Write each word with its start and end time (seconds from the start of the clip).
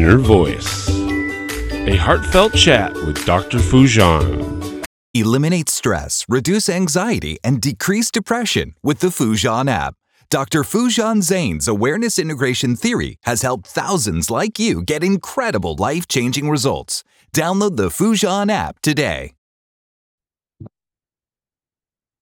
Inner 0.00 0.16
Voice, 0.16 0.88
a 0.88 1.94
heartfelt 1.94 2.54
chat 2.54 2.94
with 2.94 3.22
Dr. 3.26 3.58
Foojan. 3.58 4.82
Eliminate 5.12 5.68
stress, 5.68 6.24
reduce 6.26 6.70
anxiety, 6.70 7.36
and 7.44 7.60
decrease 7.60 8.10
depression 8.10 8.74
with 8.82 9.00
the 9.00 9.08
Foojan 9.08 9.68
app. 9.68 9.96
Dr. 10.30 10.62
Foojan 10.62 11.20
Zeine's 11.20 11.68
awareness 11.68 12.18
integration 12.18 12.76
theory 12.76 13.16
has 13.24 13.42
helped 13.42 13.66
thousands 13.66 14.30
like 14.30 14.58
you 14.58 14.82
get 14.82 15.04
incredible 15.04 15.74
life 15.78 16.08
changing 16.08 16.48
results. 16.48 17.04
Download 17.34 17.76
the 17.76 17.90
Foojan 17.90 18.50
app 18.50 18.80
today. 18.80 19.34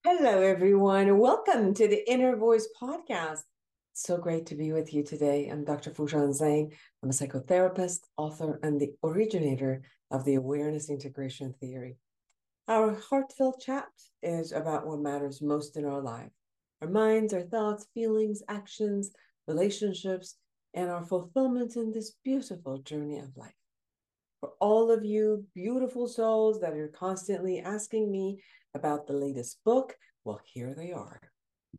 Hello, 0.05 0.41
everyone. 0.41 1.19
Welcome 1.19 1.75
to 1.75 1.87
the 1.87 2.11
Inner 2.11 2.35
Voice 2.35 2.67
podcast. 2.83 3.45
So 4.01 4.17
great 4.17 4.47
to 4.47 4.55
be 4.55 4.73
with 4.73 4.95
you 4.95 5.03
today. 5.03 5.49
I'm 5.49 5.65
Dr. 5.65 5.91
Foojan 5.91 6.31
Zeine. 6.33 6.73
I'm 7.03 7.11
a 7.11 7.13
psychotherapist, 7.13 7.99
author, 8.17 8.61
and 8.63 8.81
the 8.81 8.93
originator 9.03 9.83
of 10.13 10.25
the 10.25 10.37
awareness 10.37 10.89
integration 10.89 11.53
theory. 11.59 11.97
Our 12.69 12.95
heartfelt 12.95 13.61
chat 13.61 13.89
is 14.23 14.53
about 14.53 14.87
what 14.87 15.01
matters 15.01 15.43
most 15.43 15.77
in 15.77 15.85
our 15.85 16.01
life 16.01 16.31
our 16.81 16.89
minds, 16.89 17.35
our 17.35 17.43
thoughts, 17.43 17.89
feelings, 17.93 18.41
actions, 18.49 19.11
relationships, 19.49 20.37
and 20.75 20.89
our 20.89 21.05
fulfillment 21.05 21.75
in 21.75 21.91
this 21.91 22.15
beautiful 22.25 22.79
journey 22.79 23.19
of 23.19 23.37
life. 23.37 23.51
For 24.39 24.51
all 24.61 24.93
of 24.93 25.05
you 25.05 25.45
beautiful 25.57 26.07
souls 26.07 26.61
that 26.61 26.75
are 26.75 26.93
constantly 26.97 27.59
asking 27.59 28.13
me 28.13 28.41
about 28.75 29.09
the 29.09 29.15
latest 29.15 29.59
book, 29.65 29.97
well, 30.23 30.41
here 30.45 30.73
they 30.73 30.93
are 30.93 31.28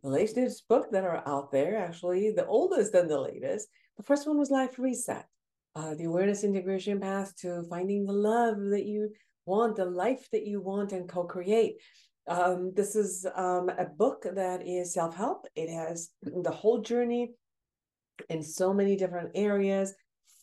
the 0.04 0.09
latest 0.09 0.68
book 0.68 0.92
that 0.92 1.04
are 1.04 1.23
out 1.28 1.52
there, 1.52 1.78
actually 1.78 2.32
the 2.32 2.45
oldest 2.45 2.94
and 2.94 3.09
the 3.09 3.20
latest. 3.20 3.68
The 3.98 4.04
first 4.04 4.28
one 4.28 4.38
was 4.38 4.52
Life 4.52 4.80
Reset, 4.80 5.26
uh, 5.76 5.95
the 5.95 6.06
awareness 6.06 6.44
integration 6.44 7.00
path 7.00 7.36
to 7.42 7.64
finding 7.70 8.06
the 8.06 8.14
love 8.14 8.58
that 8.72 8.86
you 8.86 9.10
want, 9.45 9.76
the 9.76 9.86
life 9.86 10.28
that 10.32 10.45
you 10.45 10.62
want, 10.62 10.92
and 10.92 11.10
co-create. 11.10 11.76
Um, 12.28 12.72
this 12.76 12.95
is 12.95 13.26
um, 13.36 13.70
a 13.70 13.86
book 13.86 14.26
that 14.36 14.66
is 14.66 14.94
self-help. 14.94 15.48
It 15.56 15.70
has 15.73 16.10
the 16.22 16.52
whole 16.52 16.82
journey 16.82 17.32
in 18.30 18.44
so 18.44 18.73
many 18.73 18.95
different 18.95 19.32
areas 19.36 19.94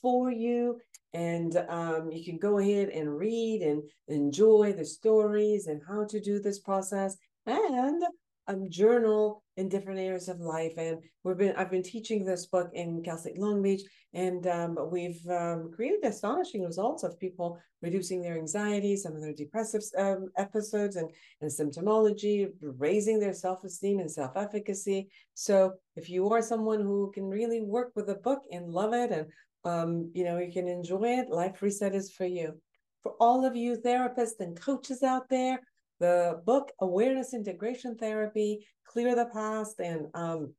for 0.02 0.30
you 0.30 0.78
and 1.16 1.56
um, 1.70 2.10
you 2.12 2.22
can 2.24 2.36
go 2.38 2.58
ahead 2.58 2.90
and 2.90 3.16
read 3.16 3.62
and 3.62 3.82
enjoy 4.08 4.72
the 4.72 4.84
stories 4.84 5.66
and 5.66 5.80
how 5.88 6.04
to 6.04 6.20
do 6.20 6.38
this 6.38 6.58
process 6.58 7.16
and 7.46 8.02
um, 8.48 8.70
journal 8.70 9.42
in 9.56 9.68
different 9.68 9.98
areas 9.98 10.28
of 10.28 10.40
life. 10.40 10.74
And 10.76 10.98
we've 11.24 11.36
been 11.36 11.54
I've 11.56 11.70
been 11.70 11.82
teaching 11.82 12.24
this 12.24 12.46
book 12.46 12.70
in 12.74 13.02
Cal 13.02 13.18
State 13.18 13.38
Long 13.38 13.62
Beach, 13.62 13.82
and 14.12 14.46
um, 14.46 14.78
we've 14.90 15.20
um, 15.28 15.70
created 15.74 16.04
astonishing 16.04 16.64
results 16.64 17.02
of 17.02 17.18
people 17.18 17.58
reducing 17.82 18.20
their 18.20 18.36
anxiety, 18.36 18.96
some 18.96 19.14
of 19.14 19.22
their 19.22 19.32
depressive 19.32 19.82
um, 19.98 20.28
episodes, 20.36 20.96
and 20.96 21.10
and 21.40 21.50
symptomology, 21.50 22.48
raising 22.60 23.18
their 23.18 23.34
self 23.34 23.64
esteem 23.64 23.98
and 23.98 24.10
self 24.10 24.32
efficacy. 24.36 25.08
So 25.34 25.74
if 25.96 26.08
you 26.08 26.30
are 26.30 26.42
someone 26.42 26.80
who 26.80 27.10
can 27.14 27.24
really 27.28 27.62
work 27.62 27.92
with 27.94 28.08
a 28.10 28.16
book 28.16 28.42
and 28.52 28.70
love 28.70 28.92
it, 28.92 29.10
and 29.10 29.26
um, 29.64 30.10
you 30.14 30.24
know 30.24 30.38
you 30.38 30.52
can 30.52 30.68
enjoy 30.68 31.18
it, 31.18 31.30
Life 31.30 31.62
Reset 31.62 31.94
is 31.94 32.12
for 32.12 32.26
you. 32.26 32.60
For 33.02 33.12
all 33.20 33.44
of 33.44 33.54
you 33.54 33.76
therapists 33.76 34.40
and 34.40 34.60
coaches 34.60 35.02
out 35.04 35.28
there 35.28 35.60
the 35.98 36.40
book 36.44 36.72
Awareness 36.80 37.34
Integration 37.34 37.96
Therapy, 37.96 38.66
Clear 38.86 39.14
the 39.14 39.26
Past, 39.26 39.80
and 39.80 40.06
um, 40.14 40.54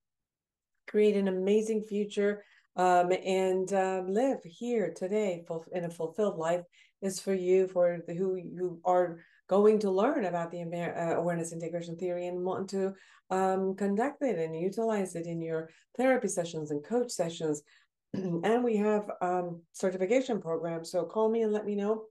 create 0.88 1.16
an 1.16 1.28
amazing 1.28 1.84
future 1.84 2.44
um, 2.75 3.12
and 3.12 3.72
uh, 3.74 4.03
live 4.08 4.38
here 4.44 4.94
today 4.96 5.44
in 5.74 5.86
a 5.86 5.90
fulfilled 5.90 6.38
life 6.38 6.62
is 7.02 7.20
for 7.20 7.34
you, 7.34 7.68
for 7.68 8.00
the, 8.08 8.14
who, 8.14 8.36
you 8.36 8.80
are 8.86 9.20
going 9.50 9.80
to 9.80 9.92
learn 9.92 10.25
about 10.25 10.52
the 10.52 10.62
uh, 10.62 11.16
awareness 11.16 11.54
integration 11.54 11.96
theory 11.96 12.28
and 12.28 12.44
want 12.44 12.69
to 12.69 12.94
um, 13.30 13.75
conduct 13.75 14.22
it 14.22 14.38
and 14.38 14.59
utilize 14.59 15.16
it 15.16 15.25
in 15.25 15.42
your 15.42 15.69
therapy 15.96 16.28
sessions 16.28 16.72
and 16.72 16.84
coach 16.84 17.12
sessions. 17.12 17.64
and 18.14 18.64
we 18.64 18.78
have 18.78 19.09
um, 19.22 19.62
certification 19.74 20.42
programs. 20.42 20.92
So 20.92 21.06
call 21.06 21.30
me 21.30 21.42
and 21.42 21.54
let 21.54 21.66
me 21.66 21.75
know 21.75 22.04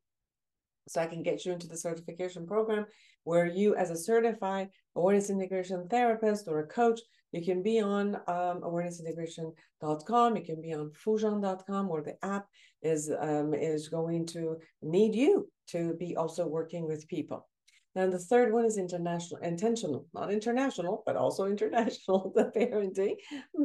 so 0.89 1.01
I 1.01 1.07
can 1.07 1.23
get 1.23 1.45
you 1.45 1.53
into 1.53 1.67
the 1.67 1.77
certification 1.77 2.47
program 2.47 2.87
where 3.27 3.47
you, 3.47 3.75
as 3.75 3.91
a 3.91 3.97
certified 3.97 4.69
awareness 4.95 5.31
integration 5.31 5.89
therapist 5.89 6.47
or 6.47 6.61
a 6.61 6.67
coach, 6.69 7.01
you 7.33 7.45
can 7.45 7.61
be 7.61 7.81
on 7.81 8.15
um, 8.29 8.61
awarenessintegration.com. 8.63 10.37
You 10.37 10.45
can 10.45 10.63
be 10.63 10.73
on 10.73 10.93
foojan.com, 11.05 11.89
where 11.89 12.03
the 12.03 12.25
app 12.25 12.47
is 12.83 13.11
um, 13.19 13.53
is 13.53 13.89
going 13.89 14.27
to 14.27 14.59
need 14.81 15.17
you 15.17 15.49
to 15.73 15.95
be 15.95 16.15
also 16.17 16.47
working 16.47 16.87
with 16.87 17.09
people. 17.09 17.49
And 17.97 18.13
the 18.13 18.19
third 18.19 18.53
one 18.53 18.67
is 18.67 18.77
international, 18.77 19.41
intentional, 19.41 20.07
not 20.13 20.31
international, 20.31 21.03
but 21.07 21.17
also 21.17 21.47
international, 21.55 22.31
the 22.37 22.45
parenting. 22.45 23.17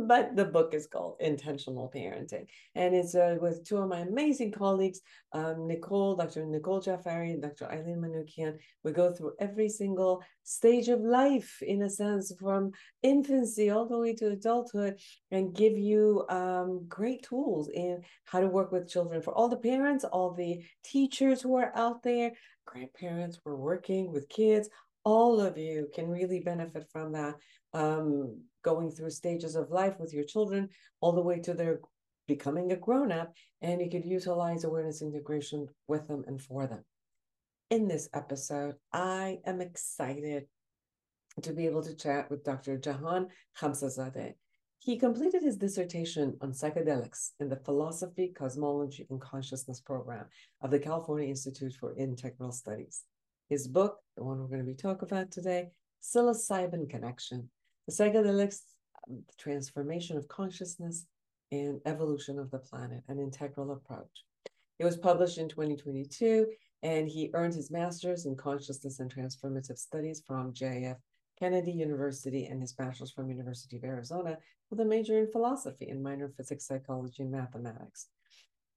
But 0.07 0.37
the 0.37 0.45
book 0.45 0.73
is 0.73 0.87
called 0.87 1.17
Intentional 1.19 1.91
Parenting. 1.93 2.45
And 2.75 2.95
it's 2.95 3.13
uh, 3.13 3.37
with 3.41 3.65
two 3.65 3.77
of 3.77 3.89
my 3.89 3.99
amazing 3.99 4.53
colleagues, 4.53 5.01
um, 5.33 5.67
Nicole, 5.67 6.15
Dr. 6.15 6.45
Nicole 6.45 6.81
Jafari, 6.81 7.33
and 7.33 7.41
Dr. 7.41 7.69
Eileen 7.69 7.97
Manoukian. 7.97 8.57
We 8.83 8.93
go 8.93 9.11
through 9.11 9.33
every 9.39 9.67
single 9.67 10.23
stage 10.44 10.88
of 10.88 11.02
life, 11.02 11.62
in 11.62 11.84
a 11.84 11.90
sense, 11.90 12.34
from 12.40 12.72
infancy 13.03 13.69
all 13.69 13.88
the 13.88 13.97
way 13.97 14.13
to 14.16 14.29
adulthood, 14.29 15.00
and 15.31 15.56
give 15.56 15.78
you 15.78 16.25
um, 16.29 16.85
great 16.88 17.24
tools 17.24 17.69
in 17.69 18.02
how 18.25 18.40
to 18.40 18.47
work 18.47 18.72
with 18.72 18.90
children. 18.90 19.22
For 19.22 19.34
all 19.34 19.50
the 19.50 19.57
parents, 19.57 20.03
all 20.03 20.34
the 20.34 20.63
teachers 20.84 21.41
who 21.41 21.56
are 21.56 21.72
out 21.75 22.03
there 22.03 22.34
grandparents 22.66 23.38
who 23.44 23.50
were 23.50 23.57
working 23.57 24.12
with 24.12 24.29
kids 24.29 24.69
all 25.03 25.41
of 25.41 25.57
you 25.57 25.90
can 25.94 26.07
really 26.07 26.40
benefit 26.40 26.88
from 26.91 27.12
that 27.12 27.35
um, 27.73 28.40
going 28.63 28.91
through 28.91 29.09
stages 29.09 29.56
of 29.56 29.72
life 29.72 29.96
with 30.00 30.13
your 30.13 30.23
children 30.23 30.69
all 31.00 31.12
the 31.12 31.22
way 31.22 31.40
to 31.40 31.53
their 31.53 31.79
becoming 32.28 32.72
a 32.72 32.75
grown-up 32.75 33.34
and 33.62 33.81
you 33.81 33.90
could 33.90 34.06
utilize 34.06 34.63
awareness 34.63 35.02
integration 35.02 35.68
with 35.88 36.08
them 36.08 36.23
and 36.28 36.40
for 36.41 36.68
them 36.68 36.84
in 37.71 37.87
this 37.87 38.09
episode 38.13 38.75
i 38.93 39.39
am 39.45 39.61
excited 39.61 40.45
to 41.41 41.53
be 41.53 41.65
able 41.65 41.81
to 41.81 41.95
chat 41.95 42.29
with 42.29 42.43
dr 42.43 42.77
jahan 42.77 43.27
khamsehzadeh 43.59 44.33
he 44.79 44.97
completed 44.97 45.41
his 45.43 45.57
dissertation 45.57 46.35
on 46.41 46.53
psychedelics 46.53 47.33
in 47.39 47.49
the 47.49 47.55
Philosophy, 47.55 48.33
Cosmology, 48.35 49.05
and 49.11 49.21
Consciousness 49.21 49.79
program 49.79 50.25
of 50.63 50.71
the 50.71 50.79
California 50.79 51.29
Institute 51.29 51.75
for 51.79 51.95
Integral 51.95 52.51
Studies. 52.51 53.03
His 53.47 53.67
book, 53.67 53.99
the 54.17 54.23
one 54.23 54.39
we're 54.39 54.47
going 54.47 54.65
to 54.65 54.65
be 54.65 54.73
talking 54.73 55.07
about 55.07 55.29
today, 55.29 55.69
Psilocybin 56.01 56.89
Connection, 56.89 57.47
the 57.87 57.93
psychedelics, 57.93 58.61
um, 59.07 59.21
the 59.27 59.35
transformation 59.37 60.17
of 60.17 60.27
consciousness 60.27 61.05
and 61.51 61.79
evolution 61.85 62.39
of 62.39 62.49
the 62.49 62.57
planet, 62.57 63.03
an 63.07 63.19
integral 63.19 63.73
approach. 63.73 64.25
It 64.79 64.85
was 64.85 64.97
published 64.97 65.37
in 65.37 65.47
2022, 65.47 66.47
and 66.83 67.07
he 67.07 67.29
earned 67.33 67.53
his 67.53 67.71
master's 67.71 68.25
in 68.25 68.35
consciousness 68.35 68.99
and 68.99 69.13
transformative 69.13 69.77
studies 69.77 70.23
from 70.25 70.53
JF 70.53 70.97
Kennedy 71.41 71.71
University 71.71 72.45
and 72.45 72.61
his 72.61 72.73
bachelor's 72.73 73.11
from 73.11 73.29
University 73.29 73.77
of 73.77 73.83
Arizona 73.83 74.37
with 74.69 74.79
a 74.79 74.85
major 74.85 75.17
in 75.17 75.27
philosophy 75.27 75.89
and 75.89 76.03
minor 76.03 76.25
in 76.25 76.31
physics, 76.33 76.67
psychology, 76.67 77.23
and 77.23 77.31
mathematics. 77.31 78.07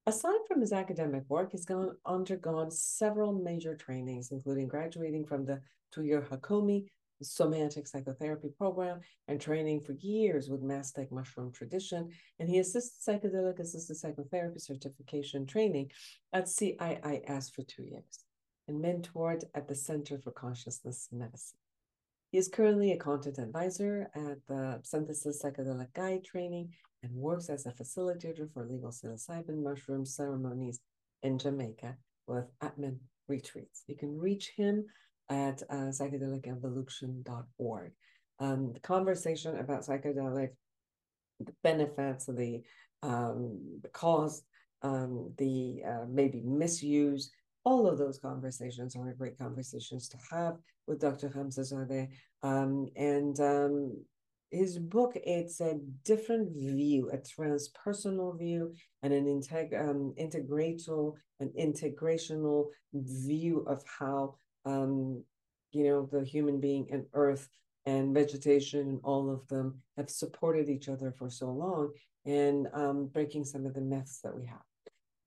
Aside 0.06 0.40
from 0.48 0.60
his 0.60 0.72
academic 0.72 1.24
work, 1.28 1.52
he's 1.52 1.66
gone, 1.66 1.96
undergone 2.06 2.70
several 2.70 3.32
major 3.32 3.74
trainings, 3.74 4.30
including 4.32 4.68
graduating 4.68 5.26
from 5.26 5.44
the 5.44 5.60
two-year 5.92 6.26
Hakomi 6.30 6.86
somatic 7.22 7.86
psychotherapy 7.86 8.48
program 8.56 9.00
and 9.28 9.40
training 9.40 9.80
for 9.80 9.92
years 9.92 10.48
with 10.48 10.62
Mazatec 10.62 11.10
mushroom 11.10 11.52
tradition. 11.52 12.10
And 12.38 12.48
he 12.48 12.58
assists 12.58 13.06
psychedelic 13.06 13.60
assisted 13.60 13.96
psychotherapy 13.96 14.58
certification 14.58 15.46
training 15.46 15.90
at 16.32 16.46
CIIS 16.46 17.54
for 17.54 17.62
two 17.62 17.84
years 17.84 18.24
and 18.68 18.82
mentored 18.82 19.44
at 19.54 19.68
the 19.68 19.74
Center 19.74 20.18
for 20.18 20.30
Consciousness 20.32 21.08
Medicine. 21.12 21.58
He 22.32 22.38
is 22.38 22.48
currently 22.48 22.92
a 22.92 22.96
content 22.96 23.38
advisor 23.38 24.10
at 24.14 24.38
the 24.48 24.80
Synthesis 24.82 25.42
Psychedelic 25.42 25.92
Guide 25.94 26.24
training 26.24 26.74
and 27.02 27.12
works 27.14 27.48
as 27.48 27.66
a 27.66 27.70
facilitator 27.70 28.52
for 28.52 28.64
legal 28.64 28.90
psilocybin 28.90 29.62
mushroom 29.62 30.04
ceremonies 30.04 30.80
in 31.22 31.38
Jamaica 31.38 31.96
with 32.26 32.46
Atman 32.60 32.98
retreats. 33.28 33.84
You 33.86 33.96
can 33.96 34.18
reach 34.18 34.52
him 34.56 34.86
at 35.30 35.62
uh, 35.70 35.90
psychedelicevolution.org. 35.90 37.92
Um, 38.40 38.72
the 38.72 38.80
conversation 38.80 39.58
about 39.58 39.82
psychedelic 39.82 40.50
benefits, 41.62 42.26
the 42.26 42.62
um, 43.02 43.60
the 43.82 43.90
cause, 43.90 44.42
um, 44.82 45.32
the 45.38 45.82
uh, 45.86 46.04
maybe 46.08 46.42
misuse, 46.44 47.30
all 47.64 47.86
of 47.86 47.98
those 47.98 48.18
conversations 48.18 48.96
are 48.96 49.14
great 49.14 49.38
conversations 49.38 50.08
to 50.08 50.18
have 50.30 50.56
with 50.86 51.00
Dr. 51.00 51.30
Khamsehzadeh. 51.30 52.08
Um, 52.42 52.88
and 52.96 53.38
um, 53.40 54.04
his 54.50 54.78
book 54.78 55.12
it's 55.16 55.60
a 55.60 55.78
different 56.04 56.56
view 56.56 57.10
a 57.12 57.18
transpersonal 57.18 58.38
view 58.38 58.72
and 59.02 59.12
an 59.12 59.24
integ- 59.24 59.78
um, 59.78 60.14
integrational 60.18 61.14
an 61.40 61.50
integrational 61.58 62.66
view 62.92 63.64
of 63.66 63.82
how 63.98 64.36
um, 64.64 65.22
you 65.72 65.84
know 65.84 66.08
the 66.10 66.24
human 66.24 66.60
being 66.60 66.86
and 66.90 67.06
earth 67.14 67.48
and 67.86 68.14
vegetation 68.14 68.80
and 68.80 69.00
all 69.04 69.30
of 69.30 69.46
them 69.48 69.82
have 69.96 70.08
supported 70.08 70.68
each 70.68 70.88
other 70.88 71.12
for 71.12 71.28
so 71.28 71.50
long 71.50 71.90
and 72.24 72.68
um, 72.72 73.06
breaking 73.06 73.44
some 73.44 73.66
of 73.66 73.74
the 73.74 73.80
myths 73.80 74.20
that 74.22 74.34
we 74.34 74.46
have 74.46 74.62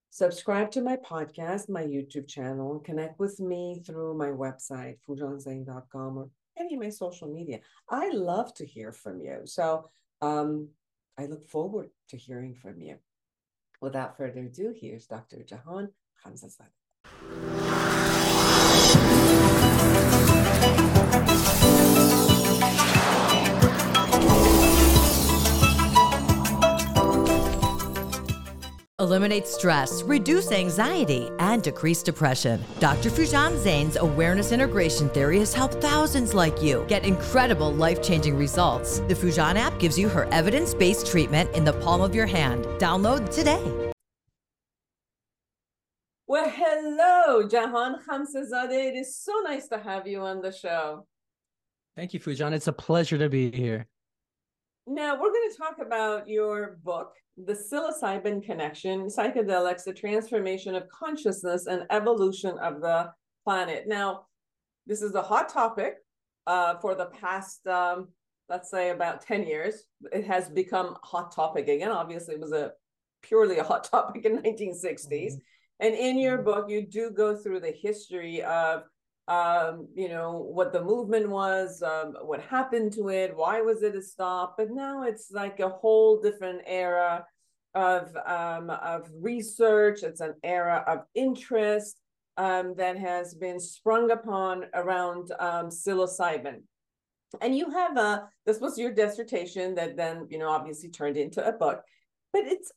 subscribe 0.09 0.71
to 0.71 0.81
my 0.81 0.95
podcast 0.97 1.69
my 1.69 1.83
youtube 1.83 2.27
channel 2.27 2.71
and 2.71 2.83
connect 2.83 3.19
with 3.19 3.39
me 3.39 3.81
through 3.85 4.17
my 4.17 4.29
website 4.29 4.97
foojanzeine.com 5.07 6.17
or 6.17 6.29
any 6.59 6.75
of 6.75 6.81
my 6.81 6.89
social 6.89 7.27
media. 7.27 7.59
I 7.89 8.09
love 8.11 8.53
to 8.55 8.65
hear 8.65 8.91
from 8.91 9.21
you. 9.21 9.41
So 9.45 9.89
um, 10.21 10.69
I 11.17 11.25
look 11.25 11.47
forward 11.47 11.89
to 12.09 12.17
hearing 12.17 12.55
from 12.55 12.81
you. 12.81 12.97
Without 13.81 14.17
further 14.17 14.41
ado, 14.41 14.73
here's 14.75 15.05
Dr. 15.05 15.43
Jahan 15.43 15.89
Khamsehzadeh. 16.25 17.56
Eliminate 28.99 29.47
stress, 29.47 30.03
reduce 30.03 30.51
anxiety, 30.51 31.29
and 31.39 31.63
decrease 31.63 32.03
depression. 32.03 32.61
Dr. 32.79 33.09
Foojan 33.09 33.55
Zeine's 33.57 33.95
awareness 33.95 34.51
integration 34.51 35.07
theory 35.09 35.39
has 35.39 35.53
helped 35.53 35.75
thousands 35.75 36.33
like 36.33 36.61
you 36.61 36.83
get 36.87 37.05
incredible 37.05 37.73
life 37.73 38.01
changing 38.03 38.35
results. 38.35 38.99
The 39.07 39.13
Foojan 39.13 39.55
app 39.55 39.79
gives 39.79 39.97
you 39.97 40.09
her 40.09 40.25
evidence 40.31 40.73
based 40.73 41.07
treatment 41.07 41.49
in 41.55 41.63
the 41.63 41.73
palm 41.73 42.01
of 42.01 42.13
your 42.13 42.25
hand. 42.25 42.65
Download 42.79 43.33
today. 43.33 43.86
Well, 46.29 46.49
hello, 46.53 47.47
Jahan 47.47 48.01
Khamsehzadeh. 48.05 48.89
It 48.89 48.95
is 48.97 49.15
so 49.15 49.31
nice 49.45 49.69
to 49.69 49.77
have 49.77 50.05
you 50.05 50.19
on 50.19 50.41
the 50.41 50.51
show. 50.51 51.07
Thank 51.95 52.13
you, 52.13 52.19
Foojan. 52.19 52.51
It's 52.51 52.67
a 52.67 52.73
pleasure 52.73 53.17
to 53.17 53.29
be 53.29 53.49
here. 53.49 53.87
Now, 54.85 55.13
we're 55.13 55.31
going 55.31 55.49
to 55.49 55.57
talk 55.57 55.77
about 55.79 56.27
your 56.27 56.79
book, 56.83 57.13
The 57.37 57.53
Psilocybin 57.53 58.43
Connection 58.43 59.07
Psychedelics, 59.07 59.85
the 59.85 59.93
Transformation 59.93 60.75
of 60.75 60.89
Consciousness 60.89 61.65
and 61.67 61.83
Evolution 61.91 62.57
of 62.57 62.81
the 62.81 63.09
Planet. 63.45 63.85
Now, 63.87 64.25
this 64.85 65.01
is 65.01 65.15
a 65.15 65.21
hot 65.21 65.47
topic 65.47 65.95
uh, 66.45 66.75
for 66.79 66.93
the 66.93 67.05
past, 67.05 67.65
um, 67.67 68.09
let's 68.49 68.69
say, 68.69 68.89
about 68.89 69.21
10 69.21 69.47
years. 69.47 69.85
It 70.11 70.25
has 70.25 70.49
become 70.49 70.87
a 70.87 71.07
hot 71.07 71.33
topic 71.33 71.69
again. 71.69 71.91
Obviously, 71.91 72.35
it 72.35 72.41
was 72.41 72.51
a 72.51 72.73
purely 73.21 73.59
a 73.59 73.63
hot 73.63 73.85
topic 73.89 74.25
in 74.25 74.39
1960s. 74.39 75.07
Mm-hmm. 75.09 75.37
And 75.79 75.93
in 75.93 76.17
your 76.17 76.37
mm-hmm. 76.37 76.45
book, 76.45 76.69
you 76.69 76.85
do 76.85 77.11
go 77.11 77.35
through 77.35 77.59
the 77.61 77.71
history 77.71 78.43
of 78.43 78.83
um, 79.27 79.89
you 79.93 80.07
know, 80.07 80.37
what 80.37 80.71
the 80.71 80.81
movement 80.81 81.29
was, 81.29 81.83
um, 81.83 82.15
what 82.21 82.41
happened 82.41 82.93
to 82.93 83.09
it, 83.09 83.35
why 83.35 83.59
was 83.59 83.83
it 83.83 83.95
a 83.95 84.01
stop? 84.01 84.55
But 84.57 84.71
now 84.71 85.03
it's 85.03 85.31
like 85.31 85.59
a 85.59 85.67
whole 85.67 86.21
different 86.21 86.61
era 86.65 87.25
of 87.75 88.15
um, 88.25 88.69
of 88.69 89.09
research. 89.19 90.03
It's 90.03 90.21
an 90.21 90.35
era 90.43 90.83
of 90.87 90.99
interest 91.13 91.99
um, 92.37 92.73
that 92.77 92.97
has 92.97 93.33
been 93.33 93.59
sprung 93.59 94.11
upon 94.11 94.65
around 94.73 95.31
um, 95.39 95.67
psilocybin. 95.67 96.61
And 97.41 97.57
you 97.57 97.69
have 97.71 97.97
a 97.97 98.29
this 98.45 98.61
was 98.61 98.77
your 98.77 98.93
dissertation 98.93 99.75
that 99.75 99.97
then 99.97 100.27
you 100.29 100.37
know 100.37 100.49
obviously 100.49 100.89
turned 100.89 101.17
into 101.17 101.45
a 101.45 101.51
book, 101.51 101.81
but 102.31 102.43
it's 102.45 102.71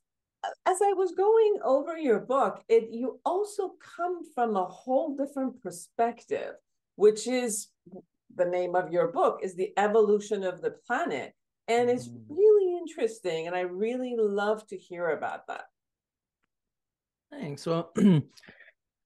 as 0.67 0.79
I 0.83 0.93
was 0.93 1.13
going 1.13 1.59
over 1.65 1.99
your 1.99 2.21
book, 2.21 2.63
it 2.69 2.89
you 2.91 3.21
also 3.25 3.73
come 3.97 4.23
from 4.35 4.57
a 4.57 4.65
whole 4.65 5.17
different 5.17 5.63
perspective, 5.63 6.55
which 6.97 7.27
is 7.27 7.69
the 8.37 8.45
name 8.45 8.75
of 8.75 8.93
your 8.93 9.09
book 9.09 9.41
is 9.43 9.55
the 9.55 9.73
evolution 9.77 10.45
of 10.45 10.61
the 10.61 10.71
planet. 10.87 11.35
And 11.69 11.89
mm. 11.89 11.95
it's 11.95 12.09
really 12.29 12.77
interesting. 12.79 13.47
And 13.47 13.57
I 13.57 13.61
really 13.61 14.15
love 14.17 14.67
to 14.69 14.77
hear 14.77 15.11
about 15.11 15.47
that. 15.49 15.65
Thanks. 17.31 17.67
Well, 17.67 17.93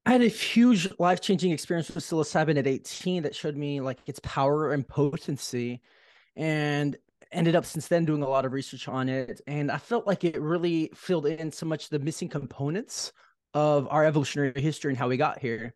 I 0.07 0.13
had 0.13 0.23
a 0.23 0.29
huge 0.29 0.89
life 0.99 1.21
changing 1.21 1.53
experience 1.53 1.91
with 1.91 2.05
psilocybin 2.05 2.59
at 2.59 2.67
18 2.67 3.23
that 3.23 3.35
showed 3.35 3.57
me 3.57 3.81
like 3.81 3.99
its 4.07 4.21
power 4.23 4.73
and 4.73 4.87
potency. 4.87 5.81
And 6.37 6.97
ended 7.35 7.57
up 7.57 7.65
since 7.65 7.89
then 7.89 8.05
doing 8.05 8.23
a 8.23 8.29
lot 8.29 8.45
of 8.45 8.53
research 8.53 8.89
on 8.89 9.09
it 9.09 9.41
and 9.47 9.71
i 9.71 9.79
felt 9.79 10.07
like 10.07 10.25
it 10.25 10.41
really 10.41 10.91
filled 10.95 11.27
in 11.27 11.51
so 11.51 11.67
much 11.67 11.89
the 11.89 11.99
missing 11.99 12.29
components 12.29 13.13
of 13.55 13.87
our 13.91 14.05
evolutionary 14.05 14.61
history 14.61 14.91
and 14.91 14.99
how 14.99 15.09
we 15.09 15.17
got 15.17 15.39
here. 15.39 15.73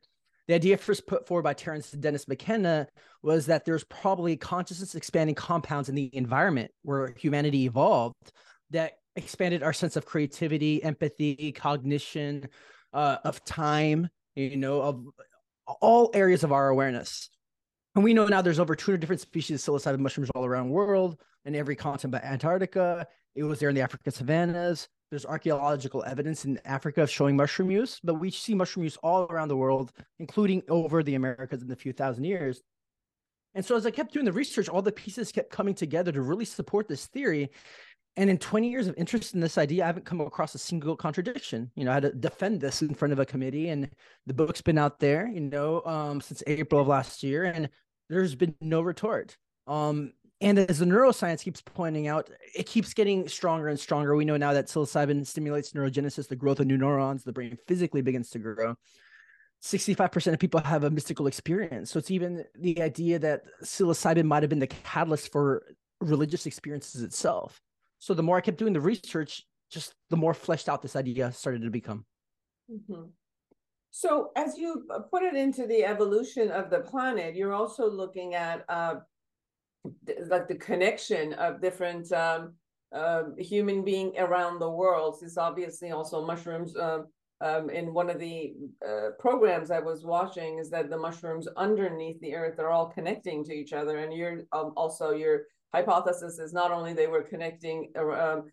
The 0.48 0.54
idea 0.54 0.76
first 0.76 1.06
put 1.06 1.26
forward 1.26 1.42
by 1.42 1.54
terence 1.54 1.92
and 1.92 2.02
dennis 2.02 2.26
mckenna 2.26 2.88
was 3.22 3.46
that 3.46 3.64
there's 3.64 3.84
probably 3.84 4.36
consciousness 4.36 4.94
expanding 4.94 5.34
compounds 5.34 5.88
in 5.88 5.94
the 5.94 6.10
environment 6.14 6.70
where 6.82 7.14
humanity 7.18 7.64
evolved 7.64 8.32
that 8.70 8.94
expanded 9.14 9.62
our 9.62 9.72
sense 9.72 9.96
of 9.96 10.06
creativity 10.06 10.82
empathy 10.82 11.52
cognition 11.52 12.48
uh, 12.94 13.18
of 13.24 13.44
time 13.44 14.08
you 14.36 14.56
know 14.56 14.80
of 14.80 15.04
all 15.82 16.10
areas 16.14 16.44
of 16.44 16.52
our 16.52 16.68
awareness 16.68 17.28
and 17.94 18.04
we 18.04 18.14
know 18.14 18.26
now 18.26 18.42
there's 18.42 18.60
over 18.60 18.74
200 18.74 18.98
different 19.00 19.20
species 19.20 19.66
of 19.66 19.74
psilocybin 19.74 19.98
mushrooms 19.98 20.30
all 20.34 20.44
around 20.44 20.68
the 20.68 20.72
world 20.72 21.18
in 21.44 21.54
every 21.54 21.76
continent 21.76 22.12
but 22.12 22.24
Antarctica. 22.24 23.06
It 23.34 23.42
was 23.44 23.58
there 23.58 23.68
in 23.68 23.74
the 23.74 23.80
African 23.80 24.12
savannas. 24.12 24.88
There's 25.10 25.24
archaeological 25.24 26.04
evidence 26.04 26.44
in 26.44 26.60
Africa 26.64 27.02
of 27.02 27.10
showing 27.10 27.36
mushroom 27.36 27.70
use, 27.70 27.98
but 28.04 28.14
we 28.14 28.30
see 28.30 28.54
mushroom 28.54 28.84
use 28.84 28.98
all 28.98 29.24
around 29.30 29.48
the 29.48 29.56
world, 29.56 29.92
including 30.18 30.62
over 30.68 31.02
the 31.02 31.14
Americas 31.14 31.62
in 31.62 31.68
the 31.68 31.76
few 31.76 31.92
thousand 31.92 32.24
years. 32.24 32.60
And 33.54 33.64
so 33.64 33.74
as 33.74 33.86
I 33.86 33.90
kept 33.90 34.12
doing 34.12 34.26
the 34.26 34.32
research, 34.32 34.68
all 34.68 34.82
the 34.82 34.92
pieces 34.92 35.32
kept 35.32 35.50
coming 35.50 35.74
together 35.74 36.12
to 36.12 36.20
really 36.20 36.44
support 36.44 36.88
this 36.88 37.06
theory. 37.06 37.50
And 38.18 38.28
in 38.28 38.36
20 38.36 38.68
years 38.68 38.88
of 38.88 38.96
interest 38.98 39.34
in 39.34 39.40
this 39.40 39.56
idea, 39.58 39.84
I 39.84 39.86
haven't 39.86 40.04
come 40.04 40.20
across 40.20 40.52
a 40.56 40.58
single 40.58 40.96
contradiction. 40.96 41.70
You 41.76 41.84
know, 41.84 41.92
I 41.92 41.94
had 41.94 42.02
to 42.02 42.12
defend 42.12 42.60
this 42.60 42.82
in 42.82 42.92
front 42.92 43.12
of 43.12 43.20
a 43.20 43.24
committee, 43.24 43.68
and 43.68 43.88
the 44.26 44.34
book's 44.34 44.60
been 44.60 44.76
out 44.76 44.98
there, 44.98 45.28
you 45.28 45.38
know, 45.38 45.84
um, 45.84 46.20
since 46.20 46.42
April 46.48 46.80
of 46.80 46.88
last 46.88 47.22
year, 47.22 47.44
and 47.44 47.68
there's 48.10 48.34
been 48.34 48.56
no 48.60 48.80
retort. 48.80 49.36
Um, 49.68 50.14
and 50.40 50.58
as 50.58 50.80
the 50.80 50.84
neuroscience 50.84 51.44
keeps 51.44 51.62
pointing 51.62 52.08
out, 52.08 52.28
it 52.56 52.66
keeps 52.66 52.92
getting 52.92 53.28
stronger 53.28 53.68
and 53.68 53.78
stronger. 53.78 54.16
We 54.16 54.24
know 54.24 54.36
now 54.36 54.52
that 54.52 54.66
psilocybin 54.66 55.24
stimulates 55.24 55.72
neurogenesis, 55.72 56.26
the 56.26 56.34
growth 56.34 56.58
of 56.58 56.66
new 56.66 56.76
neurons, 56.76 57.22
the 57.22 57.32
brain 57.32 57.56
physically 57.68 58.02
begins 58.02 58.30
to 58.30 58.40
grow. 58.40 58.74
65% 59.62 60.32
of 60.32 60.40
people 60.40 60.58
have 60.58 60.82
a 60.82 60.90
mystical 60.90 61.28
experience. 61.28 61.92
So 61.92 62.00
it's 62.00 62.10
even 62.10 62.44
the 62.58 62.82
idea 62.82 63.20
that 63.20 63.42
psilocybin 63.62 64.24
might 64.24 64.42
have 64.42 64.50
been 64.50 64.58
the 64.58 64.66
catalyst 64.66 65.30
for 65.30 65.62
religious 66.00 66.46
experiences 66.46 67.02
itself. 67.04 67.60
So 67.98 68.14
the 68.14 68.22
more 68.22 68.36
I 68.36 68.40
kept 68.40 68.58
doing 68.58 68.72
the 68.72 68.80
research, 68.80 69.42
just 69.70 69.94
the 70.10 70.16
more 70.16 70.34
fleshed 70.34 70.68
out 70.68 70.82
this 70.82 70.96
idea 70.96 71.32
started 71.32 71.62
to 71.62 71.70
become. 71.70 72.04
Mm-hmm. 72.70 73.04
So 73.90 74.30
as 74.36 74.58
you 74.58 74.86
put 75.10 75.22
it 75.22 75.34
into 75.34 75.66
the 75.66 75.84
evolution 75.84 76.50
of 76.50 76.70
the 76.70 76.80
planet, 76.80 77.34
you're 77.34 77.54
also 77.54 77.90
looking 77.90 78.34
at 78.34 78.64
uh, 78.68 78.96
like 80.26 80.48
the 80.48 80.54
connection 80.54 81.32
of 81.34 81.60
different 81.60 82.10
um, 82.12 82.54
uh, 82.94 83.24
human 83.38 83.84
being 83.84 84.14
around 84.18 84.58
the 84.58 84.70
world. 84.70 85.16
Is 85.22 85.38
obviously 85.38 85.90
also 85.90 86.24
mushrooms. 86.24 86.76
Um, 86.76 87.06
um, 87.40 87.70
in 87.70 87.94
one 87.94 88.10
of 88.10 88.18
the 88.18 88.54
uh, 88.84 89.10
programs 89.20 89.70
I 89.70 89.78
was 89.78 90.04
watching, 90.04 90.58
is 90.58 90.70
that 90.70 90.90
the 90.90 90.98
mushrooms 90.98 91.46
underneath 91.56 92.20
the 92.20 92.34
earth 92.34 92.58
are 92.58 92.70
all 92.70 92.86
connecting 92.86 93.44
to 93.44 93.52
each 93.52 93.72
other, 93.72 93.98
and 93.98 94.12
you're 94.12 94.42
um, 94.52 94.72
also 94.76 95.12
your 95.12 95.42
hypothesis 95.74 96.38
is 96.38 96.52
not 96.52 96.70
only 96.70 96.92
they 96.92 97.06
were 97.06 97.22
connecting 97.22 97.90
um, 97.96 98.44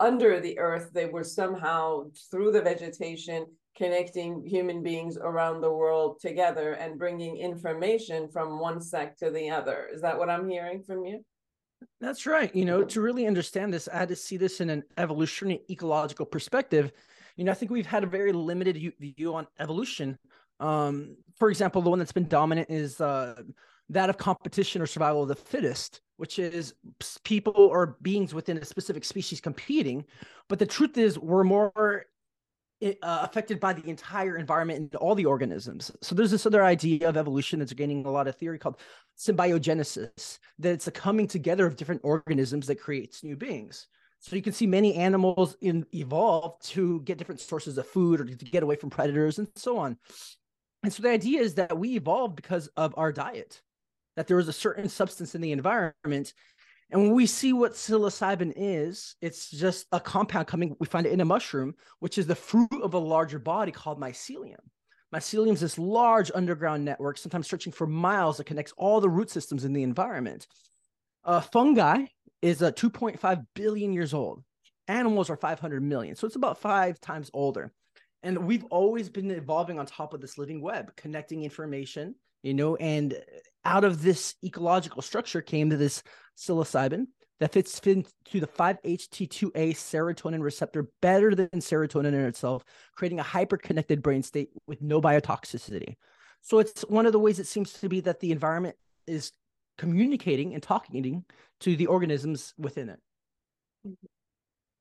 under 0.00 0.40
the 0.40 0.58
earth, 0.58 0.90
they 0.92 1.06
were 1.06 1.24
somehow 1.24 2.04
through 2.30 2.52
the 2.52 2.62
vegetation 2.62 3.46
connecting 3.76 4.44
human 4.46 4.82
beings 4.82 5.16
around 5.16 5.60
the 5.60 5.72
world 5.72 6.20
together 6.20 6.72
and 6.74 6.98
bringing 6.98 7.38
information 7.38 8.28
from 8.28 8.58
one 8.58 8.80
sect 8.80 9.18
to 9.18 9.30
the 9.30 9.48
other. 9.48 9.88
Is 9.92 10.02
that 10.02 10.18
what 10.18 10.28
I'm 10.28 10.48
hearing 10.48 10.82
from 10.82 11.04
you? 11.04 11.24
That's 12.00 12.26
right. 12.26 12.54
You 12.54 12.64
know, 12.64 12.84
to 12.84 13.00
really 13.00 13.26
understand 13.26 13.72
this, 13.72 13.88
I 13.88 13.96
had 13.96 14.08
to 14.08 14.16
see 14.16 14.36
this 14.36 14.60
in 14.60 14.70
an 14.70 14.82
evolutionary 14.98 15.62
ecological 15.70 16.26
perspective. 16.26 16.92
You 17.36 17.44
know, 17.44 17.52
I 17.52 17.54
think 17.54 17.70
we've 17.70 17.86
had 17.86 18.04
a 18.04 18.08
very 18.08 18.32
limited 18.32 18.92
view 19.00 19.34
on 19.34 19.46
evolution. 19.58 20.18
Um, 20.60 21.16
for 21.38 21.48
example, 21.48 21.82
the 21.82 21.90
one 21.90 21.98
that's 21.98 22.12
been 22.12 22.28
dominant 22.28 22.70
is 22.70 23.00
uh, 23.00 23.42
that 23.92 24.10
of 24.10 24.18
competition 24.18 24.82
or 24.82 24.86
survival 24.86 25.22
of 25.22 25.28
the 25.28 25.34
fittest, 25.34 26.00
which 26.16 26.38
is 26.38 26.74
people 27.24 27.54
or 27.56 27.96
beings 28.02 28.34
within 28.34 28.58
a 28.58 28.64
specific 28.64 29.04
species 29.04 29.40
competing. 29.40 30.04
But 30.48 30.58
the 30.58 30.66
truth 30.66 30.96
is, 30.98 31.18
we're 31.18 31.44
more 31.44 32.06
uh, 32.82 32.92
affected 33.02 33.60
by 33.60 33.72
the 33.72 33.88
entire 33.88 34.36
environment 34.36 34.78
and 34.78 34.94
all 34.96 35.14
the 35.14 35.26
organisms. 35.26 35.92
So 36.00 36.14
there's 36.14 36.30
this 36.30 36.46
other 36.46 36.64
idea 36.64 37.08
of 37.08 37.16
evolution 37.16 37.60
that's 37.60 37.72
gaining 37.72 38.04
a 38.06 38.10
lot 38.10 38.26
of 38.26 38.34
theory 38.36 38.58
called 38.58 38.80
symbiogenesis, 39.18 40.38
that 40.58 40.72
it's 40.72 40.88
a 40.88 40.90
coming 40.90 41.26
together 41.26 41.66
of 41.66 41.76
different 41.76 42.00
organisms 42.02 42.66
that 42.66 42.80
creates 42.80 43.22
new 43.22 43.36
beings. 43.36 43.86
So 44.20 44.36
you 44.36 44.42
can 44.42 44.52
see 44.52 44.66
many 44.66 44.94
animals 44.94 45.56
in 45.60 45.84
evolve 45.92 46.60
to 46.60 47.00
get 47.02 47.18
different 47.18 47.40
sources 47.40 47.76
of 47.76 47.86
food 47.88 48.20
or 48.20 48.24
to 48.24 48.34
get 48.36 48.62
away 48.62 48.76
from 48.76 48.90
predators 48.90 49.38
and 49.38 49.48
so 49.56 49.78
on. 49.78 49.98
And 50.84 50.92
so 50.92 51.02
the 51.02 51.10
idea 51.10 51.40
is 51.40 51.54
that 51.54 51.76
we 51.76 51.96
evolved 51.96 52.36
because 52.36 52.68
of 52.76 52.94
our 52.96 53.12
diet, 53.12 53.62
that 54.16 54.26
there 54.26 54.36
was 54.36 54.48
a 54.48 54.52
certain 54.52 54.88
substance 54.88 55.34
in 55.34 55.40
the 55.40 55.52
environment. 55.52 56.34
And 56.90 57.02
when 57.02 57.12
we 57.12 57.26
see 57.26 57.52
what 57.52 57.72
psilocybin 57.72 58.52
is, 58.54 59.16
it's 59.22 59.50
just 59.50 59.86
a 59.92 60.00
compound 60.00 60.46
coming, 60.46 60.76
we 60.78 60.86
find 60.86 61.06
it 61.06 61.12
in 61.12 61.22
a 61.22 61.24
mushroom, 61.24 61.74
which 62.00 62.18
is 62.18 62.26
the 62.26 62.34
fruit 62.34 62.82
of 62.82 62.94
a 62.94 62.98
larger 62.98 63.38
body 63.38 63.72
called 63.72 63.98
mycelium. 63.98 64.60
Mycelium 65.14 65.52
is 65.52 65.60
this 65.60 65.78
large 65.78 66.30
underground 66.34 66.84
network, 66.84 67.18
sometimes 67.18 67.46
stretching 67.46 67.72
for 67.72 67.86
miles, 67.86 68.36
that 68.36 68.44
connects 68.44 68.72
all 68.76 69.00
the 69.00 69.08
root 69.08 69.30
systems 69.30 69.64
in 69.64 69.72
the 69.72 69.82
environment. 69.82 70.46
Uh, 71.24 71.40
fungi 71.40 72.06
is 72.40 72.62
uh, 72.62 72.72
2.5 72.72 73.46
billion 73.54 73.92
years 73.92 74.12
old. 74.12 74.42
Animals 74.88 75.30
are 75.30 75.36
500 75.36 75.82
million. 75.82 76.16
So 76.16 76.26
it's 76.26 76.36
about 76.36 76.60
five 76.60 77.00
times 77.00 77.30
older. 77.32 77.72
And 78.22 78.46
we've 78.46 78.64
always 78.64 79.08
been 79.08 79.30
evolving 79.30 79.78
on 79.78 79.86
top 79.86 80.14
of 80.14 80.20
this 80.20 80.38
living 80.38 80.60
web, 80.60 80.94
connecting 80.96 81.44
information, 81.44 82.14
you 82.42 82.54
know, 82.54 82.76
and 82.76 83.20
out 83.64 83.84
of 83.84 84.02
this 84.02 84.34
ecological 84.44 85.02
structure 85.02 85.40
came 85.40 85.68
this 85.76 86.02
psilocybin 86.36 87.06
that 87.40 87.52
fits 87.52 87.78
into 87.80 88.40
the 88.40 88.46
5-HT2A 88.46 89.72
serotonin 89.72 90.42
receptor 90.42 90.88
better 91.00 91.34
than 91.34 91.48
serotonin 91.56 92.08
in 92.08 92.20
itself, 92.20 92.64
creating 92.94 93.18
a 93.18 93.24
hyper-connected 93.24 94.02
brain 94.02 94.22
state 94.22 94.50
with 94.66 94.80
no 94.80 95.00
biotoxicity. 95.00 95.96
So 96.40 96.58
it's 96.58 96.82
one 96.82 97.06
of 97.06 97.12
the 97.12 97.18
ways 97.18 97.38
it 97.38 97.46
seems 97.46 97.72
to 97.74 97.88
be 97.88 98.00
that 98.00 98.20
the 98.20 98.32
environment 98.32 98.76
is 99.06 99.32
communicating 99.78 100.54
and 100.54 100.62
talking 100.62 101.24
to 101.60 101.76
the 101.76 101.86
organisms 101.86 102.54
within 102.58 102.88
it. 102.88 103.00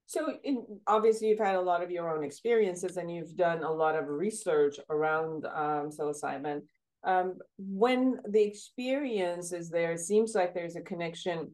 So, 0.05 0.33
in, 0.43 0.65
obviously, 0.87 1.29
you've 1.29 1.39
had 1.39 1.55
a 1.55 1.61
lot 1.61 1.81
of 1.81 1.89
your 1.89 2.13
own 2.13 2.23
experiences, 2.23 2.97
and 2.97 3.09
you've 3.09 3.37
done 3.37 3.63
a 3.63 3.71
lot 3.71 3.95
of 3.95 4.09
research 4.09 4.77
around 4.89 5.45
um, 5.45 5.89
psilocybin. 5.89 6.63
Um, 7.03 7.35
when 7.57 8.19
the 8.27 8.41
experience 8.41 9.53
is 9.53 9.69
there, 9.69 9.93
it 9.93 9.99
seems 9.99 10.35
like 10.35 10.53
there's 10.53 10.75
a 10.75 10.81
connection 10.81 11.51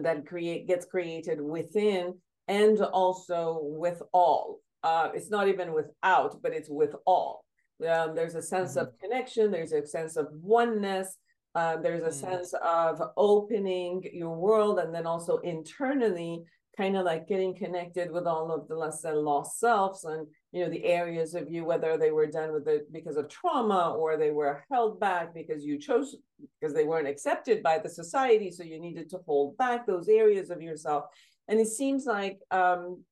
that 0.00 0.26
create 0.26 0.66
gets 0.66 0.86
created 0.86 1.40
within 1.40 2.14
and 2.48 2.80
also 2.80 3.60
with 3.62 4.02
all. 4.12 4.60
Uh, 4.82 5.10
it's 5.14 5.30
not 5.30 5.48
even 5.48 5.72
without, 5.72 6.42
but 6.42 6.52
it's 6.52 6.68
with 6.68 6.94
all. 7.06 7.44
Um, 7.88 8.14
there's 8.14 8.34
a 8.34 8.42
sense 8.42 8.70
mm-hmm. 8.70 8.88
of 8.88 8.98
connection. 9.00 9.50
There's 9.50 9.72
a 9.72 9.86
sense 9.86 10.16
of 10.16 10.28
oneness. 10.32 11.16
Uh, 11.54 11.76
there's 11.76 12.02
a 12.02 12.06
mm. 12.06 12.20
sense 12.20 12.54
of 12.64 13.02
opening 13.16 14.02
your 14.12 14.34
world 14.34 14.78
and 14.78 14.94
then 14.94 15.06
also 15.06 15.36
internally 15.38 16.44
kind 16.76 16.96
of 16.96 17.04
like 17.04 17.28
getting 17.28 17.54
connected 17.54 18.10
with 18.10 18.26
all 18.26 18.50
of 18.50 18.66
the 18.68 18.74
less 18.74 19.02
than 19.02 19.16
lost 19.16 19.60
selves 19.60 20.04
and 20.04 20.26
you 20.52 20.64
know 20.64 20.70
the 20.70 20.84
areas 20.84 21.34
of 21.34 21.50
you 21.50 21.64
whether 21.64 21.98
they 21.98 22.10
were 22.10 22.26
done 22.26 22.52
with 22.52 22.66
it 22.66 22.90
because 22.92 23.16
of 23.16 23.28
trauma 23.28 23.94
or 23.98 24.16
they 24.16 24.30
were 24.30 24.64
held 24.70 24.98
back 24.98 25.34
because 25.34 25.64
you 25.64 25.78
chose 25.78 26.16
because 26.60 26.74
they 26.74 26.84
weren't 26.84 27.08
accepted 27.08 27.62
by 27.62 27.78
the 27.78 27.88
society 27.88 28.50
so 28.50 28.62
you 28.62 28.80
needed 28.80 29.08
to 29.08 29.20
hold 29.26 29.56
back 29.56 29.86
those 29.86 30.08
areas 30.08 30.50
of 30.50 30.62
yourself 30.62 31.04
and 31.48 31.60
it 31.60 31.68
seems 31.68 32.06
like 32.06 32.38
um, 32.50 33.02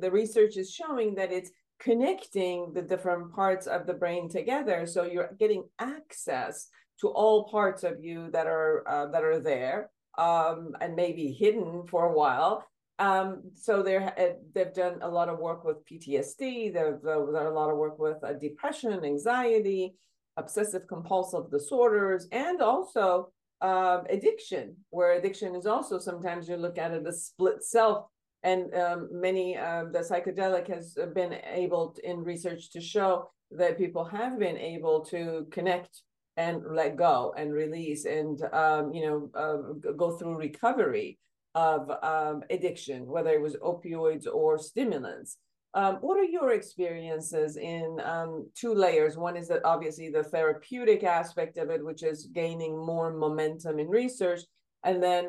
the 0.00 0.10
research 0.10 0.56
is 0.56 0.72
showing 0.72 1.14
that 1.14 1.32
it's 1.32 1.50
connecting 1.78 2.72
the 2.74 2.82
different 2.82 3.32
parts 3.32 3.66
of 3.66 3.86
the 3.86 3.94
brain 3.94 4.28
together 4.28 4.84
so 4.84 5.04
you're 5.04 5.34
getting 5.38 5.64
access 5.78 6.68
to 7.00 7.08
all 7.08 7.48
parts 7.48 7.82
of 7.82 8.02
you 8.02 8.30
that 8.30 8.46
are 8.46 8.86
uh, 8.86 9.06
that 9.06 9.24
are 9.24 9.40
there 9.40 9.90
um, 10.18 10.76
and 10.80 10.94
maybe 10.96 11.32
hidden 11.32 11.86
for 11.86 12.06
a 12.06 12.12
while. 12.12 12.64
Um, 13.00 13.42
so 13.54 13.82
they're, 13.82 14.12
uh, 14.18 14.34
they've 14.54 14.74
done 14.74 14.98
a 15.00 15.08
lot 15.08 15.30
of 15.30 15.38
work 15.38 15.64
with 15.64 15.84
PTSD. 15.86 16.74
They've 16.74 17.02
done 17.02 17.46
a 17.46 17.50
lot 17.50 17.70
of 17.70 17.78
work 17.78 17.98
with 17.98 18.22
uh, 18.22 18.34
depression, 18.34 19.04
anxiety, 19.04 19.94
obsessive 20.36 20.86
compulsive 20.86 21.50
disorders, 21.50 22.28
and 22.30 22.60
also 22.60 23.32
um, 23.62 24.02
addiction, 24.10 24.76
where 24.90 25.12
addiction 25.12 25.56
is 25.56 25.66
also 25.66 25.98
sometimes 25.98 26.46
you 26.46 26.56
look 26.56 26.76
at 26.76 26.92
it 26.92 27.06
as 27.06 27.24
split 27.24 27.64
self. 27.64 28.04
And 28.42 28.74
um, 28.74 29.08
many 29.12 29.54
the 29.54 30.06
psychedelic 30.08 30.68
has 30.68 30.96
been 31.14 31.34
able 31.52 31.90
to, 31.92 32.10
in 32.10 32.22
research 32.22 32.70
to 32.72 32.80
show 32.80 33.30
that 33.50 33.78
people 33.78 34.04
have 34.04 34.38
been 34.38 34.56
able 34.56 35.04
to 35.06 35.46
connect 35.50 36.02
and 36.36 36.62
let 36.70 36.96
go 36.96 37.34
and 37.36 37.52
release 37.52 38.04
and 38.04 38.42
um, 38.52 38.92
you 38.94 39.04
know 39.06 39.30
uh, 39.34 39.92
go 39.92 40.16
through 40.16 40.36
recovery 40.36 41.18
of 41.54 41.90
um, 42.02 42.42
addiction, 42.50 43.06
whether 43.06 43.30
it 43.30 43.40
was 43.40 43.56
opioids 43.56 44.26
or 44.32 44.58
stimulants. 44.58 45.38
Um, 45.72 45.96
what 45.96 46.18
are 46.18 46.24
your 46.24 46.52
experiences 46.52 47.56
in 47.56 48.00
um, 48.04 48.48
two 48.56 48.74
layers? 48.74 49.16
One 49.16 49.36
is 49.36 49.48
that 49.48 49.64
obviously 49.64 50.10
the 50.10 50.24
therapeutic 50.24 51.04
aspect 51.04 51.58
of 51.58 51.70
it, 51.70 51.84
which 51.84 52.02
is 52.02 52.26
gaining 52.26 52.76
more 52.76 53.12
momentum 53.12 53.78
in 53.78 53.88
research, 53.88 54.40
and 54.84 55.00
then 55.02 55.28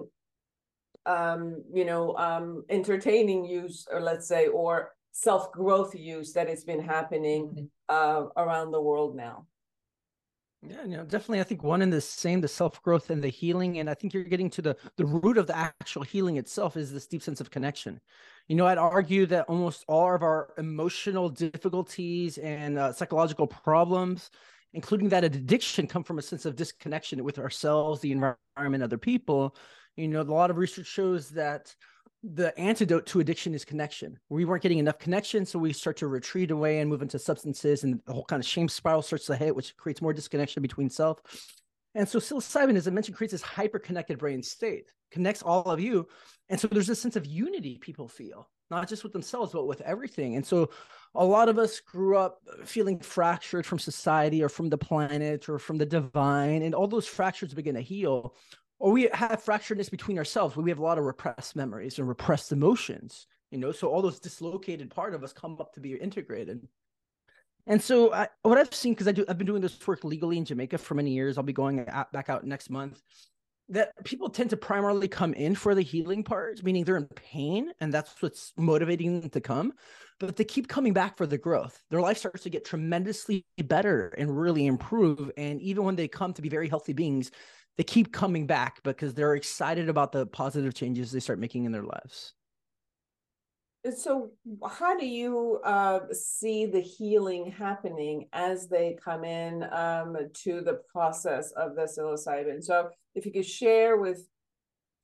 um, 1.06 1.64
you 1.72 1.86
know 1.86 2.16
um, 2.18 2.64
entertaining 2.70 3.46
use, 3.46 3.88
or 3.92 4.02
let's 4.02 4.28
say, 4.28 4.48
or 4.48 4.94
self 5.12 5.52
growth 5.52 5.94
use 5.94 6.34
that 6.34 6.50
has 6.50 6.64
been 6.64 6.82
happening 6.82 7.46
mm-hmm. 7.48 7.66
uh, 7.90 8.44
around 8.44 8.72
the 8.72 8.82
world 8.82 9.16
now. 9.16 9.46
Yeah, 10.64 10.84
you 10.84 10.96
know, 10.98 11.04
definitely. 11.04 11.40
I 11.40 11.44
think 11.44 11.64
one 11.64 11.82
and 11.82 11.92
the 11.92 12.00
same, 12.02 12.40
the 12.40 12.48
self 12.48 12.84
growth 12.84 13.10
and 13.10 13.24
the 13.24 13.30
healing, 13.30 13.80
and 13.80 13.90
I 13.90 13.96
think 13.96 14.14
you're 14.14 14.24
getting 14.24 14.50
to 14.52 14.62
the 14.62 14.78
the 14.96 15.06
root 15.06 15.40
of 15.40 15.48
the 15.48 15.56
actual 15.58 16.04
healing 16.04 16.38
itself 16.38 16.78
is 16.78 16.92
this 16.94 17.08
deep 17.08 17.24
sense 17.24 17.42
of 17.42 17.50
connection. 17.50 18.00
You 18.48 18.56
know, 18.56 18.68
I'd 18.68 18.78
argue 18.78 19.26
that 19.28 19.46
almost 19.48 19.84
all 19.88 20.14
of 20.14 20.22
our 20.22 20.54
emotional 20.60 21.30
difficulties 21.30 22.38
and 22.38 22.78
uh, 22.78 22.94
psychological 22.94 23.48
problems, 23.48 24.30
including 24.74 25.10
that 25.10 25.24
addiction, 25.24 25.88
come 25.88 26.04
from 26.04 26.20
a 26.20 26.22
sense 26.22 26.46
of 26.46 26.56
disconnection 26.56 27.24
with 27.24 27.40
ourselves, 27.40 28.00
the 28.02 28.12
environment, 28.12 28.84
other 28.84 29.00
people. 29.00 29.56
You 29.96 30.10
know, 30.10 30.22
a 30.22 30.24
lot 30.24 30.52
of 30.52 30.58
research 30.58 30.86
shows 30.86 31.30
that 31.32 31.76
the 32.24 32.58
antidote 32.60 33.08
to 33.08 33.20
addiction 33.20 33.54
is 33.54 33.66
connection. 33.66 34.20
We 34.30 34.46
weren't 34.46 34.62
getting 34.62 34.78
enough 34.78 35.00
connection, 35.00 35.46
so 35.46 35.58
we 35.58 35.74
start 35.74 35.98
to 35.98 36.08
retreat 36.08 36.52
away 36.52 36.80
and 36.80 36.90
move 36.90 37.02
into 37.02 37.18
substances, 37.18 37.84
and 37.84 38.00
the 38.06 38.14
whole 38.14 38.26
kind 38.26 38.40
of 38.40 38.48
shame 38.48 38.70
spiral 38.70 39.02
starts 39.02 39.26
to 39.26 39.36
hit, 39.36 39.56
which 39.56 39.76
creates 39.76 40.02
more 40.02 40.14
disconnection 40.14 40.62
between 40.62 40.90
self. 40.90 41.22
And 41.96 42.08
so 42.08 42.20
psilocybin, 42.20 42.76
as 42.76 42.88
I 42.88 42.92
mentioned, 42.92 43.18
creates 43.18 43.34
this 43.34 43.42
hyper-connected 43.42 44.18
brain 44.18 44.44
state, 44.44 44.92
connects 45.12 45.42
all 45.42 45.64
of 45.64 45.80
you, 45.80 46.08
and 46.50 46.60
so 46.60 46.68
there's 46.68 46.88
this 46.88 47.02
sense 47.02 47.16
of 47.16 47.26
unity 47.26 47.80
people 47.80 48.08
feel, 48.08 48.50
not 48.70 48.88
just 48.88 49.04
with 49.04 49.14
themselves 49.14 49.52
but 49.52 49.68
with 49.68 49.82
everything. 49.82 50.36
And 50.36 50.46
so, 50.46 50.70
a 51.16 51.26
lot 51.26 51.50
of 51.50 51.58
us 51.58 51.82
grew 51.82 52.18
up 52.18 52.40
feeling 52.64 53.00
fractured 53.00 53.66
from 53.66 53.80
society 53.80 54.42
or 54.42 54.48
from 54.48 54.70
the 54.70 54.78
planet 54.78 55.50
or 55.50 55.60
from 55.60 55.78
the 55.78 55.86
divine, 55.86 56.62
and 56.62 56.76
all 56.76 56.88
those 56.88 57.08
fractures 57.08 57.54
begin 57.54 57.76
to 57.76 57.82
heal 57.82 58.36
or 58.82 58.92
we 58.92 59.10
have 59.14 59.44
fracturedness 59.44 59.90
between 59.90 60.18
ourselves 60.18 60.56
where 60.56 60.64
we 60.64 60.72
have 60.72 60.80
a 60.80 60.84
lot 60.84 60.98
of 60.98 61.06
repressed 61.06 61.56
memories 61.56 62.00
and 62.00 62.08
repressed 62.08 62.52
emotions 62.52 63.28
you 63.52 63.58
know? 63.58 63.72
So 63.72 63.90
all 63.90 64.02
those 64.02 64.20
dislocated 64.20 64.90
part 64.90 65.14
of 65.14 65.24
us 65.24 65.34
come 65.34 65.58
up 65.60 65.74
to 65.74 65.80
be 65.80 65.94
integrated. 65.94 66.68
And 67.68 67.82
so 67.82 68.12
I, 68.12 68.28
what 68.42 68.58
i've 68.58 68.74
seen 68.74 68.94
because 68.94 69.08
i 69.08 69.12
do 69.12 69.24
i've 69.30 69.38
been 69.38 69.46
doing 69.46 69.62
this 69.62 69.88
work 69.88 70.04
legally 70.04 70.40
in 70.40 70.46
jamaica 70.46 70.80
for 70.80 70.96
many 70.96 71.12
years 71.12 71.38
i'll 71.38 71.44
be 71.44 71.54
going 71.54 71.86
back 72.12 72.28
out 72.28 72.44
next 72.44 72.72
month 72.72 73.00
that 73.70 73.94
people 74.04 74.30
tend 74.30 74.50
to 74.50 74.58
primarily 74.58 75.08
come 75.08 75.36
in 75.36 75.54
for 75.54 75.76
the 75.76 75.84
healing 75.84 76.24
part 76.24 76.64
meaning 76.64 76.84
they're 76.84 76.98
in 76.98 77.06
pain 77.06 77.72
and 77.80 77.94
that's 77.94 78.20
what's 78.20 78.52
motivating 78.58 79.22
them 79.22 79.30
to 79.30 79.40
come 79.40 79.74
but 80.20 80.36
they 80.36 80.44
keep 80.44 80.68
coming 80.68 80.94
back 80.94 81.18
for 81.18 81.26
the 81.26 81.38
growth. 81.38 81.84
Their 81.90 82.00
life 82.00 82.20
starts 82.20 82.44
to 82.44 82.50
get 82.50 82.64
tremendously 82.64 83.44
better 83.66 84.14
and 84.18 84.40
really 84.40 84.68
improve 84.68 85.32
and 85.36 85.60
even 85.62 85.84
when 85.84 85.96
they 85.96 86.08
come 86.08 86.34
to 86.34 86.42
be 86.42 86.50
very 86.50 86.70
healthy 86.70 86.94
beings 86.94 87.32
they 87.78 87.84
keep 87.84 88.12
coming 88.12 88.46
back 88.46 88.84
because 88.84 89.14
they're 89.14 89.36
excited 89.36 89.90
about 89.90 90.12
the 90.12 90.26
positive 90.26 90.74
changes 90.74 91.12
they 91.12 91.20
start 91.20 91.40
making 91.40 91.66
in 91.66 91.72
their 91.72 91.84
lives. 91.84 92.34
So, 93.96 94.30
how 94.70 94.96
do 94.96 95.08
you 95.08 95.60
uh, 95.64 96.02
see 96.12 96.68
the 96.68 96.82
healing 96.82 97.52
happening 97.52 98.28
as 98.32 98.68
they 98.68 98.96
come 99.04 99.24
in 99.24 99.64
um, 99.74 100.16
to 100.44 100.62
the 100.62 100.82
process 100.92 101.52
of 101.54 101.76
the 101.76 101.84
psilocybin? 101.84 102.64
So, 102.64 102.90
if 103.16 103.26
you 103.26 103.32
could 103.32 103.46
share 103.46 103.98
with 103.98 104.28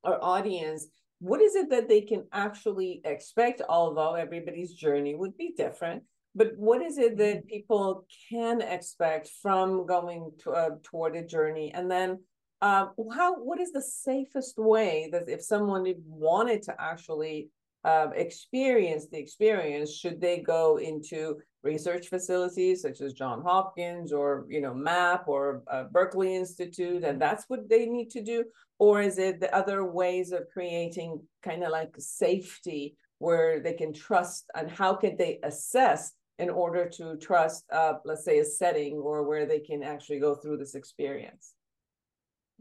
our 0.04 0.24
audience, 0.24 0.88
what 1.20 1.42
is 1.42 1.56
it 1.56 1.72
that 1.72 1.90
they 1.90 2.02
can 2.02 2.26
actually 2.32 3.02
expect? 3.04 3.64
Although 3.68 4.14
everybody's 4.14 4.76
journey 4.76 5.16
would 5.16 5.36
be 5.38 5.56
different, 5.58 6.04
but 6.36 6.56
what 6.56 6.84
is 6.84 7.00
it 7.00 7.18
that 7.18 7.38
mm-hmm. 7.38 7.48
people 7.48 8.06
can 8.30 8.62
expect 8.62 9.28
from 9.42 9.88
going 9.88 10.32
to, 10.44 10.52
uh, 10.52 10.70
toward 10.84 11.16
a 11.16 11.26
journey? 11.26 11.74
And 11.74 11.90
then 11.90 12.20
uh, 12.62 12.88
how 13.14 13.36
what 13.36 13.60
is 13.60 13.72
the 13.72 13.82
safest 13.82 14.58
way 14.58 15.10
that 15.12 15.30
if 15.30 15.44
someone 15.44 15.94
wanted 16.06 16.64
to 16.64 16.76
actually 16.80 17.50
uh, 17.84 18.10
experience 18.16 19.08
the 19.08 19.18
experience, 19.18 19.94
should 19.94 20.20
they 20.20 20.40
go 20.40 20.78
into 20.78 21.38
research 21.64 22.08
facilities 22.08 22.82
such 22.82 23.02
as 23.02 23.14
John 23.14 23.42
Hopkins 23.44 24.12
or 24.12 24.46
you 24.50 24.62
know 24.62 24.74
MAP 24.74 25.28
or 25.28 25.64
uh, 25.72 25.84
Berkeley 25.86 26.36
Institute, 26.36 27.04
and 27.04 27.22
that's 27.22 27.46
what 27.48 27.70
they 27.70 27.86
need 27.86 28.10
to 28.12 28.24
do, 28.24 28.44
or 28.80 29.02
is 29.02 29.18
it 29.20 29.40
the 29.40 29.54
other 29.56 29.86
ways 29.86 30.32
of 30.32 30.50
creating 30.52 31.22
kind 31.44 31.64
of 31.64 31.72
like 31.72 31.94
safety 32.00 32.96
where 33.20 33.60
they 33.60 33.74
can 33.74 33.94
trust, 33.94 34.46
and 34.56 34.70
how 34.70 34.96
can 34.96 35.16
they 35.16 35.40
assess 35.44 36.14
in 36.40 36.50
order 36.50 36.88
to 36.88 37.18
trust, 37.18 37.66
uh, 37.72 37.94
let's 38.06 38.26
say, 38.26 38.40
a 38.40 38.46
setting 38.46 38.98
or 38.98 39.24
where 39.24 39.46
they 39.46 39.60
can 39.60 39.82
actually 39.82 40.20
go 40.20 40.36
through 40.36 40.58
this 40.58 40.76
experience? 40.76 41.54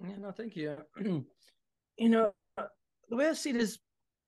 Yeah, 0.03 0.17
no, 0.19 0.31
thank 0.31 0.57
you. 0.57 0.76
you 1.97 2.09
know, 2.09 2.33
the 3.09 3.17
way 3.17 3.29
I 3.29 3.33
see 3.33 3.50
it 3.50 3.57
is 3.57 3.79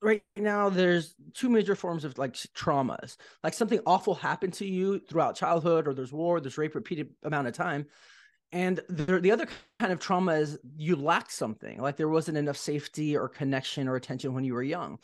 right 0.01 0.23
now 0.37 0.69
there's 0.69 1.15
two 1.33 1.49
major 1.49 1.75
forms 1.75 2.05
of 2.05 2.17
like 2.17 2.33
traumas 2.33 3.17
like 3.43 3.53
something 3.53 3.81
awful 3.85 4.15
happened 4.15 4.53
to 4.53 4.65
you 4.65 4.99
throughout 4.99 5.35
childhood 5.35 5.87
or 5.87 5.93
there's 5.93 6.13
war 6.13 6.39
there's 6.39 6.57
rape 6.57 6.75
repeated 6.75 7.09
amount 7.23 7.47
of 7.47 7.53
time 7.53 7.85
and 8.51 8.79
the, 8.87 9.19
the 9.19 9.31
other 9.31 9.47
kind 9.79 9.91
of 9.91 9.99
trauma 9.99 10.33
is 10.33 10.57
you 10.77 10.95
lacked 10.95 11.31
something 11.31 11.81
like 11.81 11.97
there 11.97 12.09
wasn't 12.09 12.37
enough 12.37 12.57
safety 12.57 13.15
or 13.15 13.27
connection 13.27 13.87
or 13.87 13.95
attention 13.95 14.33
when 14.33 14.45
you 14.45 14.53
were 14.53 14.63
young 14.63 14.97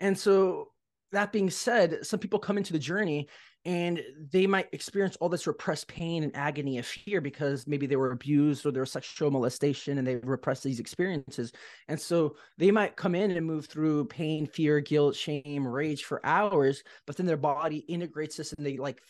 and 0.00 0.18
so 0.18 0.68
that 1.14 1.32
being 1.32 1.50
said 1.50 2.04
some 2.04 2.20
people 2.20 2.38
come 2.38 2.58
into 2.58 2.72
the 2.72 2.78
journey 2.78 3.28
and 3.66 4.02
they 4.30 4.46
might 4.46 4.68
experience 4.72 5.16
all 5.16 5.30
this 5.30 5.46
repressed 5.46 5.88
pain 5.88 6.22
and 6.22 6.36
agony 6.36 6.76
of 6.76 6.84
fear 6.84 7.22
because 7.22 7.66
maybe 7.66 7.86
they 7.86 7.96
were 7.96 8.12
abused 8.12 8.66
or 8.66 8.70
there 8.70 8.82
was 8.82 8.92
sexual 8.92 9.30
molestation 9.30 9.96
and 9.96 10.06
they 10.06 10.16
repressed 10.16 10.62
these 10.62 10.80
experiences. 10.80 11.50
And 11.88 11.98
so 11.98 12.36
they 12.58 12.70
might 12.70 12.96
come 12.96 13.14
in 13.14 13.30
and 13.30 13.46
move 13.46 13.66
through 13.66 14.04
pain 14.06 14.46
fear 14.46 14.80
guilt 14.80 15.16
shame 15.16 15.66
rage 15.66 16.04
for 16.04 16.24
hours 16.24 16.82
but 17.06 17.16
then 17.16 17.26
their 17.26 17.36
body 17.36 17.78
integrates 17.78 18.36
this 18.36 18.52
and 18.52 18.66
they 18.66 18.76
like 18.76 19.00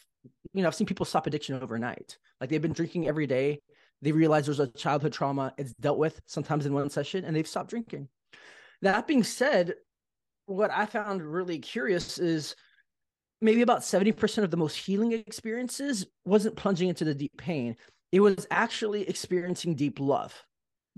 you 0.52 0.62
know 0.62 0.68
i've 0.68 0.74
seen 0.74 0.86
people 0.86 1.06
stop 1.06 1.26
addiction 1.26 1.60
overnight. 1.60 2.16
Like 2.40 2.50
they've 2.50 2.62
been 2.62 2.72
drinking 2.72 3.08
every 3.08 3.26
day. 3.26 3.60
They 4.02 4.12
realize 4.12 4.44
there's 4.44 4.60
a 4.60 4.68
childhood 4.68 5.12
trauma. 5.12 5.54
It's 5.58 5.74
dealt 5.74 5.98
with 5.98 6.20
sometimes 6.26 6.66
in 6.66 6.74
one 6.74 6.90
session 6.90 7.24
and 7.24 7.34
they've 7.34 7.48
stopped 7.48 7.70
drinking. 7.70 8.08
That 8.82 9.06
being 9.06 9.24
said 9.24 9.74
what 10.46 10.70
i 10.70 10.86
found 10.86 11.22
really 11.22 11.58
curious 11.58 12.18
is 12.18 12.54
maybe 13.44 13.60
about 13.60 13.80
70% 13.80 14.42
of 14.42 14.50
the 14.50 14.56
most 14.56 14.74
healing 14.74 15.12
experiences 15.12 16.06
wasn't 16.24 16.56
plunging 16.56 16.88
into 16.88 17.04
the 17.04 17.14
deep 17.14 17.36
pain. 17.36 17.76
It 18.10 18.20
was 18.20 18.46
actually 18.50 19.06
experiencing 19.08 19.74
deep 19.74 20.00
love 20.00 20.34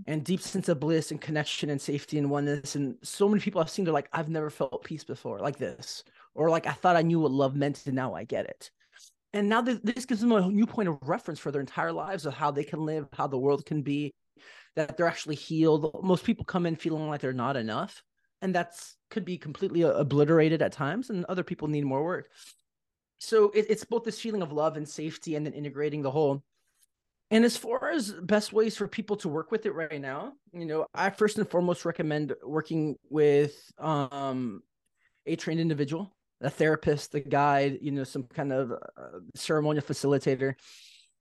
and 0.07 0.23
deep 0.23 0.41
sense 0.41 0.69
of 0.69 0.79
bliss 0.79 1.11
and 1.11 1.21
connection 1.21 1.71
and 1.71 1.81
safety 1.81 2.19
and 2.19 2.31
oneness. 2.31 2.77
And 2.77 2.97
so 3.03 3.29
many 3.29 3.41
people 3.41 3.61
I've 3.61 3.71
seen, 3.71 3.85
they're 3.85 3.93
like, 3.93 4.09
I've 4.13 4.29
never 4.29 4.49
felt 4.49 4.85
peace 4.85 5.03
before 5.03 5.41
like 5.41 5.59
this. 5.59 6.05
Or 6.35 6.49
like, 6.49 6.69
I 6.69 6.73
thought 6.73 6.97
I 6.97 7.03
knew 7.03 7.19
what 7.19 7.33
love 7.33 7.57
meant 7.57 7.85
and 7.87 7.97
now 7.97 8.15
I 8.15 8.23
get 8.23 8.47
it. 8.47 8.71
And 9.33 9.49
now 9.49 9.61
this 9.61 10.07
gives 10.07 10.21
them 10.21 10.33
a 10.33 10.49
new 10.49 10.67
point 10.67 10.89
of 10.89 10.99
reference 11.03 11.41
for 11.41 11.51
their 11.51 11.61
entire 11.61 11.93
lives 11.93 12.27
of 12.27 12.35
how 12.35 12.53
they 12.53 12.65
can 12.65 12.87
live, 12.87 13.09
how 13.13 13.27
the 13.27 13.39
world 13.39 13.67
can 13.67 13.83
be, 13.83 14.15
that 14.77 14.97
they're 14.97 15.09
actually 15.09 15.35
healed. 15.35 15.99
Most 16.03 16.25
people 16.25 16.45
come 16.45 16.65
in 16.65 16.77
feeling 16.77 17.09
like 17.09 17.21
they're 17.21 17.33
not 17.33 17.57
enough 17.57 18.03
and 18.43 18.55
that's 18.55 18.97
could 19.11 19.25
be 19.25 19.39
completely 19.39 19.83
obliterated 19.83 20.63
at 20.63 20.73
times 20.73 21.11
and 21.11 21.25
other 21.27 21.45
people 21.45 21.69
need 21.69 21.85
more 21.85 22.05
work. 22.05 22.29
So 23.19 23.51
it, 23.51 23.67
it's 23.69 23.85
both 23.85 24.05
this 24.05 24.21
feeling 24.21 24.43
of 24.43 24.53
love 24.53 24.77
and 24.77 24.89
safety 24.89 25.37
and 25.37 25.47
then 25.47 25.55
integrating 25.55 26.03
the 26.03 26.11
whole. 26.11 26.43
And 27.31 27.45
as 27.45 27.57
far 27.57 27.91
as 27.91 28.13
best 28.13 28.53
ways 28.53 28.77
for 28.77 28.87
people 28.87 29.17
to 29.17 29.29
work 29.29 29.51
with 29.51 29.67
it 29.67 29.75
right 29.75 30.01
now 30.01 30.35
you 30.57 30.65
know 30.65 30.87
i 30.95 31.11
first 31.11 31.39
and 31.39 31.49
foremost 31.49 31.85
recommend 31.85 32.35
working 32.43 32.97
with 33.11 33.71
um 33.79 34.63
a 35.27 35.37
trained 35.37 35.61
individual 35.61 36.15
a 36.41 36.51
therapist 36.51 37.15
a 37.15 37.21
guide 37.21 37.79
you 37.83 37.91
know 37.91 38.05
some 38.05 38.25
kind 38.25 38.53
of 38.53 38.73
uh, 38.73 39.19
ceremonial 39.35 39.85
facilitator 39.85 40.55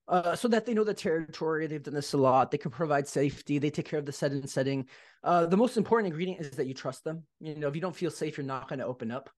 uh, 0.07 0.35
so 0.35 0.47
that 0.47 0.65
they 0.65 0.73
know 0.73 0.83
the 0.83 0.93
territory. 0.93 1.67
They've 1.67 1.81
done 1.81 1.93
this 1.93 2.13
a 2.13 2.17
lot. 2.17 2.51
They 2.51 2.57
can 2.57 2.71
provide 2.71 3.07
safety. 3.07 3.57
They 3.57 3.69
take 3.69 3.85
care 3.85 3.99
of 3.99 4.05
the 4.05 4.11
set 4.11 4.31
and 4.31 4.49
setting. 4.49 4.87
Uh, 5.23 5.45
the 5.45 5.57
most 5.57 5.77
important 5.77 6.07
ingredient 6.07 6.41
is 6.41 6.51
that 6.51 6.67
you 6.67 6.73
trust 6.73 7.03
them. 7.03 7.23
You 7.39 7.55
know, 7.55 7.67
if 7.67 7.75
you 7.75 7.81
don't 7.81 7.95
feel 7.95 8.11
safe, 8.11 8.37
you're 8.37 8.45
not 8.45 8.67
going 8.67 8.79
to 8.79 8.85
open 8.85 9.11
up. 9.11 9.29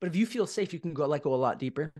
But 0.00 0.08
if 0.08 0.16
you 0.16 0.26
feel 0.26 0.46
safe, 0.46 0.72
you 0.72 0.80
can 0.80 0.94
go 0.94 1.06
like 1.06 1.22
go 1.22 1.34
a 1.34 1.36
lot 1.36 1.58
deeper. 1.58 1.92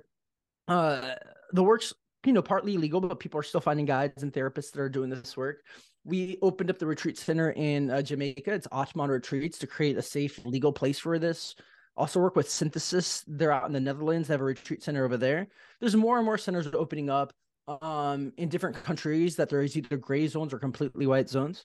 Uh, 0.69 1.15
the 1.53 1.63
work's 1.63 1.95
you 2.25 2.33
know 2.33 2.43
partly 2.43 2.75
illegal, 2.75 3.01
but 3.01 3.21
people 3.21 3.39
are 3.39 3.45
still 3.45 3.61
finding 3.61 3.87
guides 3.87 4.23
and 4.23 4.33
therapists 4.33 4.73
that 4.73 4.81
are 4.81 4.89
doing 4.89 5.09
this 5.09 5.37
work. 5.37 5.63
We 6.05 6.39
opened 6.43 6.71
up 6.71 6.79
the 6.79 6.87
retreat 6.87 7.19
center 7.19 7.51
in 7.53 7.91
uh, 7.91 8.03
Jamaica. 8.03 8.53
It's 8.53 8.69
Atman 8.73 9.11
Retreats 9.11 9.59
to 9.59 9.67
create 9.67 9.97
a 9.97 10.03
safe 10.03 10.45
legal 10.45 10.73
place 10.73 10.99
for 10.99 11.19
this. 11.19 11.55
Also 11.97 12.21
work 12.21 12.37
with 12.37 12.51
Synthesis. 12.51 13.25
They're 13.27 13.53
out 13.53 13.67
in 13.67 13.73
the 13.73 13.81
Netherlands. 13.81 14.29
They 14.29 14.35
have 14.35 14.41
a 14.41 14.45
retreat 14.45 14.83
center 14.83 15.05
over 15.05 15.17
there. 15.17 15.49
There's 15.81 15.97
more 15.97 16.17
and 16.19 16.25
more 16.25 16.39
centers 16.39 16.69
opening 16.75 17.09
up 17.09 17.33
um, 17.69 18.33
in 18.37 18.49
different 18.49 18.77
countries 18.85 19.37
that 19.37 19.49
there 19.49 19.63
is 19.63 19.77
either 19.77 19.97
gray 19.97 20.27
zones 20.29 20.53
or 20.53 20.59
completely 20.59 21.07
white 21.07 21.29
zones. 21.29 21.65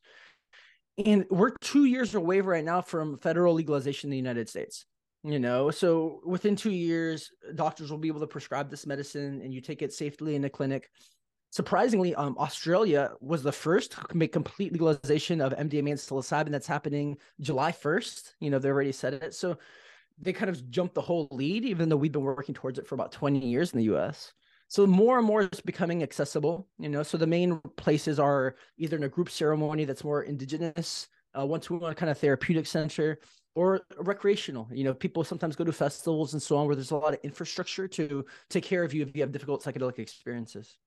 And 1.06 1.26
we're 1.30 1.56
two 1.62 1.86
years 1.86 2.16
away 2.16 2.42
right 2.42 2.64
now 2.64 2.82
from 2.82 3.18
federal 3.18 3.54
legalization 3.54 4.08
in 4.08 4.12
the 4.12 4.18
United 4.18 4.50
States. 4.50 4.86
You 5.24 5.40
know, 5.40 5.70
so 5.70 6.20
within 6.26 6.56
two 6.56 6.72
years, 6.72 7.30
doctors 7.54 7.92
will 7.92 8.00
be 8.00 8.08
able 8.08 8.22
to 8.22 8.28
prescribe 8.28 8.72
this 8.72 8.88
medicine 8.88 9.42
and 9.44 9.54
you 9.54 9.62
take 9.62 9.84
it 9.84 9.94
safely 9.94 10.36
in 10.36 10.44
a 10.46 10.50
clinic. 10.50 10.90
Surprisingly, 11.52 12.16
um, 12.16 12.36
Australia 12.40 13.12
was 13.20 13.44
the 13.44 13.52
first 13.52 13.92
to 13.92 14.18
make 14.18 14.32
complete 14.32 14.72
legalization 14.72 15.40
of 15.40 15.54
MDMA 15.54 15.92
and 15.92 16.00
psilocybin. 16.00 16.50
That's 16.50 16.66
happening 16.66 17.18
July 17.40 17.72
1st. 17.72 18.34
You 18.40 18.50
know, 18.50 18.58
they 18.58 18.70
already 18.70 18.94
said 18.94 19.14
it. 19.14 19.36
So 19.36 19.58
they 20.18 20.34
kind 20.34 20.50
of 20.50 20.70
jumped 20.72 20.96
the 20.96 21.02
whole 21.02 21.28
lead, 21.30 21.66
even 21.66 21.90
though 21.90 21.98
we've 21.98 22.12
been 22.12 22.24
working 22.24 22.56
towards 22.56 22.80
it 22.80 22.88
for 22.88 22.96
about 22.96 23.12
20 23.12 23.46
years 23.46 23.74
in 23.74 23.78
the 23.78 23.96
US. 23.96 24.34
So 24.72 24.88
more 24.88 25.18
and 25.18 25.28
more 25.28 25.42
is 25.52 25.60
becoming 25.60 26.02
accessible, 26.02 26.66
you 26.80 26.88
know. 26.88 27.04
So 27.04 27.18
the 27.18 27.28
main 27.28 27.60
places 27.76 28.22
are 28.22 28.56
either 28.78 28.96
in 28.96 29.04
a 29.04 29.10
group 29.10 29.30
ceremony 29.30 29.84
that's 29.84 30.06
more 30.06 30.24
indigenous, 30.24 31.10
uh, 31.38 31.46
one 31.46 31.60
to 31.60 31.78
one 31.78 31.94
kind 31.94 32.10
of 32.10 32.18
therapeutic 32.18 32.66
center, 32.66 33.20
or 33.54 33.82
recreational. 33.98 34.70
You 34.72 34.86
know, 34.86 34.94
people 34.94 35.26
sometimes 35.26 35.58
go 35.58 35.66
to 35.66 35.74
festivals 35.74 36.32
and 36.32 36.42
so 36.42 36.56
on 36.56 36.68
where 36.68 36.76
there's 36.78 36.92
a 36.92 36.96
lot 36.96 37.14
of 37.14 37.20
infrastructure 37.22 37.86
to 37.90 38.24
take 38.50 38.64
care 38.64 38.86
of 38.86 38.94
you 38.94 39.02
if 39.02 39.14
you 39.14 39.22
have 39.24 39.34
difficult 39.34 39.62
psychedelic 39.62 40.00
experiences. 40.00 40.78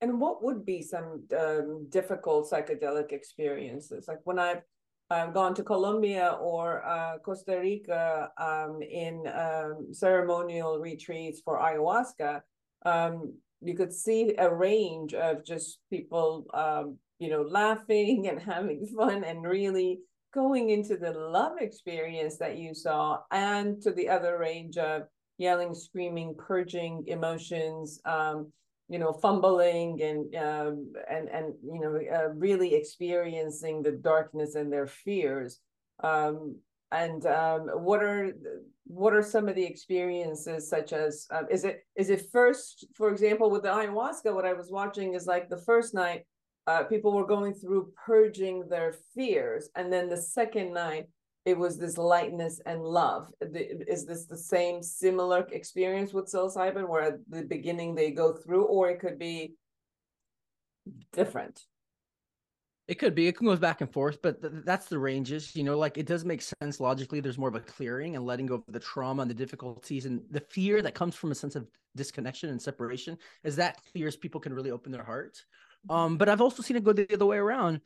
And 0.00 0.18
what 0.18 0.42
would 0.42 0.64
be 0.64 0.80
some 0.80 1.22
um, 1.38 1.88
difficult 1.90 2.50
psychedelic 2.50 3.12
experiences? 3.12 4.08
Like 4.08 4.20
when 4.24 4.38
I've 4.38 4.62
I've 5.10 5.34
gone 5.34 5.54
to 5.56 5.62
Colombia 5.62 6.38
or 6.40 6.82
uh, 6.82 7.18
Costa 7.18 7.58
Rica 7.60 8.30
um, 8.38 8.80
in 8.80 9.26
um, 9.26 9.92
ceremonial 9.92 10.80
retreats 10.80 11.42
for 11.44 11.58
ayahuasca, 11.58 12.40
um, 12.86 13.34
you 13.60 13.74
could 13.74 13.92
see 13.92 14.34
a 14.38 14.52
range 14.52 15.12
of 15.12 15.44
just 15.44 15.80
people, 15.90 16.46
um, 16.54 16.98
you 17.18 17.28
know, 17.28 17.42
laughing 17.42 18.28
and 18.28 18.40
having 18.54 18.86
fun 18.86 19.24
and 19.24 19.42
really 19.42 19.98
going 20.32 20.70
into 20.70 20.96
the 20.96 21.12
love 21.12 21.58
experience 21.60 22.36
that 22.38 22.58
you 22.58 22.74
saw, 22.74 23.18
and 23.30 23.82
to 23.82 23.90
the 23.92 24.08
other 24.08 24.38
range 24.38 24.76
of 24.76 25.02
yelling, 25.38 25.74
screaming, 25.74 26.34
purging 26.38 27.04
emotions, 27.06 28.00
um, 28.04 28.52
you 28.88 28.98
know, 28.98 29.12
fumbling 29.12 30.00
and 30.02 30.34
um, 30.36 30.92
and 31.10 31.28
and 31.28 31.54
you 31.64 31.80
know, 31.80 31.98
uh, 32.14 32.28
really 32.34 32.74
experiencing 32.74 33.82
the 33.82 33.92
darkness 33.92 34.54
and 34.54 34.72
their 34.72 34.86
fears. 34.86 35.60
Um, 36.04 36.56
and 36.92 37.26
um, 37.26 37.62
what 37.74 38.02
are 38.02 38.32
what 38.86 39.12
are 39.12 39.22
some 39.22 39.48
of 39.48 39.56
the 39.56 39.64
experiences 39.64 40.68
such 40.68 40.92
as 40.92 41.26
um, 41.32 41.46
is 41.50 41.64
it 41.64 41.84
is 41.96 42.10
it 42.10 42.30
first 42.30 42.86
for 42.94 43.10
example 43.10 43.50
with 43.50 43.62
the 43.62 43.68
ayahuasca 43.68 44.32
what 44.32 44.44
i 44.44 44.52
was 44.52 44.70
watching 44.70 45.14
is 45.14 45.26
like 45.26 45.48
the 45.48 45.56
first 45.56 45.94
night 45.94 46.24
uh, 46.68 46.82
people 46.84 47.12
were 47.12 47.26
going 47.26 47.54
through 47.54 47.92
purging 48.04 48.66
their 48.68 48.94
fears 49.14 49.68
and 49.74 49.92
then 49.92 50.08
the 50.08 50.16
second 50.16 50.72
night 50.72 51.06
it 51.46 51.56
was 51.56 51.78
this 51.78 51.96
lightness 51.96 52.60
and 52.66 52.82
love. 52.82 53.28
Is 53.40 54.04
this 54.04 54.26
the 54.26 54.36
same 54.36 54.82
similar 54.82 55.46
experience 55.52 56.12
with 56.12 56.26
psilocybin 56.26 56.88
where 56.88 57.02
at 57.02 57.18
the 57.30 57.42
beginning 57.42 57.94
they 57.94 58.10
go 58.10 58.32
through 58.32 58.64
or 58.64 58.90
it 58.90 58.98
could 58.98 59.16
be 59.16 59.54
different 61.12 61.62
it 62.88 63.00
could 63.00 63.14
be. 63.14 63.26
It 63.26 63.36
can 63.36 63.46
goes 63.46 63.58
back 63.58 63.80
and 63.80 63.92
forth, 63.92 64.22
but 64.22 64.40
th- 64.40 64.64
that's 64.64 64.86
the 64.86 64.98
ranges. 64.98 65.56
You 65.56 65.64
know, 65.64 65.76
like 65.76 65.98
it 65.98 66.06
does 66.06 66.24
make 66.24 66.42
sense 66.42 66.78
logically. 66.78 67.20
There's 67.20 67.38
more 67.38 67.48
of 67.48 67.54
a 67.56 67.60
clearing 67.60 68.14
and 68.14 68.24
letting 68.24 68.46
go 68.46 68.56
of 68.56 68.62
the 68.68 68.78
trauma 68.78 69.22
and 69.22 69.30
the 69.30 69.34
difficulties 69.34 70.06
and 70.06 70.22
the 70.30 70.40
fear 70.40 70.82
that 70.82 70.94
comes 70.94 71.16
from 71.16 71.32
a 71.32 71.34
sense 71.34 71.56
of 71.56 71.66
disconnection 71.96 72.50
and 72.50 72.62
separation. 72.62 73.18
As 73.44 73.56
that 73.56 73.80
clears, 73.92 74.16
people 74.16 74.40
can 74.40 74.54
really 74.54 74.70
open 74.70 74.92
their 74.92 75.02
heart. 75.02 75.42
Mm-hmm. 75.88 75.96
Um, 75.96 76.16
but 76.16 76.28
I've 76.28 76.40
also 76.40 76.62
seen 76.62 76.76
it 76.76 76.84
go 76.84 76.92
the 76.92 77.12
other 77.12 77.26
way 77.26 77.38
around. 77.38 77.80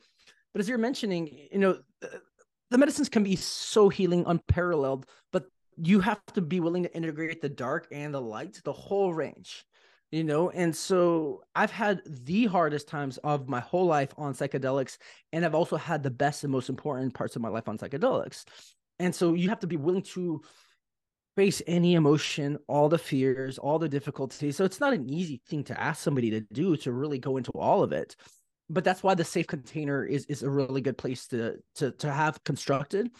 But 0.53 0.59
as 0.59 0.69
you're 0.69 0.77
mentioning, 0.77 1.47
you 1.51 1.59
know, 1.59 1.79
the, 2.01 2.21
the 2.69 2.77
medicines 2.77 3.09
can 3.09 3.23
be 3.23 3.35
so 3.35 3.89
healing, 3.89 4.23
unparalleled, 4.27 5.07
but 5.31 5.45
you 5.77 5.99
have 6.01 6.21
to 6.33 6.41
be 6.41 6.59
willing 6.59 6.83
to 6.83 6.95
integrate 6.95 7.41
the 7.41 7.49
dark 7.49 7.87
and 7.91 8.13
the 8.13 8.21
light, 8.21 8.61
the 8.63 8.73
whole 8.73 9.13
range 9.13 9.65
you 10.11 10.23
know 10.23 10.49
and 10.49 10.75
so 10.75 11.41
i've 11.55 11.71
had 11.71 12.01
the 12.05 12.45
hardest 12.45 12.87
times 12.87 13.17
of 13.19 13.47
my 13.47 13.59
whole 13.59 13.85
life 13.85 14.13
on 14.17 14.33
psychedelics 14.33 14.97
and 15.31 15.45
i've 15.45 15.55
also 15.55 15.77
had 15.77 16.03
the 16.03 16.11
best 16.11 16.43
and 16.43 16.51
most 16.51 16.69
important 16.69 17.13
parts 17.13 17.35
of 17.35 17.41
my 17.41 17.49
life 17.49 17.67
on 17.67 17.77
psychedelics 17.77 18.43
and 18.99 19.15
so 19.15 19.33
you 19.33 19.49
have 19.49 19.59
to 19.59 19.67
be 19.67 19.77
willing 19.77 20.03
to 20.03 20.41
face 21.35 21.61
any 21.67 21.95
emotion, 21.95 22.57
all 22.67 22.89
the 22.89 22.97
fears, 22.97 23.57
all 23.57 23.79
the 23.79 23.89
difficulties. 23.89 24.55
So 24.55 24.65
it's 24.65 24.79
not 24.79 24.93
an 24.93 25.09
easy 25.09 25.41
thing 25.47 25.63
to 25.65 25.79
ask 25.79 26.03
somebody 26.03 26.29
to 26.31 26.41
do 26.41 26.75
to 26.77 26.91
really 26.91 27.19
go 27.19 27.37
into 27.37 27.51
all 27.51 27.83
of 27.83 27.91
it. 27.91 28.15
But 28.69 28.83
that's 28.83 29.03
why 29.03 29.15
the 29.15 29.25
safe 29.25 29.47
container 29.47 30.05
is 30.05 30.25
is 30.25 30.43
a 30.43 30.49
really 30.49 30.81
good 30.81 30.97
place 30.97 31.27
to 31.27 31.57
to 31.75 31.91
to 31.91 32.11
have 32.11 32.43
constructed. 32.43 33.11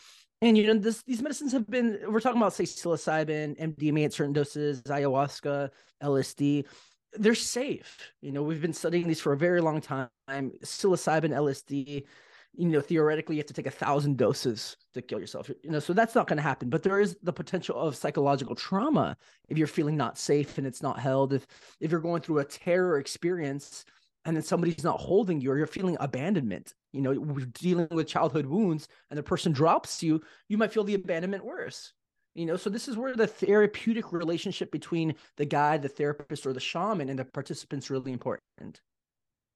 And 0.42 0.58
you 0.58 0.68
know, 0.68 0.74
this 0.74 1.04
these 1.04 1.22
medicines 1.22 1.52
have 1.52 1.70
been 1.70 2.00
we're 2.08 2.20
talking 2.20 2.42
about 2.42 2.54
say 2.54 2.64
psilocybin, 2.64 3.60
MDMA 3.60 4.06
at 4.06 4.14
certain 4.14 4.34
doses, 4.34 4.82
ayahuasca, 4.84 5.70
LSD. 6.02 6.66
They're 7.14 7.36
safe. 7.36 8.12
You 8.22 8.32
know, 8.32 8.42
we've 8.42 8.62
been 8.62 8.74
studying 8.74 9.08
these 9.08 9.20
for 9.20 9.34
a 9.34 9.38
very 9.38 9.62
long 9.62 9.82
time. 9.82 10.10
Psilocybin, 10.30 11.32
LSD, 11.32 12.06
you 12.54 12.68
know 12.68 12.82
theoretically 12.82 13.36
you 13.36 13.40
have 13.40 13.48
to 13.48 13.54
take 13.54 13.68
a 13.68 13.72
thousand 13.72 14.18
doses 14.18 14.76
to 14.94 15.02
kill 15.02 15.20
yourself 15.20 15.50
you 15.64 15.72
know 15.72 15.80
so 15.80 15.94
that's 15.94 16.16
not 16.16 16.28
going 16.28 16.38
to 16.38 16.44
happen 16.44 16.70
but 16.70 16.84
there 16.84 17.00
is 17.00 17.18
the 17.24 17.32
potential 17.32 17.78
of 17.78 17.96
psychological 17.96 18.56
trauma 18.56 19.16
if 19.50 19.58
you're 19.58 19.68
feeling 19.68 19.96
not 19.96 20.18
safe 20.18 20.58
and 20.58 20.68
it's 20.68 20.82
not 20.82 21.00
held 21.00 21.34
if 21.34 21.46
if 21.80 21.92
you're 21.92 22.00
going 22.00 22.22
through 22.22 22.40
a 22.40 22.46
terror 22.46 22.98
experience 22.98 23.86
and 24.26 24.36
then 24.36 24.44
somebody's 24.44 24.84
not 24.84 25.00
holding 25.00 25.40
you 25.40 25.52
or 25.52 25.58
you're 25.58 25.68
feeling 25.68 25.98
abandonment 26.00 26.74
you 26.92 27.02
know 27.02 27.12
we're 27.12 27.46
dealing 27.46 27.88
with 27.92 28.08
childhood 28.08 28.46
wounds 28.46 28.88
and 29.10 29.18
the 29.18 29.24
person 29.24 29.52
drops 29.52 30.02
you 30.04 30.22
you 30.48 30.58
might 30.58 30.74
feel 30.74 30.84
the 30.84 30.96
abandonment 30.96 31.44
worse 31.44 31.94
you 32.36 32.46
know 32.46 32.58
so 32.58 32.70
this 32.70 32.88
is 32.88 32.98
where 32.98 33.16
the 33.16 33.28
therapeutic 33.28 34.12
relationship 34.12 34.72
between 34.72 35.14
the 35.38 35.46
guide 35.46 35.82
the 35.82 35.90
therapist 35.90 36.46
or 36.46 36.54
the 36.54 36.60
shaman 36.60 37.10
and 37.10 37.20
the 37.20 37.26
participants 37.26 37.90
really 37.90 38.12
important 38.12 38.82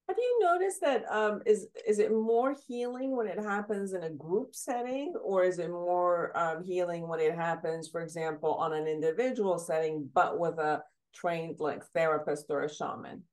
have 0.08 0.18
you 0.20 0.40
noticed 0.40 0.82
that 0.82 1.04
um, 1.12 1.42
is 1.46 1.68
is 1.88 1.98
it 1.98 2.12
more 2.12 2.56
healing 2.68 3.16
when 3.16 3.28
it 3.28 3.40
happens 3.40 3.94
in 3.94 4.04
a 4.04 4.10
group 4.10 4.54
setting, 4.54 5.16
or 5.24 5.44
is 5.44 5.58
it 5.58 5.72
more 5.72 6.32
um, 6.38 6.64
healing 6.64 7.08
when 7.08 7.20
it 7.20 7.34
happens, 7.34 7.88
for 7.90 8.02
example, 8.02 8.54
on 8.54 8.72
an 8.74 8.88
individual 8.88 9.58
setting, 9.58 10.08
but 10.14 10.38
with 10.40 10.60
a 10.60 10.84
trained 11.14 11.60
like 11.60 11.84
therapist 11.96 12.46
or 12.50 12.62
a 12.62 12.74
shaman? 12.74 13.24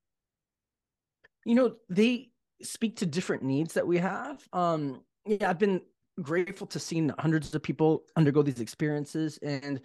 You 1.45 1.57
know, 1.57 1.75
they 1.91 2.32
speak 2.63 2.97
to 2.97 3.07
different 3.07 3.43
needs 3.43 3.75
that 3.75 3.87
we 3.87 3.99
have. 3.99 4.47
Um, 4.53 5.03
yeah, 5.27 5.51
I've 5.51 5.59
been 5.59 5.81
grateful 6.21 6.67
to 6.69 6.79
see 6.79 7.09
hundreds 7.19 7.55
of 7.55 7.63
people 7.63 8.05
undergo 8.17 8.43
these 8.43 8.61
experiences 8.61 9.39
and 9.43 9.81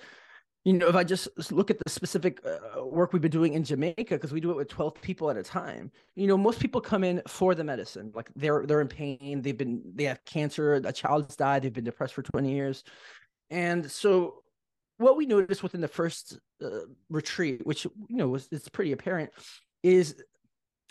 you 0.67 0.73
know, 0.73 0.89
if 0.89 0.95
I 0.95 1.05
just 1.05 1.29
look 1.49 1.71
at 1.71 1.77
the 1.79 1.89
specific 1.89 2.41
uh, 2.45 2.83
work 2.83 3.13
we've 3.13 3.21
been 3.21 3.31
doing 3.31 3.53
in 3.53 3.63
Jamaica, 3.63 4.15
because 4.15 4.33
we 4.33 4.41
do 4.41 4.51
it 4.51 4.57
with 4.57 4.67
12 4.67 5.01
people 5.01 5.31
at 5.31 5.37
a 5.37 5.43
time, 5.43 5.89
you 6.15 6.27
know, 6.27 6.37
most 6.37 6.59
people 6.59 6.81
come 6.81 7.05
in 7.05 7.21
for 7.25 7.55
the 7.55 7.63
medicine. 7.63 8.11
Like 8.13 8.29
they're 8.35 8.65
they're 8.65 8.81
in 8.81 8.89
pain, 8.89 9.41
they've 9.41 9.57
been 9.57 9.81
they 9.95 10.03
have 10.03 10.25
cancer, 10.25 10.73
a 10.73 10.91
child's 10.91 11.37
died, 11.37 11.61
they've 11.61 11.71
been 11.71 11.85
depressed 11.85 12.13
for 12.13 12.21
20 12.21 12.51
years. 12.51 12.83
And 13.49 13.89
so 13.89 14.43
what 14.97 15.15
we 15.15 15.25
noticed 15.25 15.63
within 15.63 15.79
the 15.79 15.87
first 15.87 16.37
uh, 16.61 16.81
retreat, 17.09 17.65
which 17.65 17.85
you 17.85 18.17
know 18.17 18.27
was 18.27 18.49
it's 18.51 18.67
pretty 18.67 18.91
apparent, 18.91 19.29
is 19.83 20.21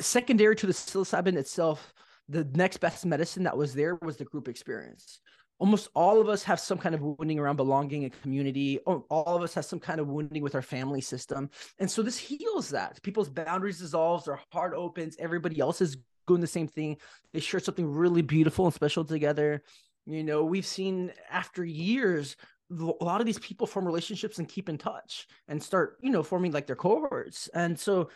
secondary 0.01 0.57
to 0.57 0.67
the 0.67 0.73
psilocybin 0.73 1.37
itself, 1.37 1.95
the 2.29 2.45
next 2.55 2.79
best 2.79 3.07
medicine 3.07 3.45
that 3.45 3.57
was 3.57 3.75
there 3.75 3.97
was 3.97 4.17
the 4.17 4.25
group 4.25 4.49
experience 4.49 5.21
almost 5.59 5.89
all 5.95 6.21
of 6.21 6.29
us 6.29 6.43
have 6.43 6.61
some 6.61 6.79
kind 6.79 6.95
of 6.95 7.01
wounding 7.01 7.39
around 7.39 7.57
belonging 7.57 8.05
and 8.05 8.23
community. 8.23 8.79
All 8.81 9.37
of 9.37 9.43
us 9.43 9.55
have 9.55 9.65
some 9.65 9.81
kind 9.81 10.01
of 10.01 10.09
wounding 10.09 10.43
with 10.43 10.55
our 10.55 10.63
family 10.63 11.01
system. 11.01 11.51
And 11.79 11.91
so 11.91 12.03
this 12.03 12.19
heals 12.19 12.71
that. 12.71 13.03
People's 13.03 13.31
boundaries 13.31 13.79
dissolves, 13.79 14.27
their 14.27 14.41
heart 14.53 14.75
opens, 14.75 15.17
everybody 15.19 15.61
else 15.61 15.81
is 15.81 15.97
doing 16.27 16.41
the 16.41 16.47
same 16.47 16.69
thing. 16.69 16.99
They 17.33 17.41
share 17.41 17.61
something 17.61 17.91
really 17.91 18.23
beautiful 18.23 18.67
and 18.67 18.75
special 18.75 19.05
together. 19.05 19.63
You 20.07 20.25
know, 20.25 20.45
we've 20.45 20.67
seen 20.67 21.13
after 21.31 21.65
years 21.65 22.37
a 22.71 23.05
lot 23.05 23.21
of 23.21 23.27
these 23.27 23.39
people 23.39 23.67
form 23.67 23.87
relationships 23.87 24.39
and 24.39 24.49
keep 24.49 24.69
in 24.69 24.77
touch 24.77 25.29
and 25.47 25.63
start, 25.63 25.99
you 26.03 26.11
know, 26.11 26.25
forming 26.25 26.51
like 26.51 26.67
their 26.67 26.75
cohorts. 26.75 27.49
And 27.55 27.79
so 27.79 28.11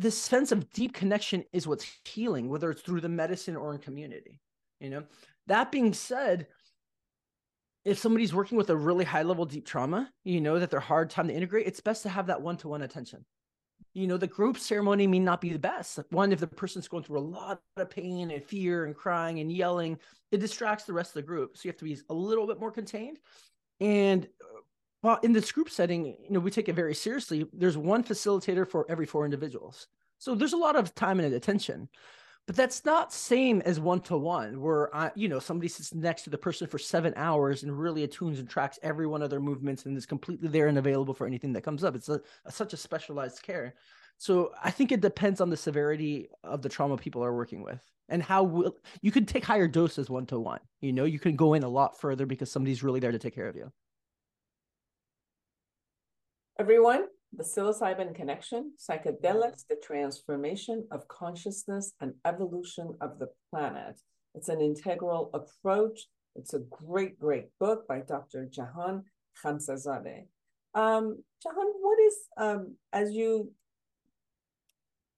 this 0.00 0.16
sense 0.16 0.52
of 0.52 0.70
deep 0.70 0.92
connection 0.92 1.44
is 1.52 1.66
what's 1.66 1.86
healing, 2.04 2.48
whether 2.48 2.70
it's 2.70 2.82
through 2.82 3.00
the 3.00 3.08
medicine 3.08 3.56
or 3.56 3.72
in 3.72 3.78
community. 3.78 4.40
You 4.80 4.90
know, 4.90 5.04
that 5.46 5.72
being 5.72 5.92
said, 5.92 6.46
if 7.84 7.98
somebody's 7.98 8.34
working 8.34 8.58
with 8.58 8.70
a 8.70 8.76
really 8.76 9.04
high 9.04 9.22
level 9.22 9.44
deep 9.44 9.66
trauma, 9.66 10.10
you 10.24 10.40
know 10.40 10.58
that 10.58 10.70
they're 10.70 10.80
hard 10.80 11.10
time 11.10 11.28
to 11.28 11.34
integrate, 11.34 11.66
it's 11.66 11.80
best 11.80 12.02
to 12.02 12.08
have 12.08 12.26
that 12.26 12.42
one 12.42 12.56
to 12.58 12.68
one 12.68 12.82
attention. 12.82 13.24
You 13.94 14.06
know, 14.06 14.16
the 14.16 14.26
group 14.26 14.58
ceremony 14.58 15.06
may 15.06 15.18
not 15.18 15.40
be 15.40 15.50
the 15.50 15.58
best. 15.58 15.98
One, 16.10 16.32
if 16.32 16.40
the 16.40 16.46
person's 16.46 16.88
going 16.88 17.02
through 17.02 17.18
a 17.18 17.20
lot 17.20 17.60
of 17.76 17.90
pain 17.90 18.30
and 18.30 18.44
fear 18.44 18.84
and 18.84 18.94
crying 18.94 19.40
and 19.40 19.50
yelling, 19.50 19.98
it 20.30 20.38
distracts 20.38 20.84
the 20.84 20.92
rest 20.92 21.10
of 21.10 21.14
the 21.14 21.22
group. 21.22 21.56
So 21.56 21.62
you 21.64 21.70
have 21.70 21.78
to 21.78 21.84
be 21.84 21.98
a 22.10 22.14
little 22.14 22.46
bit 22.46 22.60
more 22.60 22.70
contained. 22.70 23.18
And 23.80 24.28
well, 25.02 25.18
in 25.22 25.32
this 25.32 25.52
group 25.52 25.70
setting, 25.70 26.06
you 26.06 26.30
know, 26.30 26.40
we 26.40 26.50
take 26.50 26.68
it 26.68 26.74
very 26.74 26.94
seriously. 26.94 27.46
There's 27.52 27.78
one 27.78 28.02
facilitator 28.02 28.68
for 28.68 28.86
every 28.90 29.06
four 29.06 29.24
individuals. 29.24 29.86
So 30.18 30.34
there's 30.34 30.52
a 30.52 30.58
lot 30.58 30.76
of 30.76 30.94
time 30.94 31.20
and 31.20 31.32
attention 31.32 31.88
but 32.48 32.56
that's 32.56 32.86
not 32.86 33.12
same 33.12 33.60
as 33.66 33.78
one 33.78 34.00
to 34.00 34.16
one 34.16 34.60
where 34.60 34.94
I, 34.96 35.12
you 35.14 35.28
know 35.28 35.38
somebody 35.38 35.68
sits 35.68 35.94
next 35.94 36.22
to 36.22 36.30
the 36.30 36.38
person 36.38 36.66
for 36.66 36.78
seven 36.78 37.12
hours 37.14 37.62
and 37.62 37.78
really 37.78 38.04
attunes 38.04 38.40
and 38.40 38.48
tracks 38.48 38.78
every 38.82 39.06
one 39.06 39.20
of 39.20 39.28
their 39.28 39.38
movements 39.38 39.84
and 39.84 39.96
is 39.96 40.06
completely 40.06 40.48
there 40.48 40.66
and 40.66 40.78
available 40.78 41.12
for 41.12 41.26
anything 41.26 41.52
that 41.52 41.62
comes 41.62 41.84
up 41.84 41.94
it's 41.94 42.08
a, 42.08 42.20
a, 42.46 42.50
such 42.50 42.72
a 42.72 42.76
specialized 42.76 43.42
care 43.42 43.74
so 44.16 44.50
i 44.64 44.70
think 44.70 44.90
it 44.90 45.02
depends 45.02 45.42
on 45.42 45.50
the 45.50 45.56
severity 45.56 46.28
of 46.42 46.62
the 46.62 46.70
trauma 46.70 46.96
people 46.96 47.22
are 47.22 47.36
working 47.36 47.62
with 47.62 47.82
and 48.08 48.22
how 48.22 48.42
will 48.42 48.74
you 49.02 49.12
can 49.12 49.26
take 49.26 49.44
higher 49.44 49.68
doses 49.68 50.08
one 50.08 50.24
to 50.24 50.40
one 50.40 50.60
you 50.80 50.92
know 50.92 51.04
you 51.04 51.18
can 51.18 51.36
go 51.36 51.52
in 51.52 51.62
a 51.62 51.68
lot 51.68 52.00
further 52.00 52.24
because 52.24 52.50
somebody's 52.50 52.82
really 52.82 52.98
there 52.98 53.12
to 53.12 53.18
take 53.18 53.34
care 53.34 53.48
of 53.48 53.56
you 53.56 53.70
everyone 56.58 57.04
the 57.36 57.44
psilocybin 57.44 58.14
connection, 58.14 58.72
psychedelics, 58.78 59.64
the 59.68 59.76
transformation 59.82 60.86
of 60.90 61.06
consciousness 61.08 61.92
and 62.00 62.14
evolution 62.24 62.96
of 63.00 63.18
the 63.18 63.28
planet. 63.50 64.00
It's 64.34 64.48
an 64.48 64.60
integral 64.60 65.30
approach. 65.34 66.06
It's 66.34 66.54
a 66.54 66.60
great, 66.70 67.18
great 67.18 67.46
book 67.60 67.86
by 67.86 68.00
Dr. 68.00 68.48
Jahan 68.50 69.04
Khamsehzadeh. 69.44 70.24
Um, 70.74 71.22
Jahan, 71.42 71.66
what 71.80 71.98
is, 72.00 72.16
um, 72.38 72.76
as 72.92 73.12
you, 73.12 73.52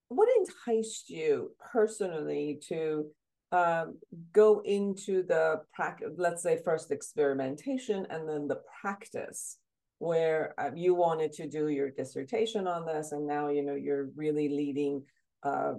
what 0.09 0.29
enticed 0.37 1.11
you 1.11 1.53
personally 1.72 2.61
to 2.68 3.07
um, 3.53 3.98
go 4.33 4.62
into 4.64 5.22
the 5.22 5.62
practice, 5.72 6.11
let's 6.16 6.42
say 6.42 6.61
first 6.64 6.90
experimentation 6.90 8.07
and 8.11 8.29
then 8.29 8.48
the 8.48 8.61
practice 8.81 9.59
where 10.01 10.55
uh, 10.59 10.71
you 10.75 10.95
wanted 10.95 11.31
to 11.31 11.47
do 11.47 11.69
your 11.69 11.91
dissertation 11.91 12.67
on 12.67 12.87
this, 12.87 13.13
and 13.13 13.27
now 13.27 13.49
you 13.49 13.63
know 13.63 13.75
you're 13.75 14.09
really 14.17 14.49
leading 14.49 15.03
uh, 15.43 15.75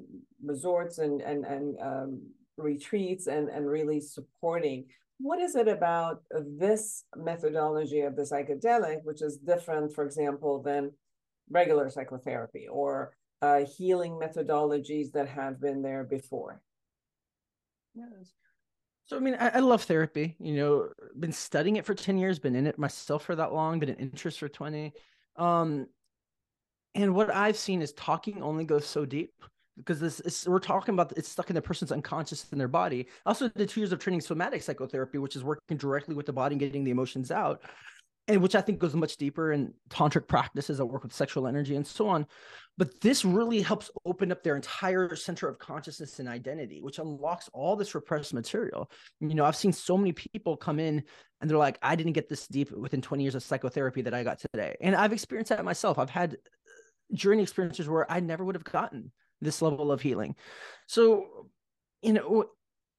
resorts 0.46 1.00
and 1.00 1.22
and 1.22 1.44
and 1.44 1.76
um, 1.82 2.22
retreats 2.56 3.26
and 3.26 3.50
and 3.50 3.68
really 3.68 4.00
supporting. 4.00 4.86
What 5.18 5.40
is 5.40 5.56
it 5.56 5.68
about 5.68 6.22
this 6.60 7.04
methodology 7.16 8.02
of 8.02 8.16
the 8.16 8.24
psychedelic, 8.24 9.04
which 9.04 9.22
is 9.24 9.38
different, 9.38 9.94
for 9.94 10.06
example, 10.06 10.62
than 10.62 10.92
regular 11.50 11.90
psychotherapy 11.90 12.68
or 12.72 13.16
uh, 13.42 13.62
healing 13.78 14.20
methodologies 14.22 15.12
that 15.14 15.28
have 15.30 15.60
been 15.60 15.82
there 15.82 16.04
before? 16.04 16.62
Yes. 17.96 18.34
So 19.12 19.18
I 19.18 19.20
mean, 19.20 19.36
I, 19.38 19.50
I, 19.50 19.60
love 19.60 19.84
therapy. 19.84 20.38
You 20.40 20.56
know, 20.56 20.88
been 21.20 21.34
studying 21.34 21.76
it 21.76 21.86
for 21.86 21.94
ten 21.94 22.18
years, 22.18 22.40
been 22.40 22.56
in 22.56 22.66
it 22.66 22.80
myself 22.80 23.26
for 23.26 23.36
that 23.36 23.52
long, 23.52 23.78
been 23.78 23.90
an 23.90 23.98
interest 23.98 24.40
for 24.40 24.48
twenty. 24.48 24.94
Um, 25.36 25.88
and 26.96 27.14
what 27.14 27.30
I've 27.30 27.58
seen 27.58 27.82
is 27.82 27.92
talking 27.92 28.42
only 28.42 28.64
goes 28.64 28.86
so 28.86 29.04
deep 29.04 29.34
because 29.76 30.00
this 30.00 30.22
is 30.22 30.48
we're 30.48 30.60
talking 30.60 30.94
about 30.94 31.12
it's 31.18 31.28
stuck 31.28 31.50
in 31.50 31.56
the 31.56 31.62
person's 31.62 31.92
unconscious 31.92 32.46
in 32.54 32.58
their 32.58 32.70
body. 32.70 33.08
Also 33.26 33.50
did 33.50 33.68
two 33.68 33.82
years 33.82 33.92
of 33.92 34.00
training 34.00 34.22
somatic 34.22 34.64
psychotherapy, 34.64 35.18
which 35.18 35.36
is 35.36 35.44
working 35.44 35.76
directly 35.76 36.16
with 36.16 36.26
the 36.26 36.32
body 36.32 36.54
and 36.54 36.62
getting 36.62 36.86
the 36.86 36.92
emotions 36.92 37.32
out 37.32 37.64
and 38.28 38.42
which 38.42 38.56
I 38.56 38.62
think 38.62 38.80
goes 38.80 38.94
much 38.94 39.18
deeper 39.18 39.52
in 39.52 39.74
tantric 39.90 40.28
practices 40.28 40.78
that 40.78 40.86
work 40.86 41.04
with 41.04 41.14
sexual 41.14 41.48
energy 41.48 41.76
and 41.76 41.86
so 41.86 42.08
on. 42.08 42.28
But 42.78 43.02
this 43.02 43.26
really 43.26 43.62
helps 43.62 43.92
open 44.06 44.32
up 44.32 44.44
their 44.44 44.56
entire 44.56 45.16
center 45.16 45.48
of 45.48 45.60
consciousness 45.60 46.20
and 46.20 46.30
identity, 46.30 46.82
which 46.82 47.00
unlocks 47.00 47.50
all 47.54 47.76
this 47.76 47.94
repressed 47.94 48.34
material. 48.34 48.90
You 49.20 49.36
know, 49.36 49.46
I've 49.46 49.56
seen 49.56 49.74
so 49.74 49.98
many 49.98 50.14
people 50.14 50.56
come 50.56 50.80
in 50.80 51.04
and 51.42 51.50
they're 51.50 51.58
like, 51.58 51.78
I 51.82 51.96
didn't 51.96 52.14
get 52.14 52.30
this 52.30 52.48
deep 52.48 52.72
within 52.72 53.02
20 53.02 53.24
years 53.24 53.36
of 53.36 53.44
psychotherapy 53.44 54.02
that 54.04 54.14
I 54.14 54.24
got 54.24 54.40
today. 54.40 54.76
And 54.82 54.96
I've 54.96 55.14
experienced 55.14 55.50
that 55.50 55.66
myself. 55.66 56.00
I've 56.00 56.10
had 56.10 56.34
uh, 56.34 57.16
journey 57.16 57.44
experiences 57.44 57.90
where 57.90 58.10
I 58.12 58.20
never 58.20 58.46
would 58.46 58.56
have 58.56 58.64
gotten 58.64 59.12
this 59.42 59.62
level 59.62 59.92
of 59.92 60.02
healing. 60.02 60.36
So, 60.88 61.48
you 62.02 62.14
know, 62.14 62.46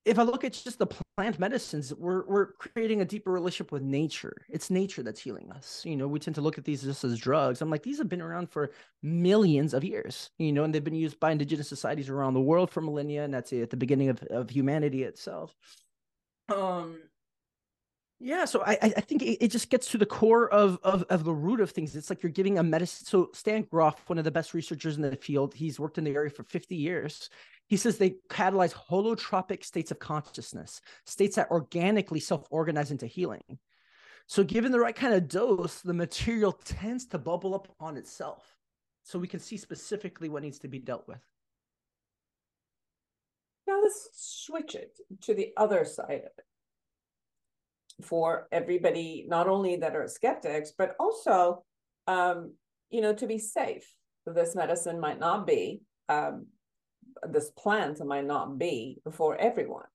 if 0.04 0.18
I 0.18 0.22
look 0.24 0.42
at 0.44 0.52
just 0.52 0.78
the 0.78 0.86
plant 1.16 1.38
medicines, 1.38 1.94
we're 1.94 2.24
we're 2.26 2.52
creating 2.54 3.00
a 3.00 3.04
deeper 3.04 3.30
relationship 3.30 3.70
with 3.70 3.82
nature. 3.82 4.34
It's 4.48 4.70
nature 4.70 5.02
that's 5.02 5.20
healing 5.20 5.50
us. 5.52 5.82
You 5.84 5.96
know, 5.96 6.08
we 6.08 6.18
tend 6.18 6.34
to 6.36 6.40
look 6.40 6.58
at 6.58 6.64
these 6.64 6.82
just 6.82 7.04
as 7.04 7.18
drugs. 7.18 7.60
I'm 7.62 7.70
like, 7.70 7.84
these 7.84 7.98
have 7.98 8.08
been 8.08 8.20
around 8.22 8.50
for 8.50 8.72
millions 9.02 9.74
of 9.74 9.84
years, 9.84 10.30
you 10.38 10.52
know, 10.52 10.64
and 10.64 10.74
they've 10.74 10.82
been 10.82 10.94
used 10.94 11.20
by 11.20 11.30
indigenous 11.30 11.68
societies 11.68 12.08
around 12.08 12.34
the 12.34 12.40
world 12.40 12.70
for 12.70 12.80
millennia, 12.80 13.24
and 13.24 13.32
that's 13.32 13.52
at 13.52 13.70
the 13.70 13.76
beginning 13.76 14.08
of, 14.08 14.22
of 14.24 14.50
humanity 14.50 15.04
itself. 15.04 15.54
Um 16.48 17.02
Yeah, 18.20 18.44
so 18.44 18.62
I 18.64 18.78
I 18.82 19.00
think 19.00 19.22
it, 19.22 19.44
it 19.44 19.48
just 19.48 19.68
gets 19.68 19.88
to 19.90 19.98
the 19.98 20.06
core 20.06 20.48
of, 20.52 20.78
of 20.84 21.02
of 21.10 21.24
the 21.24 21.34
root 21.34 21.60
of 21.60 21.70
things. 21.72 21.96
It's 21.96 22.08
like 22.08 22.22
you're 22.22 22.30
giving 22.30 22.58
a 22.58 22.62
medicine. 22.62 23.04
So 23.06 23.30
Stan 23.34 23.62
Grof, 23.70 24.08
one 24.08 24.18
of 24.18 24.24
the 24.24 24.30
best 24.30 24.54
researchers 24.54 24.96
in 24.96 25.02
the 25.02 25.16
field, 25.16 25.54
he's 25.54 25.80
worked 25.80 25.98
in 25.98 26.04
the 26.04 26.14
area 26.14 26.30
for 26.30 26.44
50 26.44 26.76
years. 26.76 27.28
He 27.68 27.76
says 27.76 27.96
they 27.96 28.16
catalyze 28.28 28.74
holotropic 28.74 29.64
states 29.64 29.90
of 29.90 29.98
consciousness, 29.98 30.80
states 31.06 31.36
that 31.36 31.50
organically 31.50 32.20
self-organize 32.20 32.90
into 32.90 33.06
healing. 33.06 33.42
So 34.26 34.44
given 34.44 34.72
the 34.72 34.80
right 34.80 34.94
kind 34.94 35.14
of 35.14 35.28
dose, 35.28 35.80
the 35.80 35.94
material 35.94 36.52
tends 36.52 37.06
to 37.06 37.18
bubble 37.18 37.54
up 37.54 37.74
on 37.80 37.96
itself. 37.96 38.44
So 39.04 39.18
we 39.18 39.28
can 39.28 39.40
see 39.40 39.56
specifically 39.56 40.28
what 40.28 40.42
needs 40.42 40.58
to 40.60 40.68
be 40.68 40.78
dealt 40.78 41.08
with. 41.08 41.20
Now 43.66 43.80
let's 43.82 44.10
switch 44.12 44.74
it 44.74 44.98
to 45.22 45.34
the 45.34 45.52
other 45.56 45.84
side 45.84 46.22
of 46.26 46.32
it 46.38 46.44
for 48.04 48.48
everybody, 48.52 49.24
not 49.28 49.48
only 49.48 49.76
that 49.76 49.96
are 49.96 50.08
skeptics, 50.08 50.72
but 50.76 50.94
also, 50.98 51.64
um, 52.06 52.54
you 52.90 53.00
know, 53.00 53.14
to 53.14 53.26
be 53.26 53.38
safe. 53.38 53.86
This 54.26 54.54
medicine 54.54 55.00
might 55.00 55.18
not 55.18 55.46
be, 55.46 55.82
um, 56.08 56.46
this 57.30 57.50
plant 57.50 58.04
might 58.04 58.26
not 58.26 58.58
be 58.58 58.98
for 59.12 59.36
everyone. 59.36 59.86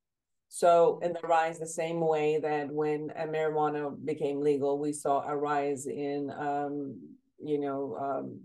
So, 0.50 1.00
in 1.04 1.12
the 1.14 1.28
rise, 1.28 1.60
the 1.60 1.68
same 1.68 2.00
way 2.00 2.40
that 2.42 2.72
when 2.72 3.10
marijuana 3.10 3.94
became 4.06 4.40
legal, 4.40 4.80
we 4.80 4.94
saw 4.94 5.28
a 5.28 5.36
rise 5.36 5.88
in, 5.88 6.32
um, 6.32 6.98
you 7.38 7.60
know, 7.60 7.98
um, 8.00 8.40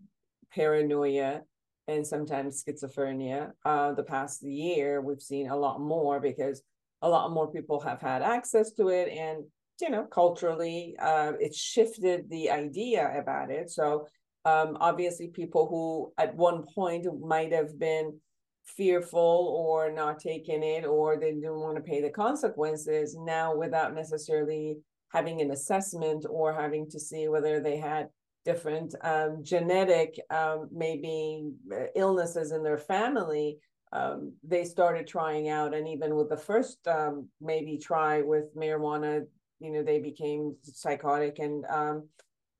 paranoia 0.52 1.42
and 1.86 2.06
sometimes 2.06 2.64
schizophrenia. 2.64 3.52
Uh, 3.64 3.92
the 3.92 4.02
past 4.02 4.42
year, 4.42 5.00
we've 5.00 5.22
seen 5.22 5.48
a 5.48 5.56
lot 5.56 5.80
more 5.80 6.18
because 6.18 6.62
a 7.02 7.08
lot 7.08 7.32
more 7.32 7.50
people 7.50 7.80
have 7.80 8.00
had 8.00 8.22
access 8.22 8.72
to 8.72 8.88
it 8.88 9.08
and 9.08 9.44
you 9.80 9.90
know 9.90 10.04
culturally 10.04 10.96
uh, 11.00 11.32
it 11.40 11.54
shifted 11.54 12.30
the 12.30 12.50
idea 12.50 13.12
about 13.18 13.50
it 13.50 13.68
so 13.68 14.06
um, 14.44 14.76
obviously 14.80 15.28
people 15.28 15.66
who 15.68 16.12
at 16.22 16.34
one 16.34 16.64
point 16.74 17.06
might 17.20 17.52
have 17.52 17.78
been 17.78 18.18
fearful 18.64 19.54
or 19.56 19.90
not 19.90 20.18
taking 20.18 20.62
it 20.62 20.84
or 20.84 21.16
they 21.16 21.32
didn't 21.32 21.60
want 21.60 21.76
to 21.76 21.82
pay 21.82 22.00
the 22.00 22.10
consequences 22.10 23.16
now 23.18 23.54
without 23.54 23.94
necessarily 23.94 24.76
having 25.12 25.40
an 25.40 25.50
assessment 25.50 26.24
or 26.28 26.52
having 26.52 26.88
to 26.88 26.98
see 26.98 27.28
whether 27.28 27.60
they 27.60 27.76
had 27.76 28.08
different 28.44 28.94
um, 29.02 29.40
genetic 29.42 30.18
um, 30.30 30.68
maybe 30.72 31.50
uh, 31.72 31.84
illnesses 31.94 32.52
in 32.52 32.62
their 32.62 32.78
family 32.78 33.58
um, 33.92 34.32
they 34.42 34.64
started 34.64 35.06
trying 35.06 35.48
out 35.48 35.74
and 35.74 35.86
even 35.86 36.14
with 36.16 36.28
the 36.28 36.36
first 36.36 36.86
um, 36.88 37.28
maybe 37.40 37.78
try 37.78 38.22
with 38.22 38.54
marijuana 38.56 39.22
you 39.60 39.70
know 39.70 39.82
they 39.82 40.00
became 40.00 40.56
psychotic 40.62 41.38
and 41.38 41.64
um, 41.66 42.08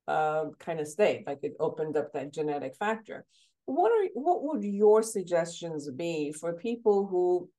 uh, 0.07 0.45
kind 0.59 0.79
of 0.79 0.87
state 0.87 1.25
like 1.25 1.39
it 1.43 1.55
opened 1.59 1.97
up 1.97 2.11
that 2.13 2.33
genetic 2.33 2.75
factor 2.75 3.25
what 3.65 3.91
are 3.91 4.09
what 4.13 4.43
would 4.43 4.63
your 4.63 5.01
suggestions 5.03 5.89
be 5.89 6.31
for 6.31 6.53
people 6.53 7.07
who 7.07 7.49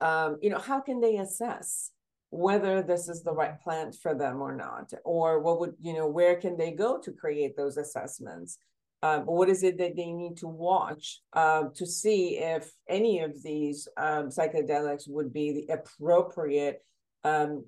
um, 0.00 0.38
you 0.42 0.50
know 0.50 0.58
how 0.58 0.80
can 0.80 1.00
they 1.00 1.16
assess 1.16 1.90
whether 2.30 2.82
this 2.82 3.08
is 3.08 3.22
the 3.22 3.32
right 3.32 3.60
plant 3.60 3.96
for 4.02 4.14
them 4.14 4.42
or 4.42 4.56
not? 4.56 4.92
Or 5.04 5.40
what 5.40 5.60
would 5.60 5.74
you 5.80 5.94
know 5.94 6.08
where 6.08 6.36
can 6.36 6.56
they 6.56 6.72
go 6.72 6.98
to 6.98 7.12
create 7.12 7.56
those 7.56 7.76
assessments? 7.76 8.58
Um, 9.02 9.26
what 9.26 9.50
is 9.50 9.62
it 9.62 9.76
that 9.78 9.96
they 9.96 10.12
need 10.12 10.38
to 10.38 10.48
watch 10.48 11.20
uh, 11.34 11.64
to 11.74 11.86
see 11.86 12.38
if 12.38 12.72
any 12.88 13.20
of 13.20 13.42
these 13.42 13.86
um, 13.98 14.30
psychedelics 14.30 15.06
would 15.06 15.30
be 15.30 15.52
the 15.52 15.74
appropriate, 15.74 16.82
um, 17.22 17.66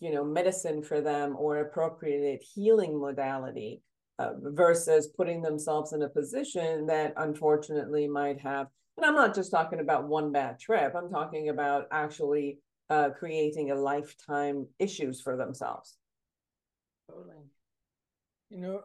you 0.00 0.14
know, 0.14 0.24
medicine 0.24 0.82
for 0.82 1.02
them 1.02 1.36
or 1.38 1.58
appropriate 1.58 2.42
healing 2.54 2.98
modality 2.98 3.82
uh, 4.18 4.32
versus 4.40 5.08
putting 5.16 5.42
themselves 5.42 5.92
in 5.92 6.02
a 6.02 6.08
position 6.08 6.86
that 6.86 7.14
unfortunately 7.16 8.06
might 8.06 8.40
have. 8.40 8.68
And 8.96 9.06
I'm 9.06 9.14
not 9.14 9.34
just 9.34 9.50
talking 9.50 9.80
about 9.80 10.08
one 10.08 10.32
bad 10.32 10.58
trip. 10.58 10.94
I'm 10.94 11.10
talking 11.10 11.48
about 11.48 11.86
actually 11.90 12.58
uh, 12.90 13.10
creating 13.10 13.70
a 13.70 13.74
lifetime 13.74 14.66
issues 14.78 15.20
for 15.20 15.36
themselves. 15.36 15.96
Totally. 17.10 17.36
You 18.50 18.58
know, 18.58 18.82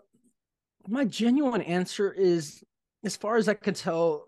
my 0.87 1.03
genuine 1.03 1.61
answer 1.61 2.11
is 2.11 2.63
as 3.03 3.17
far 3.17 3.35
as 3.35 3.49
I 3.49 3.53
can 3.53 3.73
tell, 3.73 4.27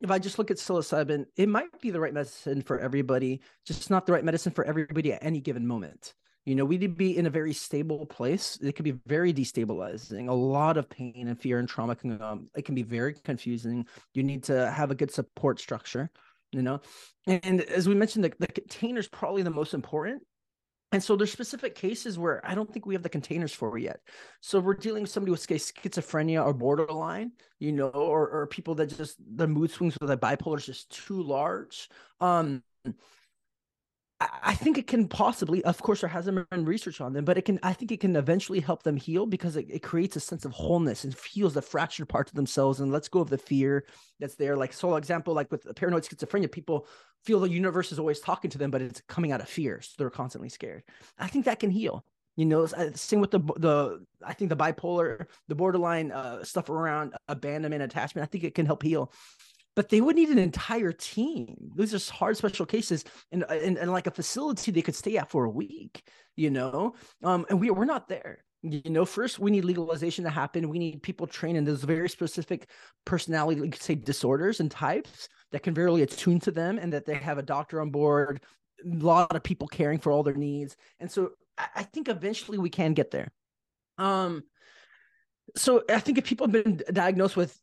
if 0.00 0.10
I 0.10 0.18
just 0.18 0.38
look 0.38 0.50
at 0.50 0.56
psilocybin, 0.56 1.26
it 1.36 1.48
might 1.48 1.80
be 1.80 1.90
the 1.90 2.00
right 2.00 2.14
medicine 2.14 2.62
for 2.62 2.78
everybody, 2.78 3.40
just 3.66 3.90
not 3.90 4.06
the 4.06 4.12
right 4.12 4.24
medicine 4.24 4.52
for 4.52 4.64
everybody 4.64 5.12
at 5.12 5.24
any 5.24 5.40
given 5.40 5.66
moment. 5.66 6.14
You 6.44 6.56
know, 6.56 6.64
we 6.64 6.76
need 6.76 6.88
to 6.88 6.94
be 6.94 7.16
in 7.16 7.26
a 7.26 7.30
very 7.30 7.52
stable 7.52 8.04
place. 8.06 8.58
It 8.60 8.74
can 8.74 8.82
be 8.84 8.98
very 9.06 9.32
destabilizing. 9.32 10.28
A 10.28 10.32
lot 10.32 10.76
of 10.76 10.90
pain 10.90 11.28
and 11.28 11.40
fear 11.40 11.58
and 11.58 11.68
trauma 11.68 11.94
can 11.94 12.20
um, 12.20 12.48
it 12.56 12.64
can 12.64 12.74
be 12.74 12.82
very 12.82 13.14
confusing. 13.14 13.86
You 14.14 14.22
need 14.22 14.44
to 14.44 14.70
have 14.70 14.90
a 14.90 14.94
good 14.94 15.12
support 15.12 15.60
structure, 15.60 16.10
you 16.50 16.62
know. 16.62 16.80
And 17.26 17.60
as 17.62 17.88
we 17.88 17.94
mentioned, 17.94 18.24
the, 18.24 18.32
the 18.38 18.48
container 18.48 18.98
is 18.98 19.08
probably 19.08 19.42
the 19.42 19.50
most 19.50 19.72
important 19.72 20.22
and 20.92 21.02
so 21.02 21.16
there's 21.16 21.32
specific 21.32 21.74
cases 21.74 22.18
where 22.18 22.46
I 22.46 22.54
don't 22.54 22.70
think 22.70 22.84
we 22.84 22.94
have 22.94 23.02
the 23.02 23.08
containers 23.08 23.52
for 23.52 23.78
yet. 23.78 24.00
So 24.42 24.60
we're 24.60 24.74
dealing 24.74 25.02
with 25.02 25.10
somebody 25.10 25.30
with 25.30 25.44
schizophrenia 25.46 26.44
or 26.44 26.52
borderline, 26.52 27.32
you 27.58 27.72
know, 27.72 27.88
or, 27.88 28.28
or 28.28 28.46
people 28.46 28.74
that 28.74 28.94
just 28.94 29.16
the 29.34 29.48
mood 29.48 29.70
swings 29.70 29.96
with 30.00 30.10
a 30.10 30.18
bipolar 30.18 30.58
is 30.58 30.66
just 30.66 30.90
too 30.90 31.22
large. 31.22 31.88
Um, 32.20 32.62
I 34.42 34.54
think 34.54 34.78
it 34.78 34.86
can 34.86 35.08
possibly, 35.08 35.64
of 35.64 35.80
course, 35.82 36.00
there 36.00 36.10
hasn't 36.10 36.48
been 36.50 36.64
research 36.64 37.00
on 37.00 37.12
them, 37.12 37.24
but 37.24 37.38
it 37.38 37.42
can, 37.42 37.58
I 37.62 37.72
think 37.72 37.92
it 37.92 38.00
can 38.00 38.16
eventually 38.16 38.60
help 38.60 38.82
them 38.82 38.96
heal 38.96 39.26
because 39.26 39.56
it, 39.56 39.66
it 39.70 39.82
creates 39.82 40.16
a 40.16 40.20
sense 40.20 40.44
of 40.44 40.52
wholeness 40.52 41.04
and 41.04 41.14
heals 41.32 41.54
the 41.54 41.62
fractured 41.62 42.08
parts 42.08 42.30
of 42.30 42.36
themselves 42.36 42.80
and 42.80 42.92
lets 42.92 43.08
go 43.08 43.20
of 43.20 43.30
the 43.30 43.38
fear 43.38 43.86
that's 44.20 44.34
there. 44.34 44.56
Like, 44.56 44.72
so 44.72 44.96
example, 44.96 45.34
like 45.34 45.50
with 45.50 45.66
paranoid 45.76 46.04
schizophrenia, 46.04 46.50
people 46.50 46.86
feel 47.24 47.40
the 47.40 47.48
universe 47.48 47.92
is 47.92 47.98
always 47.98 48.20
talking 48.20 48.50
to 48.50 48.58
them, 48.58 48.70
but 48.70 48.82
it's 48.82 49.02
coming 49.08 49.32
out 49.32 49.40
of 49.40 49.48
fear. 49.48 49.80
So 49.80 49.94
they're 49.98 50.10
constantly 50.10 50.48
scared. 50.48 50.82
I 51.18 51.28
think 51.28 51.44
that 51.44 51.60
can 51.60 51.70
heal. 51.70 52.04
You 52.36 52.46
know, 52.46 52.64
same 52.94 53.20
with 53.20 53.30
the 53.30 53.40
the 53.58 54.06
I 54.24 54.32
think 54.32 54.48
the 54.48 54.56
bipolar, 54.56 55.26
the 55.48 55.54
borderline 55.54 56.10
uh, 56.10 56.42
stuff 56.44 56.70
around 56.70 57.12
abandonment, 57.28 57.82
attachment. 57.82 58.26
I 58.26 58.26
think 58.26 58.44
it 58.44 58.54
can 58.54 58.64
help 58.64 58.82
heal 58.82 59.12
but 59.74 59.88
they 59.88 60.00
would 60.00 60.16
need 60.16 60.28
an 60.28 60.38
entire 60.38 60.92
team. 60.92 61.56
These 61.76 61.94
are 61.94 62.12
hard 62.12 62.36
special 62.36 62.66
cases 62.66 63.04
and, 63.30 63.44
and, 63.48 63.78
and 63.78 63.90
like 63.90 64.06
a 64.06 64.10
facility 64.10 64.70
they 64.70 64.82
could 64.82 64.94
stay 64.94 65.16
at 65.16 65.30
for 65.30 65.44
a 65.44 65.50
week, 65.50 66.02
you 66.36 66.50
know? 66.50 66.94
Um, 67.22 67.46
and 67.48 67.60
we, 67.60 67.70
we're 67.70 67.84
not 67.84 68.08
there. 68.08 68.44
You 68.62 68.90
know, 68.90 69.04
first 69.04 69.38
we 69.38 69.50
need 69.50 69.64
legalization 69.64 70.24
to 70.24 70.30
happen. 70.30 70.68
We 70.68 70.78
need 70.78 71.02
people 71.02 71.26
trained 71.26 71.56
in 71.56 71.64
those 71.64 71.82
very 71.82 72.08
specific 72.08 72.68
personality, 73.04 73.60
like 73.60 73.76
say 73.76 73.96
disorders 73.96 74.60
and 74.60 74.70
types 74.70 75.28
that 75.50 75.62
can 75.62 75.74
very 75.74 76.02
attune 76.02 76.38
to 76.40 76.50
them 76.50 76.78
and 76.78 76.92
that 76.92 77.04
they 77.04 77.14
have 77.14 77.38
a 77.38 77.42
doctor 77.42 77.80
on 77.80 77.90
board, 77.90 78.40
a 78.84 79.04
lot 79.04 79.34
of 79.34 79.42
people 79.42 79.66
caring 79.66 79.98
for 79.98 80.12
all 80.12 80.22
their 80.22 80.34
needs. 80.34 80.76
And 81.00 81.10
so 81.10 81.30
I, 81.58 81.66
I 81.76 81.82
think 81.82 82.08
eventually 82.08 82.58
we 82.58 82.70
can 82.70 82.94
get 82.94 83.10
there. 83.10 83.32
Um, 83.98 84.44
so 85.56 85.82
I 85.88 85.98
think 85.98 86.18
if 86.18 86.24
people 86.24 86.46
have 86.46 86.64
been 86.64 86.80
diagnosed 86.92 87.36
with 87.36 87.58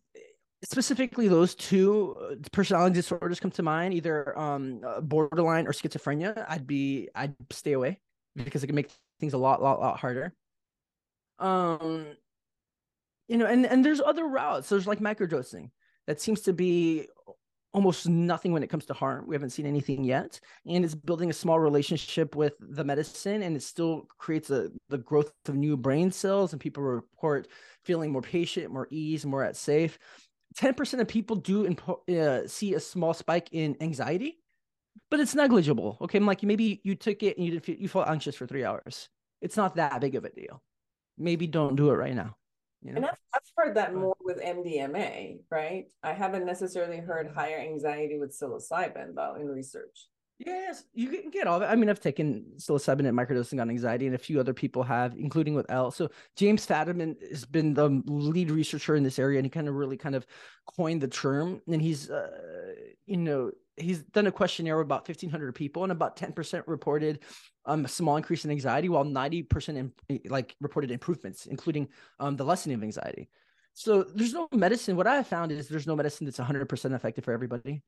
specifically 0.63 1.28
those 1.28 1.56
two 1.56 2.15
uh, 2.22 2.36
personality 2.52 2.93
disorders 2.93 3.39
come 3.39 3.52
to 3.52 3.63
mind 3.63 3.93
either 3.93 4.38
um 4.38 4.82
uh, 4.86 5.00
borderline 5.00 5.65
or 5.65 5.72
schizophrenia 5.72 6.45
i'd 6.50 6.67
be 6.67 7.08
i'd 7.15 7.34
stay 7.50 7.72
away 7.72 7.98
because 8.36 8.63
it 8.63 8.67
can 8.67 8.76
make 8.76 8.91
things 9.19 9.34
a 9.34 9.38
lot 9.38 9.62
lot 9.62 9.80
lot 9.80 10.00
harder. 10.00 10.34
Um 11.39 12.06
you 13.28 13.38
know 13.38 13.45
and 13.45 13.65
and 13.65 13.86
there's 13.86 14.02
other 14.02 14.28
routes. 14.28 14.69
There's 14.69 14.88
like 14.88 15.00
microdosing 15.00 15.69
that 16.08 16.22
seems 16.22 16.41
to 16.41 16.54
be 16.54 17.08
almost 17.72 18.10
nothing 18.10 18.52
when 18.52 18.63
it 18.63 18.69
comes 18.69 18.88
to 18.88 18.95
harm. 18.95 19.28
We 19.28 19.36
haven't 19.36 19.52
seen 19.52 19.67
anything 19.67 20.04
yet 20.04 20.39
and 20.65 20.84
it's 20.84 20.95
building 20.95 21.30
a 21.30 21.34
small 21.34 21.60
relationship 21.60 22.36
with 22.36 22.54
the 22.60 22.84
medicine 22.84 23.43
and 23.43 23.56
it 23.56 23.62
still 23.62 24.08
creates 24.17 24.50
a, 24.50 24.69
the 24.89 24.98
growth 24.98 25.32
of 25.48 25.56
new 25.56 25.78
brain 25.78 26.12
cells 26.12 26.52
and 26.52 26.60
people 26.60 26.82
report 26.82 27.48
feeling 27.86 28.12
more 28.12 28.22
patient 28.22 28.74
more 28.74 28.88
ease 28.89 29.26
more 29.26 29.43
at 29.43 29.56
safe 29.56 30.00
10% 30.57 30.99
of 30.99 31.07
people 31.07 31.35
do 31.35 31.67
impo- 31.67 32.07
uh, 32.09 32.47
see 32.47 32.73
a 32.73 32.79
small 32.79 33.13
spike 33.13 33.49
in 33.51 33.77
anxiety, 33.81 34.39
but 35.09 35.19
it's 35.19 35.35
negligible. 35.35 35.97
Okay. 36.01 36.17
I'm 36.17 36.25
like, 36.25 36.43
maybe 36.43 36.81
you 36.83 36.95
took 36.95 37.23
it 37.23 37.38
and 37.38 37.45
you, 37.45 37.59
feel, 37.59 37.75
you 37.75 37.88
felt 37.88 38.07
anxious 38.07 38.35
for 38.35 38.47
three 38.47 38.65
hours. 38.65 39.09
It's 39.41 39.57
not 39.57 39.75
that 39.75 40.01
big 40.01 40.15
of 40.15 40.25
a 40.25 40.29
deal. 40.29 40.62
Maybe 41.17 41.47
don't 41.47 41.75
do 41.75 41.89
it 41.91 41.95
right 41.95 42.15
now. 42.15 42.35
You 42.81 42.93
know? 42.93 42.97
And 42.97 43.05
I've, 43.05 43.17
I've 43.33 43.51
heard 43.57 43.75
that 43.75 43.93
more 43.93 44.15
with 44.21 44.41
MDMA, 44.41 45.39
right? 45.51 45.85
I 46.01 46.13
haven't 46.13 46.45
necessarily 46.45 46.97
heard 46.97 47.31
higher 47.33 47.57
anxiety 47.57 48.17
with 48.17 48.31
psilocybin, 48.31 49.15
though, 49.15 49.35
in 49.35 49.47
research. 49.47 50.07
Yes, 50.39 50.86
you 50.93 51.10
can 51.10 51.30
get 51.32 51.47
all. 51.47 51.62
I 51.62 51.75
mean, 51.75 51.89
I've 51.89 51.99
taken 51.99 52.45
psilocybin 52.56 53.06
and 53.06 53.17
microdosing 53.17 53.62
on 53.62 53.69
anxiety, 53.69 54.06
and 54.06 54.15
a 54.15 54.19
few 54.19 54.39
other 54.39 54.54
people 54.54 54.84
have, 54.84 55.13
including 55.17 55.54
with 55.54 55.69
L. 55.69 55.91
So 55.91 56.10
James 56.38 56.65
Fadiman 56.65 57.17
has 57.30 57.43
been 57.43 57.73
the 57.73 57.89
lead 58.06 58.49
researcher 58.49 58.95
in 58.95 59.04
this 59.04 59.19
area, 59.19 59.38
and 59.38 59.45
he 59.45 59.49
kind 59.49 59.67
of 59.67 59.75
really 59.75 59.97
kind 59.97 60.15
of 60.15 60.25
coined 60.78 61.02
the 61.02 61.10
term. 61.10 61.62
And 61.67 61.82
he's, 61.82 62.10
uh, 62.10 62.73
you 63.06 63.17
know, 63.17 63.52
he's 63.75 63.99
done 63.99 64.28
a 64.28 64.32
questionnaire 64.32 64.78
with 64.78 64.86
about 64.86 65.06
1,500 65.06 65.54
people, 65.56 65.84
and 65.84 65.91
about 65.91 66.15
10% 66.15 66.63
reported 66.67 67.19
um, 67.65 67.84
a 67.84 67.89
small 67.89 68.15
increase 68.15 68.45
in 68.45 68.52
anxiety, 68.52 68.88
while 68.88 69.04
90% 69.04 69.91
in, 70.08 70.21
like 70.30 70.56
reported 70.62 70.89
improvements, 70.89 71.47
including 71.47 71.89
um, 72.21 72.38
the 72.38 72.45
lessening 72.45 72.75
of 72.75 72.84
anxiety. 72.84 73.30
So 73.73 74.04
there's 74.04 74.34
no 74.34 74.47
medicine. 74.54 74.95
What 74.95 75.06
I 75.06 75.17
have 75.17 75.28
found 75.28 75.52
is 75.52 75.67
there's 75.67 75.88
no 75.88 75.97
medicine 75.97 76.25
that's 76.25 76.39
100% 76.39 76.95
effective 76.95 77.25
for 77.25 77.34
everybody 77.34 77.82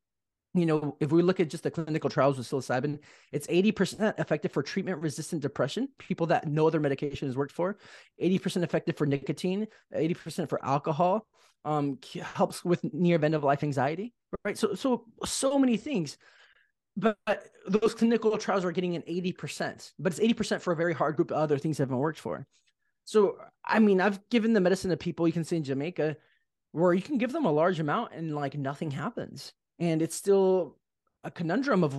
you 0.54 0.66
know, 0.66 0.98
if 1.00 1.12
we 1.12 1.22
look 1.22 1.40
at 1.40 1.50
just 1.50 1.64
the 1.64 1.72
clinical 1.72 2.10
trials 2.10 2.38
with 2.38 2.48
psilocybin, 2.48 3.00
it's 3.32 3.48
80% 3.48 4.20
effective 4.20 4.52
for 4.52 4.62
treatment 4.62 5.00
resistant 5.00 5.42
depression, 5.42 5.88
people 5.98 6.28
that 6.28 6.48
no 6.48 6.68
other 6.68 6.80
medication 6.80 7.28
has 7.28 7.38
worked 7.38 7.54
for, 7.54 7.78
80% 8.22 8.64
effective 8.64 8.98
for 8.98 9.06
nicotine, 9.06 9.68
80% 9.96 10.50
for 10.50 10.64
alcohol, 10.64 11.26
um, 11.64 12.00
helps 12.22 12.66
with 12.66 12.84
near 12.94 13.24
end 13.24 13.36
of 13.36 13.44
life 13.44 13.64
anxiety, 13.64 14.14
right? 14.44 14.58
So, 14.58 14.74
so, 14.74 15.06
so 15.26 15.58
many 15.58 15.78
things. 15.78 16.18
But 16.98 17.18
those 17.66 17.96
clinical 17.96 18.38
trials 18.38 18.66
are 18.66 18.74
getting 18.74 18.98
an 18.98 19.04
80%, 19.04 19.92
but 20.00 20.12
it's 20.12 20.20
80% 20.20 20.60
for 20.60 20.74
a 20.74 20.76
very 20.76 20.94
hard 20.94 21.16
group 21.16 21.32
of 21.32 21.38
other 21.38 21.58
things 21.58 21.78
that 21.78 21.84
haven't 21.84 21.98
worked 21.98 22.20
for. 22.20 22.46
So, 23.06 23.38
I 23.64 23.80
mean, 23.80 24.02
I've 24.02 24.28
given 24.30 24.52
the 24.52 24.60
medicine 24.60 24.90
to 24.90 24.98
people 24.98 25.26
you 25.26 25.34
can 25.34 25.46
see 25.46 25.56
in 25.56 25.64
Jamaica 25.64 26.18
where 26.74 26.94
you 26.94 27.02
can 27.02 27.18
give 27.18 27.32
them 27.32 27.46
a 27.46 27.52
large 27.52 27.80
amount 27.80 28.12
and 28.14 28.36
like 28.36 28.58
nothing 28.58 28.92
happens 28.92 29.54
and 29.82 30.02
it's 30.02 30.16
still 30.16 30.78
a 31.26 31.32
conundrum 31.32 31.84
of 31.84 31.94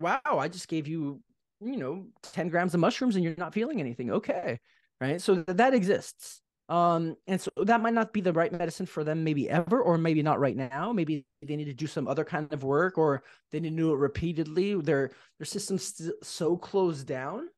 wow 0.00 0.38
i 0.38 0.48
just 0.48 0.68
gave 0.68 0.88
you 0.88 1.20
you 1.60 1.76
know 1.76 2.06
10 2.22 2.48
grams 2.48 2.72
of 2.72 2.80
mushrooms 2.80 3.16
and 3.16 3.22
you're 3.22 3.34
not 3.36 3.52
feeling 3.52 3.80
anything. 3.80 4.10
Okay 4.10 4.58
right? 5.00 5.20
So 5.20 5.36
that 5.46 5.74
exists. 5.74 6.40
Um 6.68 7.16
and 7.26 7.40
so 7.40 7.50
that 7.64 7.80
might 7.80 7.94
not 7.94 8.12
be 8.12 8.20
the 8.20 8.32
right 8.32 8.52
medicine 8.52 8.86
for 8.86 9.02
them 9.02 9.24
maybe 9.24 9.50
ever 9.50 9.80
or 9.80 9.98
maybe 9.98 10.22
not 10.22 10.38
right 10.38 10.56
now. 10.56 10.92
Maybe 10.92 11.26
they 11.42 11.56
need 11.56 11.64
to 11.64 11.74
do 11.74 11.88
some 11.88 12.06
other 12.06 12.24
kind 12.24 12.52
of 12.52 12.62
work 12.62 12.96
or 12.96 13.24
they 13.50 13.58
need 13.58 13.70
to 13.70 13.76
do 13.76 13.92
it 13.92 13.98
repeatedly. 13.98 14.80
Their 14.80 15.10
their 15.38 15.46
system's 15.46 16.10
so 16.22 16.56
closed 16.56 17.06
down 17.06 17.48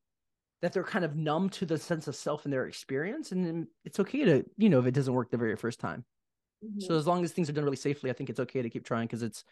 that 0.62 0.72
they're 0.72 0.84
kind 0.84 1.04
of 1.04 1.16
numb 1.16 1.50
to 1.50 1.66
the 1.66 1.76
sense 1.76 2.08
of 2.08 2.16
self 2.16 2.44
and 2.44 2.52
their 2.52 2.66
experience. 2.66 3.32
And 3.32 3.66
it's 3.84 4.00
okay 4.00 4.24
to 4.24 4.44
you 4.56 4.70
know 4.70 4.78
if 4.78 4.86
it 4.86 4.94
doesn't 4.94 5.12
work 5.12 5.30
the 5.30 5.36
very 5.36 5.56
first 5.56 5.78
time 5.78 6.04
Mm-hmm. 6.64 6.80
So 6.80 6.96
as 6.96 7.06
long 7.06 7.24
as 7.24 7.32
things 7.32 7.48
are 7.48 7.52
done 7.52 7.64
really 7.64 7.76
safely, 7.76 8.10
I 8.10 8.12
think 8.12 8.30
it's 8.30 8.40
okay 8.40 8.62
to 8.62 8.70
keep 8.70 8.84
trying 8.84 9.06
because 9.06 9.22
it's 9.22 9.44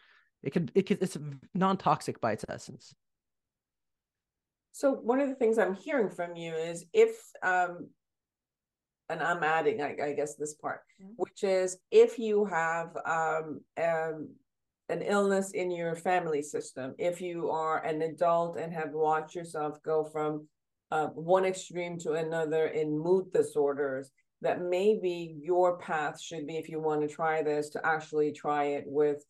it 0.42 0.50
could 0.50 0.70
it 0.74 0.82
could 0.82 1.02
it's 1.02 1.18
non-toxic 1.54 2.20
by 2.20 2.32
its 2.32 2.44
essence. 2.48 2.94
So 4.72 4.92
one 4.92 5.20
of 5.20 5.28
the 5.28 5.34
things 5.34 5.58
I'm 5.58 5.74
hearing 5.74 6.10
from 6.10 6.36
you 6.36 6.54
is 6.54 6.86
if 6.92 7.16
um 7.42 7.88
and 9.08 9.20
I'm 9.20 9.42
adding 9.42 9.82
I, 9.82 9.96
I 10.02 10.12
guess 10.12 10.36
this 10.36 10.54
part, 10.54 10.80
mm-hmm. 11.02 11.12
which 11.16 11.42
is 11.42 11.78
if 11.90 12.18
you 12.18 12.44
have 12.44 12.96
um 13.04 13.60
um 13.82 14.28
an 14.88 15.02
illness 15.02 15.52
in 15.52 15.70
your 15.70 15.94
family 15.94 16.42
system, 16.42 16.94
if 16.98 17.20
you 17.20 17.50
are 17.50 17.84
an 17.84 18.02
adult 18.02 18.56
and 18.56 18.72
have 18.72 18.90
watched 18.92 19.34
yourself 19.36 19.80
go 19.84 20.04
from 20.04 20.48
uh, 20.90 21.06
one 21.08 21.44
extreme 21.44 21.96
to 22.00 22.14
another 22.14 22.66
in 22.66 22.98
mood 22.98 23.32
disorders, 23.32 24.10
that 24.42 24.62
maybe 24.62 25.36
your 25.40 25.78
path 25.78 26.20
should 26.20 26.46
be 26.46 26.56
if 26.56 26.68
you 26.68 26.80
want 26.80 27.02
to 27.02 27.08
try 27.08 27.42
this 27.42 27.68
to 27.70 27.86
actually 27.86 28.32
try 28.32 28.64
it 28.64 28.84
with 28.86 29.24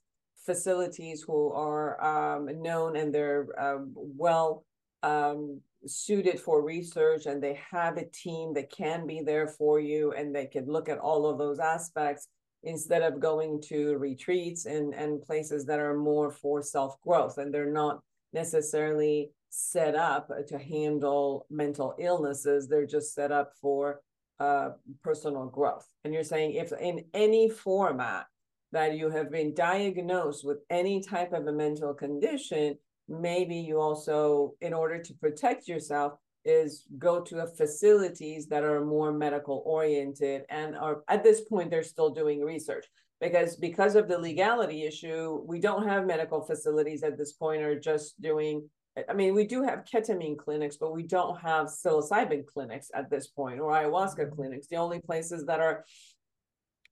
facilities 0.46 1.22
who 1.22 1.52
are 1.52 2.02
um, 2.02 2.62
known 2.62 2.96
and 2.96 3.14
they're 3.14 3.46
um, 3.58 3.92
well 3.94 4.64
um, 5.02 5.60
suited 5.86 6.38
for 6.38 6.62
research 6.62 7.26
and 7.26 7.42
they 7.42 7.58
have 7.70 7.96
a 7.96 8.08
team 8.10 8.54
that 8.54 8.70
can 8.70 9.06
be 9.06 9.20
there 9.20 9.48
for 9.48 9.80
you 9.80 10.12
and 10.12 10.34
they 10.34 10.46
can 10.46 10.66
look 10.66 10.88
at 10.88 10.98
all 10.98 11.26
of 11.26 11.38
those 11.38 11.58
aspects 11.58 12.28
instead 12.62 13.02
of 13.02 13.20
going 13.20 13.60
to 13.60 13.96
retreats 13.96 14.66
and, 14.66 14.94
and 14.94 15.22
places 15.22 15.64
that 15.64 15.78
are 15.78 15.96
more 15.96 16.30
for 16.30 16.62
self-growth 16.62 17.38
and 17.38 17.52
they're 17.52 17.72
not 17.72 18.00
necessarily 18.32 19.30
set 19.48 19.94
up 19.94 20.30
to 20.46 20.58
handle 20.58 21.46
mental 21.50 21.94
illnesses. 21.98 22.68
They're 22.68 22.86
just 22.86 23.14
set 23.14 23.32
up 23.32 23.52
for 23.60 24.00
uh, 24.40 24.70
personal 25.04 25.46
growth. 25.46 25.86
And 26.04 26.12
you're 26.12 26.24
saying 26.24 26.54
if 26.54 26.72
in 26.72 27.04
any 27.14 27.48
format 27.48 28.26
that 28.72 28.96
you 28.96 29.10
have 29.10 29.30
been 29.30 29.54
diagnosed 29.54 30.44
with 30.44 30.58
any 30.70 31.02
type 31.02 31.32
of 31.32 31.46
a 31.46 31.52
mental 31.52 31.92
condition, 31.92 32.76
maybe 33.08 33.56
you 33.56 33.80
also, 33.80 34.54
in 34.60 34.72
order 34.72 35.02
to 35.02 35.14
protect 35.14 35.68
yourself, 35.68 36.14
is 36.44 36.86
go 36.98 37.20
to 37.20 37.46
facilities 37.46 38.46
that 38.46 38.64
are 38.64 38.84
more 38.84 39.12
medical 39.12 39.62
oriented 39.66 40.42
and 40.48 40.74
are 40.74 41.02
at 41.08 41.22
this 41.22 41.42
point 41.42 41.70
they're 41.70 41.82
still 41.82 42.08
doing 42.08 42.40
research 42.40 42.86
because 43.20 43.56
because 43.56 43.94
of 43.94 44.08
the 44.08 44.18
legality 44.18 44.84
issue 44.84 45.42
we 45.46 45.60
don't 45.60 45.86
have 45.86 46.06
medical 46.06 46.40
facilities 46.40 47.02
at 47.02 47.18
this 47.18 47.34
point 47.34 47.60
are 47.60 47.78
just 47.78 48.18
doing 48.22 48.66
I 49.08 49.12
mean, 49.12 49.34
we 49.34 49.46
do 49.46 49.62
have 49.62 49.84
ketamine 49.84 50.36
clinics, 50.36 50.76
but 50.76 50.92
we 50.92 51.04
don't 51.04 51.38
have 51.40 51.66
psilocybin 51.66 52.46
clinics 52.46 52.90
at 52.94 53.08
this 53.08 53.28
point 53.28 53.60
or 53.60 53.72
ayahuasca 53.72 54.18
mm-hmm. 54.18 54.34
clinics. 54.34 54.66
The 54.66 54.76
only 54.76 55.00
places 55.00 55.46
that 55.46 55.60
are 55.60 55.84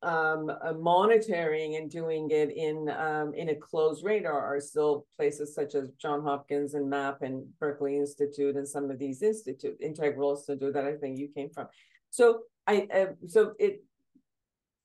um, 0.03 0.49
uh, 0.49 0.75
monitoring 0.75 1.75
and 1.75 1.91
doing 1.91 2.31
it 2.31 2.51
in 2.51 2.89
um, 2.89 3.35
in 3.35 3.49
a 3.49 3.55
closed 3.57 4.05
radar 4.05 4.39
are 4.39 4.61
still 4.61 5.07
places 5.17 5.55
such 5.55 5.75
as 5.75 5.91
John 6.01 6.23
Hopkins 6.23 6.75
and 6.75 6.89
MAPS 6.89 7.23
and 7.23 7.45
Berkeley 7.59 7.97
Institute 7.97 8.55
and 8.55 8.69
some 8.69 8.91
of 8.91 8.99
these 9.01 9.23
institute 9.23 9.77
integral 9.81 10.37
institute 10.37 10.75
that 10.75 10.85
I 10.85 10.95
think 10.95 11.19
you 11.19 11.29
came 11.35 11.51
from. 11.51 11.67
So 12.11 12.43
I 12.69 12.87
uh, 12.95 13.07
so 13.27 13.55
it 13.59 13.83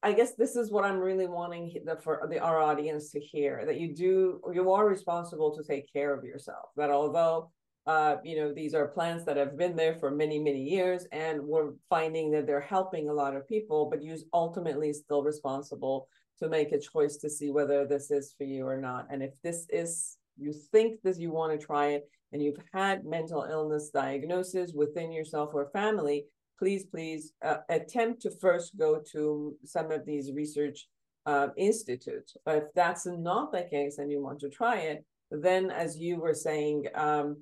I 0.05 0.11
guess 0.11 0.35
this 0.35 0.57
is 0.57 0.69
what 0.69 0.83
I'm 0.83 0.99
really 0.99 1.27
wanting 1.27 1.73
the, 1.85 1.95
for 1.95 2.27
the, 2.29 2.37
our 2.39 2.59
audience 2.59 3.09
to 3.11 3.21
hear 3.21 3.63
that 3.65 3.79
you 3.79 3.95
do, 3.95 4.41
you 4.53 4.69
are 4.71 4.85
responsible 4.85 5.55
to 5.55 5.63
take 5.63 5.91
care 5.91 6.13
of 6.13 6.25
yourself. 6.25 6.65
That 6.75 6.91
although, 6.91 7.51
uh, 7.87 8.17
you 8.21 8.35
know, 8.35 8.53
these 8.53 8.73
are 8.73 8.89
plants 8.89 9.23
that 9.23 9.37
have 9.37 9.57
been 9.57 9.77
there 9.77 9.95
for 9.95 10.11
many, 10.11 10.39
many 10.39 10.61
years, 10.61 11.07
and 11.13 11.41
we're 11.41 11.71
finding 11.89 12.31
that 12.31 12.45
they're 12.45 12.59
helping 12.59 13.07
a 13.07 13.13
lot 13.13 13.33
of 13.33 13.47
people, 13.47 13.87
but 13.89 14.03
you're 14.03 14.17
ultimately 14.33 14.91
still 14.91 15.23
responsible 15.23 16.09
to 16.39 16.49
make 16.49 16.73
a 16.73 16.79
choice 16.79 17.15
to 17.17 17.29
see 17.29 17.49
whether 17.49 17.87
this 17.87 18.11
is 18.11 18.35
for 18.37 18.43
you 18.43 18.67
or 18.67 18.77
not. 18.77 19.07
And 19.09 19.23
if 19.23 19.31
this 19.41 19.67
is, 19.69 20.17
you 20.37 20.53
think 20.73 21.01
that 21.03 21.17
you 21.17 21.31
want 21.31 21.57
to 21.57 21.65
try 21.65 21.87
it, 21.91 22.09
and 22.33 22.41
you've 22.41 22.61
had 22.73 23.05
mental 23.05 23.43
illness 23.49 23.89
diagnosis 23.93 24.73
within 24.73 25.13
yourself 25.13 25.51
or 25.53 25.69
family, 25.71 26.25
please, 26.57 26.85
please 26.85 27.33
uh, 27.43 27.57
attempt 27.69 28.21
to 28.21 28.31
first 28.31 28.77
go 28.77 29.01
to 29.11 29.55
some 29.65 29.91
of 29.91 30.05
these 30.05 30.31
research 30.31 30.87
uh, 31.25 31.47
institutes. 31.57 32.35
But 32.45 32.55
if 32.57 32.63
that's 32.75 33.05
not 33.05 33.51
the 33.51 33.63
case 33.63 33.97
and 33.97 34.11
you 34.11 34.21
want 34.21 34.39
to 34.41 34.49
try 34.49 34.77
it, 34.77 35.05
then 35.31 35.71
as 35.71 35.97
you 35.97 36.19
were 36.19 36.33
saying, 36.33 36.87
um, 36.95 37.37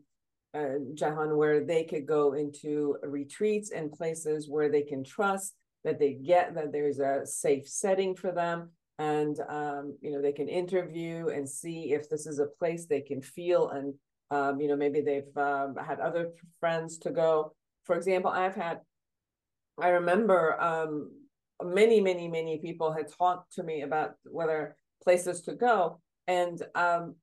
uh, 0.54 0.80
Jahan, 0.94 1.38
where 1.38 1.64
they 1.64 1.84
could 1.84 2.06
go 2.06 2.34
into 2.34 2.98
retreats 3.04 3.72
and 3.72 3.92
places 3.92 4.50
where 4.50 4.70
they 4.70 4.84
can 4.84 5.04
trust 5.04 5.56
that 5.84 6.00
they 6.00 6.14
get 6.14 6.54
that 6.56 6.72
there's 6.72 7.00
a 7.00 7.26
safe 7.26 7.68
setting 7.68 8.16
for 8.16 8.32
them 8.32 8.70
and 9.00 9.40
um, 9.50 9.98
you 10.02 10.12
know 10.12 10.22
they 10.22 10.32
can 10.32 10.48
interview 10.48 11.30
and 11.30 11.48
see 11.48 11.92
if 11.94 12.10
this 12.10 12.28
is 12.28 12.40
a 12.40 12.46
place 12.46 12.86
they 12.86 13.02
can 13.02 13.22
feel 13.22 13.70
and 13.70 13.94
um, 14.30 14.62
you 14.62 14.68
know 14.68 14.76
maybe 14.76 15.02
they've 15.02 15.38
um, 15.38 15.76
had 15.76 16.00
other 16.00 16.30
friends 16.60 16.98
to 17.00 17.10
go 17.10 17.54
for 17.84 17.96
example 17.96 18.30
i've 18.30 18.56
had 18.56 18.80
I 19.82 19.90
remember 19.90 20.62
um, 20.62 21.12
many, 21.64 22.00
many, 22.02 22.28
many 22.28 22.60
people 22.60 22.92
had 22.92 23.08
talked 23.12 23.54
to 23.54 23.64
me 23.64 23.82
about 23.82 24.12
whether 24.26 24.76
places 25.04 25.42
to 25.42 25.56
go. 25.56 26.00
And 26.28 26.62
um, 26.76 27.16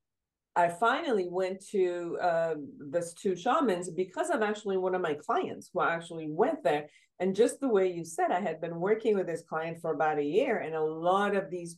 I 0.55 0.67
finally 0.67 1.27
went 1.29 1.65
to 1.71 2.17
uh, 2.21 2.53
this 2.91 3.13
two 3.13 3.35
shamans 3.35 3.89
because 3.89 4.29
of 4.29 4.41
actually 4.41 4.77
one 4.77 4.95
of 4.95 5.01
my 5.01 5.13
clients 5.13 5.69
who 5.73 5.81
actually 5.81 6.29
went 6.29 6.63
there. 6.63 6.87
And 7.19 7.35
just 7.35 7.59
the 7.59 7.67
way 7.67 7.91
you 7.91 8.03
said, 8.05 8.31
I 8.31 8.39
had 8.39 8.61
been 8.61 8.79
working 8.79 9.15
with 9.15 9.27
this 9.27 9.43
client 9.47 9.79
for 9.81 9.93
about 9.93 10.19
a 10.19 10.23
year, 10.23 10.59
and 10.59 10.73
a 10.73 10.81
lot 10.81 11.35
of 11.35 11.49
these 11.49 11.75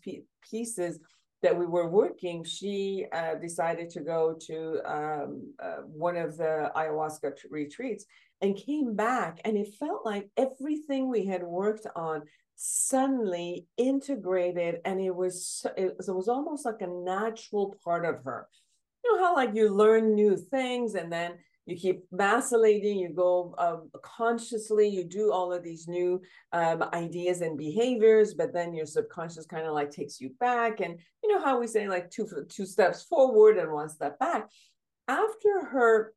pieces 0.50 1.00
that 1.41 1.58
we 1.58 1.65
were 1.65 1.89
working, 1.89 2.44
she 2.44 3.06
uh, 3.12 3.36
decided 3.36 3.89
to 3.89 4.02
go 4.02 4.36
to 4.39 4.80
um, 4.86 5.54
uh, 5.62 5.78
one 5.86 6.15
of 6.15 6.38
the 6.38 6.72
ayahuasca 6.76 7.34
retreats 7.50 8.06
and 8.42 8.56
came 8.56 8.96
back 8.96 9.39
and 9.46 9.58
it 9.58 9.73
felt 9.79 10.06
like 10.06 10.29
everything 10.37 11.10
we 11.10 11.25
had 11.25 11.44
worked 11.44 11.87
on 11.96 12.23
suddenly 12.56 13.65
integrated 13.77 14.79
and 14.85 15.00
it 15.00 15.15
was 15.15 15.65
it 15.77 15.96
was, 15.98 16.10
it 16.10 16.15
was 16.15 16.27
almost 16.27 16.65
like 16.65 16.81
a 16.81 16.87
natural 16.87 17.75
part 17.83 18.06
of 18.06 18.23
her 18.23 18.48
you 19.04 19.15
know 19.15 19.23
how 19.23 19.35
like 19.35 19.56
you 19.56 19.69
learn 19.69 20.13
new 20.13 20.37
things 20.37 20.96
and 20.96 21.12
then 21.12 21.33
you 21.65 21.75
keep 21.75 22.04
vacillating, 22.12 22.98
you 22.98 23.10
go 23.10 23.54
um, 23.58 23.89
consciously, 24.02 24.87
you 24.87 25.04
do 25.04 25.31
all 25.31 25.54
of 25.54 25.63
these 25.63 25.87
new 25.87 26.21
um, 26.52 26.83
ideas 26.94 27.42
and 27.42 27.58
behaviors, 27.58 28.33
but 28.33 28.52
then 28.52 28.73
your 28.73 28.85
subconscious 28.85 29.46
kind 29.46 29.67
of 29.67 29.73
like 29.73 29.92
takes 29.92 30.19
you 30.19 30.31
back. 30.39 30.79
And 30.79 31.00
you 31.23 31.29
know 31.31 31.44
how 31.44 31.60
we 31.60 31.67
say 31.67 31.87
like 31.87 32.10
two 32.10 32.27
two 32.50 32.65
steps 32.65 33.04
forward 33.04 33.58
and 33.58 33.71
one 33.71 33.89
step 33.89 34.17
back. 34.17 34.50
After 35.08 35.65
her 35.65 36.13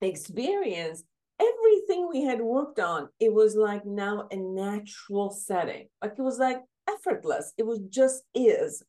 experience, 0.00 1.04
everything 1.40 2.08
we 2.08 2.22
had 2.22 2.40
worked 2.40 2.78
on, 2.78 3.08
it 3.18 3.32
was 3.32 3.56
like 3.56 3.84
now 3.84 4.28
a 4.30 4.36
natural 4.36 5.30
setting. 5.30 5.88
Like 6.02 6.14
it 6.18 6.22
was 6.22 6.38
like 6.38 6.62
effortless. 6.88 7.52
It 7.58 7.66
was 7.66 7.80
just 7.88 8.22
is. 8.34 8.82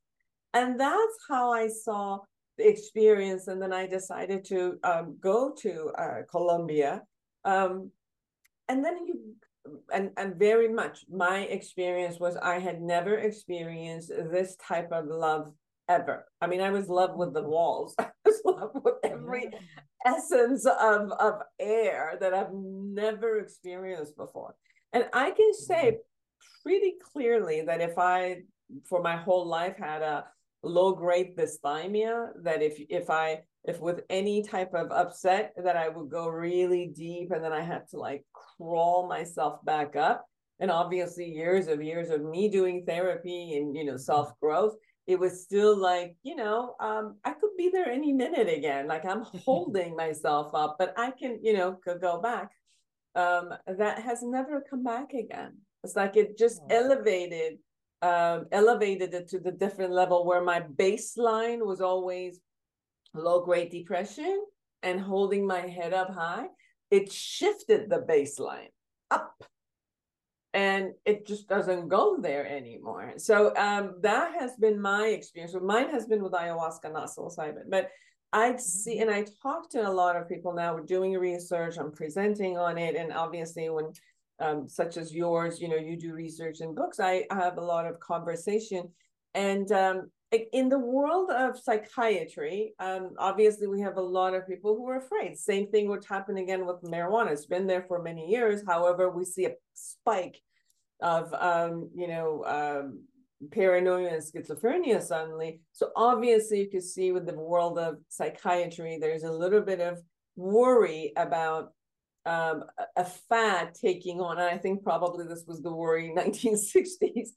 And 0.54 0.80
that's 0.80 1.18
how 1.30 1.54
I 1.54 1.68
saw 1.68 2.20
the 2.58 2.68
experience. 2.68 3.47
And 3.47 3.62
then 3.62 3.74
I 3.74 3.88
decided 3.88 4.43
to 4.45 4.78
um, 4.84 5.18
go 5.20 5.54
to 5.62 5.91
uh, 5.97 6.22
Colombia. 6.30 7.04
Um, 7.45 7.91
and 8.68 8.84
then 8.84 9.06
you, 9.08 9.36
and, 9.93 10.12
and 10.18 10.36
very 10.36 10.68
much 10.68 11.06
my 11.10 11.39
experience 11.41 12.20
was 12.20 12.36
I 12.38 12.60
had 12.60 12.82
never 12.82 13.16
experienced 13.16 14.10
this 14.10 14.56
type 14.58 14.91
of 14.91 15.06
love 15.06 15.54
ever. 15.92 16.26
I 16.39 16.48
mean, 16.48 16.62
I 16.62 16.72
was 16.72 16.89
love 16.89 17.16
with 17.16 17.34
the 17.34 17.44
walls. 17.44 17.96
I 18.00 18.10
was 18.26 18.42
love 18.46 18.72
with 18.74 18.96
every 19.04 19.50
essence 20.06 20.66
of, 20.66 21.12
of 21.12 21.42
air 21.60 22.18
that 22.20 22.34
I've 22.34 22.54
never 22.54 23.39
experienced 23.39 24.16
before. 24.18 24.56
And 24.94 25.06
I 25.14 25.32
can 25.32 25.54
say 25.54 25.92
mm-hmm. 25.92 26.64
pretty 26.64 26.94
clearly 27.14 27.62
that 27.62 27.82
if 27.82 27.98
I, 27.98 28.44
for 28.88 29.02
my 29.02 29.18
whole 29.18 29.48
life, 29.48 29.78
had 29.78 30.02
a 30.02 30.26
low 30.64 30.94
grade 30.94 31.38
dysthymia, 31.38 32.30
that 32.44 32.62
if 32.62 32.80
if 32.89 33.10
I 33.10 33.42
if 33.64 33.80
with 33.80 34.02
any 34.10 34.44
type 34.44 34.74
of 34.74 34.92
upset 34.92 35.54
that 35.64 35.78
I 35.78 35.89
would 35.89 36.10
go 36.10 36.28
really 36.28 36.88
deep 36.88 37.32
and 37.32 37.44
then 37.44 37.54
I 37.54 37.62
had 37.62 37.88
to 37.89 37.98
like 37.98 38.26
crawl 38.34 39.08
myself 39.08 39.64
back 39.66 39.96
up. 39.96 40.26
And 40.60 40.70
obviously 40.70 41.26
years 41.26 41.68
of 41.68 41.82
years 41.82 42.10
of 42.12 42.24
me 42.24 42.48
doing 42.50 42.86
therapy 42.86 43.58
and 43.58 43.76
you 43.76 43.84
know 43.84 43.94
mm-hmm. 43.94 44.00
self 44.00 44.39
growth, 44.39 44.76
it 45.08 45.20
was 45.20 45.43
still 45.43 45.78
like, 45.78 46.16
you 46.24 46.36
know, 46.36 46.76
um, 46.80 47.18
I 47.26 47.32
could 47.32 47.52
be 47.58 47.70
there 47.70 47.89
any 47.89 48.14
minute 48.14 48.47
again. 48.47 48.88
Like 48.88 49.06
I'm 49.06 49.22
holding 49.45 49.95
myself 49.95 50.54
up, 50.54 50.76
but 50.78 50.93
I 50.97 51.12
can, 51.12 51.39
you 51.41 51.54
know, 51.54 51.78
could 51.84 52.02
go 52.02 52.22
back. 52.22 52.52
Um, 53.14 53.54
that 53.68 53.99
has 53.99 54.24
never 54.24 54.64
come 54.68 54.84
back 54.84 55.14
again. 55.14 55.58
It's 55.84 55.95
like 55.95 56.16
it 56.16 56.38
just 56.38 56.62
oh. 56.64 56.68
elevated, 56.70 57.58
um, 58.02 58.45
elevated 58.52 59.14
it 59.14 59.28
to 59.30 59.39
the 59.39 59.52
different 59.52 59.91
level 59.91 60.26
where 60.26 60.43
my 60.43 60.62
baseline 60.62 61.66
was 61.66 61.82
always 61.82 62.39
low 63.14 63.43
grade 63.43 63.72
depression 63.72 64.45
and 64.84 64.99
holding 64.99 65.45
my 65.45 65.62
head 65.62 65.93
up 65.93 66.14
high. 66.14 66.47
It 66.89 67.12
shifted 67.12 67.89
the 67.89 67.99
baseline 67.99 68.70
up 69.10 69.43
and 70.54 70.91
it 71.06 71.26
just 71.26 71.47
doesn't 71.47 71.88
go 71.88 72.18
there 72.20 72.45
anymore. 72.45 73.14
So 73.18 73.56
um, 73.56 73.95
that 74.02 74.34
has 74.39 74.56
been 74.58 74.82
my 74.82 75.08
experience. 75.08 75.56
Mine 75.62 75.89
has 75.89 76.06
been 76.06 76.22
with 76.22 76.34
ayahuasca, 76.34 76.91
not 76.91 77.10
psilocybin. 77.10 77.70
But 77.70 77.89
I 78.34 78.56
see, 78.58 78.95
mm-hmm. 78.95 79.10
and 79.10 79.12
I 79.12 79.26
talk 79.41 79.70
to 79.72 79.88
a 79.88 79.89
lot 79.89 80.16
of 80.16 80.28
people 80.28 80.54
now. 80.54 80.74
We're 80.74 80.82
doing 80.82 81.14
research. 81.14 81.78
I'm 81.78 81.91
presenting 81.91 82.58
on 82.58 82.78
it, 82.78 82.95
and 82.95 83.12
obviously, 83.14 83.70
when 83.70 83.91
um, 84.39 84.68
such 84.68 84.97
as 84.97 85.14
yours, 85.14 85.62
you 85.62 85.68
know, 85.68 85.76
you 85.76 85.97
do 85.97 86.14
research 86.14 86.62
and 86.62 86.76
books. 86.76 86.99
I 86.99 87.26
have 87.30 87.58
a 87.58 87.62
lot 87.62 87.86
of 87.86 87.99
conversation, 87.99 88.89
and 89.34 89.72
um, 89.72 90.12
in 90.32 90.69
the 90.69 90.79
world 90.79 91.29
of 91.29 91.59
psychiatry, 91.59 92.73
um, 92.79 93.11
obviously 93.17 93.67
we 93.67 93.82
have 93.82 93.97
a 93.97 94.01
lot 94.01 94.34
of 94.34 94.47
people 94.47 94.75
who 94.75 94.88
are 94.88 94.97
afraid. 94.97 95.38
Same 95.38 95.67
thing 95.67 95.89
would 95.89 96.05
happen 96.05 96.38
again 96.38 96.65
with 96.65 96.82
marijuana. 96.84 97.32
It's 97.32 97.45
been 97.45 97.67
there 97.67 97.84
for 97.88 98.01
many 98.01 98.29
years. 98.29 98.63
However, 98.65 99.09
we 99.09 99.25
see 99.25 99.45
a 99.45 99.55
spike 99.73 100.41
of 101.01 101.34
um, 101.34 101.89
you 101.93 102.07
know 102.07 102.45
um, 102.45 103.03
paranoia 103.51 104.09
and 104.09 104.23
schizophrenia 104.23 105.01
suddenly. 105.01 105.61
So 105.73 105.91
obviously, 105.95 106.61
you 106.61 106.69
can 106.69 106.82
see 106.82 107.11
with 107.11 107.25
the 107.25 107.34
world 107.34 107.77
of 107.77 107.97
psychiatry, 108.07 108.97
there's 109.01 109.23
a 109.23 109.32
little 109.32 109.61
bit 109.61 109.82
of 109.82 109.99
worry 110.38 111.11
about 111.17 111.73
um, 112.25 112.63
a 112.95 113.03
fad 113.03 113.73
taking 113.73 114.21
on. 114.21 114.38
And 114.38 114.47
I 114.47 114.57
think 114.57 114.84
probably 114.84 115.25
this 115.25 115.43
was 115.45 115.61
the 115.61 115.73
worry 115.73 116.09
in 116.09 116.15
1960s. 116.15 117.29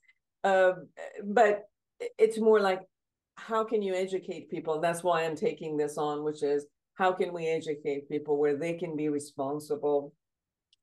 Um, 0.45 0.88
but 1.24 1.64
it's 2.18 2.38
more 2.38 2.61
like 2.61 2.82
how 3.36 3.64
can 3.64 3.82
you 3.82 3.95
educate 3.95 4.51
people? 4.51 4.80
That's 4.80 5.03
why 5.03 5.24
i'm 5.24 5.36
taking 5.36 5.76
this 5.76 5.99
on 5.99 6.24
which 6.24 6.42
is 6.42 6.66
how 6.95 7.12
can 7.12 7.32
we 7.32 7.49
educate 7.49 8.09
people 8.09 8.38
where 8.38 8.57
they 8.57 8.74
can 8.74 8.97
be 8.97 9.09
responsible 9.09 10.14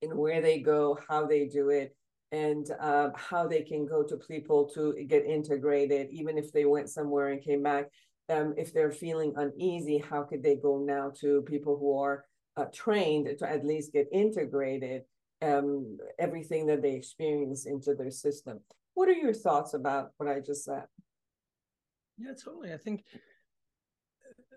in 0.02 0.18
where 0.18 0.42
they 0.42 0.60
go 0.60 0.98
how 1.08 1.26
they 1.26 1.46
do 1.46 1.70
it 1.70 1.96
and 2.34 2.72
uh, 2.80 3.10
how 3.16 3.48
they 3.48 3.62
can 3.62 3.86
go 3.86 4.04
to 4.04 4.18
people 4.18 4.70
to 4.74 4.94
get 5.08 5.26
integrated 5.26 6.10
even 6.12 6.38
if 6.38 6.52
they 6.52 6.66
went 6.66 6.90
somewhere 6.90 7.30
and 7.30 7.44
came 7.44 7.64
back? 7.64 7.88
Um, 8.30 8.54
if 8.58 8.74
they're 8.74 8.92
feeling 8.92 9.34
uneasy 9.36 9.98
how 9.98 10.24
could 10.24 10.44
they 10.44 10.56
go 10.56 10.80
now 10.80 11.12
to 11.20 11.42
people 11.42 11.78
who 11.78 11.98
are 12.00 12.26
uh, 12.56 12.66
trained 12.74 13.30
to 13.40 13.50
at 13.50 13.66
least 13.66 13.94
get 13.94 14.08
integrated 14.12 15.04
um, 15.42 15.98
everything 16.20 16.68
that 16.68 16.82
they 16.82 16.94
experience 16.94 17.66
into 17.66 17.96
their 17.96 18.12
system? 18.12 18.60
What 18.94 19.10
are 19.10 19.14
your 19.14 19.34
thoughts 19.34 19.74
about 19.74 20.12
what 20.18 20.30
i 20.30 20.40
just 20.40 20.66
said 20.66 20.84
yeah, 22.24 22.34
totally. 22.34 22.74
I 22.74 22.78
think 22.78 23.04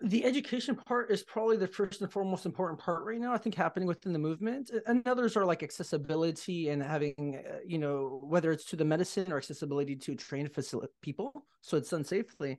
the 0.03 0.25
education 0.25 0.75
part 0.75 1.11
is 1.11 1.23
probably 1.23 1.57
the 1.57 1.67
first 1.67 2.01
and 2.01 2.13
foremost 2.13 2.45
important 2.45 2.79
part 2.79 3.05
right 3.05 3.21
now 3.21 3.33
i 3.33 3.39
think 3.39 3.55
happening 3.55 3.87
within 3.87 4.13
the 4.13 4.19
movement 4.19 4.71
and 4.87 5.07
others 5.07 5.37
are 5.37 5.45
like 5.45 5.63
accessibility 5.63 6.69
and 6.69 6.83
having 6.83 7.37
uh, 7.49 7.59
you 7.65 7.79
know 7.79 8.21
whether 8.23 8.51
it's 8.51 8.65
to 8.65 8.77
the 8.77 8.85
medicine 8.85 9.33
or 9.33 9.39
accessibility 9.39 9.95
to 9.97 10.15
train 10.15 10.49
facility 10.49 10.93
people 11.01 11.47
so 11.65 11.79
it's 11.79 11.91
done 11.91 12.05
safely. 12.05 12.59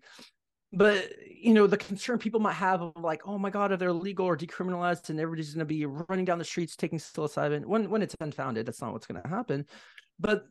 But 0.74 1.10
you 1.30 1.54
know 1.54 1.68
the 1.68 1.78
concern 1.78 2.18
people 2.18 2.40
might 2.40 2.54
have 2.54 2.82
of 2.82 2.94
like 2.98 3.22
oh 3.26 3.38
my 3.38 3.50
god 3.50 3.72
if 3.72 3.80
they're 3.80 3.94
legal 3.94 4.26
or 4.26 4.36
decriminalized 4.36 5.10
and 5.10 5.20
everybody's 5.20 5.54
going 5.54 5.60
to 5.60 5.66
be 5.66 5.86
running 5.86 6.26
down 6.26 6.40
the 6.40 6.44
streets 6.44 6.76
taking 6.76 7.00
psilocybin? 7.00 7.66
When 7.66 7.90
when 7.90 8.02
it's 8.02 8.16
unfounded 8.20 8.66
that's 8.66 8.82
not 8.82 8.92
what's 8.92 9.06
going 9.06 9.22
to 9.22 9.30
happen. 9.30 9.66
But 10.20 10.48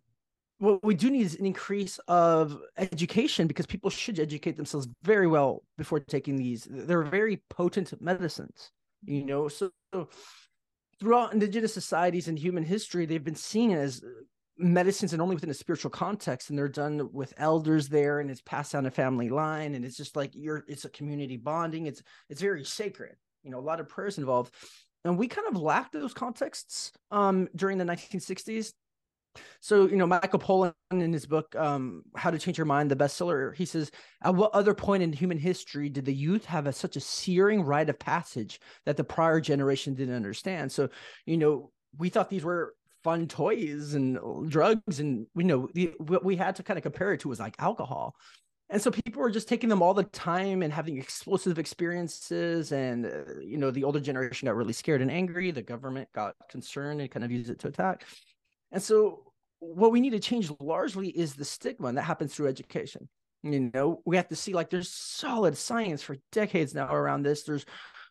what 0.58 0.84
we 0.84 0.94
do 0.94 1.10
need 1.10 1.26
is 1.26 1.34
an 1.34 1.46
increase 1.46 1.98
of 2.08 2.60
education 2.78 3.46
because 3.46 3.66
people 3.66 3.90
should 3.90 4.18
educate 4.18 4.56
themselves 4.56 4.88
very 5.02 5.26
well 5.26 5.62
before 5.76 6.00
taking 6.00 6.36
these. 6.36 6.66
They're 6.70 7.02
very 7.02 7.42
potent 7.50 7.92
medicines, 8.00 8.70
you 9.04 9.24
know. 9.24 9.48
So, 9.48 9.70
so 9.92 10.08
throughout 11.00 11.32
indigenous 11.32 11.74
societies 11.74 12.28
and 12.28 12.38
human 12.38 12.64
history, 12.64 13.04
they've 13.04 13.24
been 13.24 13.34
seen 13.34 13.72
as 13.72 14.02
medicines 14.56 15.12
and 15.12 15.20
only 15.20 15.34
within 15.34 15.50
a 15.50 15.54
spiritual 15.54 15.90
context 15.90 16.48
and 16.48 16.58
they're 16.58 16.68
done 16.68 17.10
with 17.12 17.34
elders 17.38 17.88
there 17.88 18.20
and 18.20 18.30
it's 18.30 18.40
passed 18.42 18.72
down 18.72 18.86
a 18.86 18.90
family 18.90 19.28
line 19.28 19.74
and 19.74 19.84
it's 19.84 19.96
just 19.96 20.14
like 20.14 20.30
you're 20.32 20.64
it's 20.68 20.84
a 20.84 20.90
community 20.90 21.36
bonding 21.36 21.86
it's 21.86 22.00
it's 22.30 22.40
very 22.40 22.64
sacred 22.64 23.16
you 23.42 23.50
know 23.50 23.58
a 23.58 23.60
lot 23.60 23.80
of 23.80 23.88
prayers 23.88 24.16
involved 24.16 24.54
and 25.04 25.18
we 25.18 25.26
kind 25.26 25.48
of 25.48 25.60
lacked 25.60 25.92
those 25.92 26.14
contexts 26.14 26.92
um 27.10 27.48
during 27.56 27.78
the 27.78 27.84
1960s 27.84 28.72
so, 29.60 29.88
you 29.88 29.96
know, 29.96 30.06
Michael 30.06 30.38
Pollan 30.38 30.74
in 30.90 31.12
his 31.12 31.26
book, 31.26 31.54
um, 31.56 32.02
How 32.16 32.30
to 32.30 32.38
Change 32.38 32.58
Your 32.58 32.66
Mind, 32.66 32.90
the 32.90 32.96
bestseller, 32.96 33.54
he 33.54 33.64
says, 33.64 33.90
At 34.22 34.34
what 34.34 34.52
other 34.52 34.74
point 34.74 35.02
in 35.02 35.12
human 35.12 35.38
history 35.38 35.88
did 35.88 36.04
the 36.04 36.14
youth 36.14 36.44
have 36.46 36.66
a, 36.66 36.72
such 36.72 36.96
a 36.96 37.00
searing 37.00 37.62
rite 37.62 37.88
of 37.88 37.98
passage 37.98 38.60
that 38.86 38.96
the 38.96 39.04
prior 39.04 39.40
generation 39.40 39.94
didn't 39.94 40.14
understand? 40.14 40.70
So, 40.70 40.88
you 41.26 41.36
know, 41.36 41.70
we 41.98 42.08
thought 42.08 42.30
these 42.30 42.44
were 42.44 42.74
fun 43.02 43.28
toys 43.28 43.94
and 43.94 44.18
drugs, 44.50 45.00
and 45.00 45.26
you 45.36 45.44
know, 45.44 45.68
the, 45.74 45.92
what 45.98 46.24
we 46.24 46.36
had 46.36 46.56
to 46.56 46.62
kind 46.62 46.78
of 46.78 46.82
compare 46.82 47.12
it 47.12 47.20
to 47.20 47.28
was 47.28 47.40
like 47.40 47.54
alcohol. 47.58 48.16
And 48.70 48.80
so 48.80 48.90
people 48.90 49.20
were 49.20 49.30
just 49.30 49.46
taking 49.46 49.68
them 49.68 49.82
all 49.82 49.94
the 49.94 50.04
time 50.04 50.62
and 50.62 50.72
having 50.72 50.96
explosive 50.96 51.58
experiences. 51.58 52.72
And, 52.72 53.06
uh, 53.06 53.40
you 53.40 53.58
know, 53.58 53.70
the 53.70 53.84
older 53.84 54.00
generation 54.00 54.46
got 54.46 54.56
really 54.56 54.72
scared 54.72 55.02
and 55.02 55.10
angry. 55.10 55.50
The 55.50 55.62
government 55.62 56.08
got 56.14 56.34
concerned 56.48 57.00
and 57.00 57.10
kind 57.10 57.24
of 57.24 57.30
used 57.30 57.50
it 57.50 57.58
to 57.60 57.68
attack. 57.68 58.04
And 58.72 58.82
so 58.82 59.32
what 59.60 59.92
we 59.92 60.00
need 60.00 60.10
to 60.10 60.20
change 60.20 60.50
largely 60.60 61.08
is 61.08 61.34
the 61.34 61.44
stigma, 61.44 61.88
and 61.88 61.98
that 61.98 62.02
happens 62.02 62.34
through 62.34 62.48
education. 62.48 63.08
You 63.42 63.70
know, 63.74 64.00
we 64.04 64.16
have 64.16 64.28
to 64.28 64.36
see 64.36 64.54
like 64.54 64.70
there's 64.70 64.90
solid 64.90 65.56
science 65.56 66.02
for 66.02 66.16
decades 66.32 66.74
now 66.74 66.92
around 66.94 67.22
this. 67.22 67.42
There's 67.42 67.66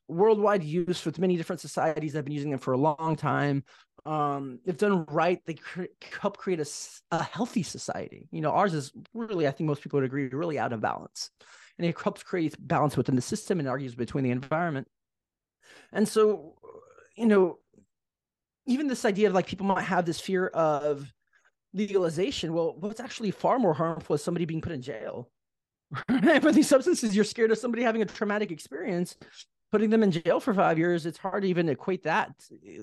worldwide 0.08 0.64
use 0.64 1.06
with 1.06 1.20
many 1.20 1.38
different 1.38 1.60
societies 1.60 2.14
that 2.14 2.20
have 2.20 2.26
been 2.26 2.34
using 2.34 2.52
them 2.52 2.60
for 2.60 2.74
a 2.74 2.78
long 2.78 3.16
time. 3.16 3.64
Um, 4.06 4.60
if 4.66 4.78
done 4.78 5.06
right, 5.06 5.40
they 5.46 5.54
cre- 5.54 5.86
help 6.20 6.38
create 6.38 6.60
a, 6.60 6.68
a 7.12 7.24
healthy 7.24 7.64
society. 7.64 8.28
You 8.32 8.42
know, 8.42 8.52
ours 8.52 8.74
is 8.74 8.92
really, 9.14 9.48
I 9.48 9.52
think 9.52 9.68
most 9.68 9.82
people 9.82 9.98
would 9.98 10.06
agree, 10.06 10.28
really 10.28 10.60
out 10.60 10.74
of 10.74 10.82
balance. 10.82 11.32
And 11.78 11.88
it 11.88 12.00
helps 12.00 12.22
create 12.22 12.56
balance 12.60 12.98
within 12.98 13.16
the 13.16 13.22
system 13.22 13.60
and 13.60 13.68
argues 13.68 13.96
between 13.96 14.24
the 14.24 14.32
environment. 14.32 14.88
And 15.92 16.08
so, 16.08 16.56
you 17.16 17.26
know, 17.26 17.60
even 18.66 18.88
this 18.88 19.06
idea 19.06 19.28
of 19.28 19.34
like 19.34 19.48
people 19.48 19.66
might 19.66 19.84
have 19.84 20.06
this 20.06 20.20
fear 20.20 20.48
of 20.48 21.12
legalization. 21.74 22.54
Well, 22.54 22.76
what's 22.80 23.00
actually 23.00 23.32
far 23.32 23.60
more 23.60 23.74
harmful 23.74 24.16
is 24.16 24.24
somebody 24.24 24.46
being 24.46 24.62
put 24.62 24.72
in 24.72 24.82
jail. 24.82 25.30
For 26.42 26.52
these 26.52 26.68
substances, 26.68 27.16
you're 27.16 27.26
scared 27.26 27.52
of 27.52 27.58
somebody 27.58 27.84
having 27.84 28.02
a 28.02 28.06
traumatic 28.06 28.52
experience. 28.52 29.16
putting 29.72 29.90
them 29.90 30.04
in 30.04 30.12
jail 30.12 30.40
for 30.40 30.54
five 30.54 30.78
years, 30.78 31.06
it's 31.08 31.18
hard 31.18 31.42
to 31.42 31.50
even 31.50 31.68
equate 31.68 32.04
that 32.04 32.32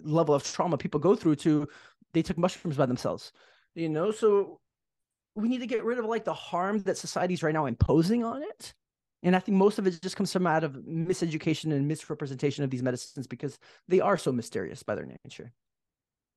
level 0.03 0.35
of 0.35 0.43
trauma 0.43 0.77
people 0.77 0.99
go 0.99 1.15
through 1.15 1.37
to 1.37 1.69
they 2.13 2.23
took 2.23 2.37
mushrooms 2.37 2.77
by 2.77 2.87
themselves. 2.87 3.33
You 3.75 3.89
know, 3.89 4.11
so 4.11 4.59
we 5.37 5.49
need 5.49 5.61
to 5.61 5.67
get 5.67 5.85
rid 5.85 5.99
of 5.99 6.05
like 6.05 6.25
the 6.25 6.35
harm 6.35 6.81
that 6.83 6.99
society's 6.99 7.43
right 7.43 7.55
now 7.55 7.67
imposing 7.67 8.25
on 8.25 8.43
it. 8.43 8.75
And 9.23 9.37
I 9.37 9.39
think 9.39 9.57
most 9.57 9.79
of 9.79 9.87
it 9.87 10.01
just 10.03 10.17
comes 10.17 10.33
from 10.33 10.47
out 10.47 10.65
of 10.65 10.73
miseducation 10.73 11.73
and 11.73 11.87
misrepresentation 11.87 12.65
of 12.65 12.71
these 12.71 12.83
medicines 12.83 13.27
because 13.27 13.59
they 13.87 14.01
are 14.01 14.17
so 14.17 14.33
mysterious 14.33 14.83
by 14.83 14.95
their 14.95 15.07
nature. 15.07 15.53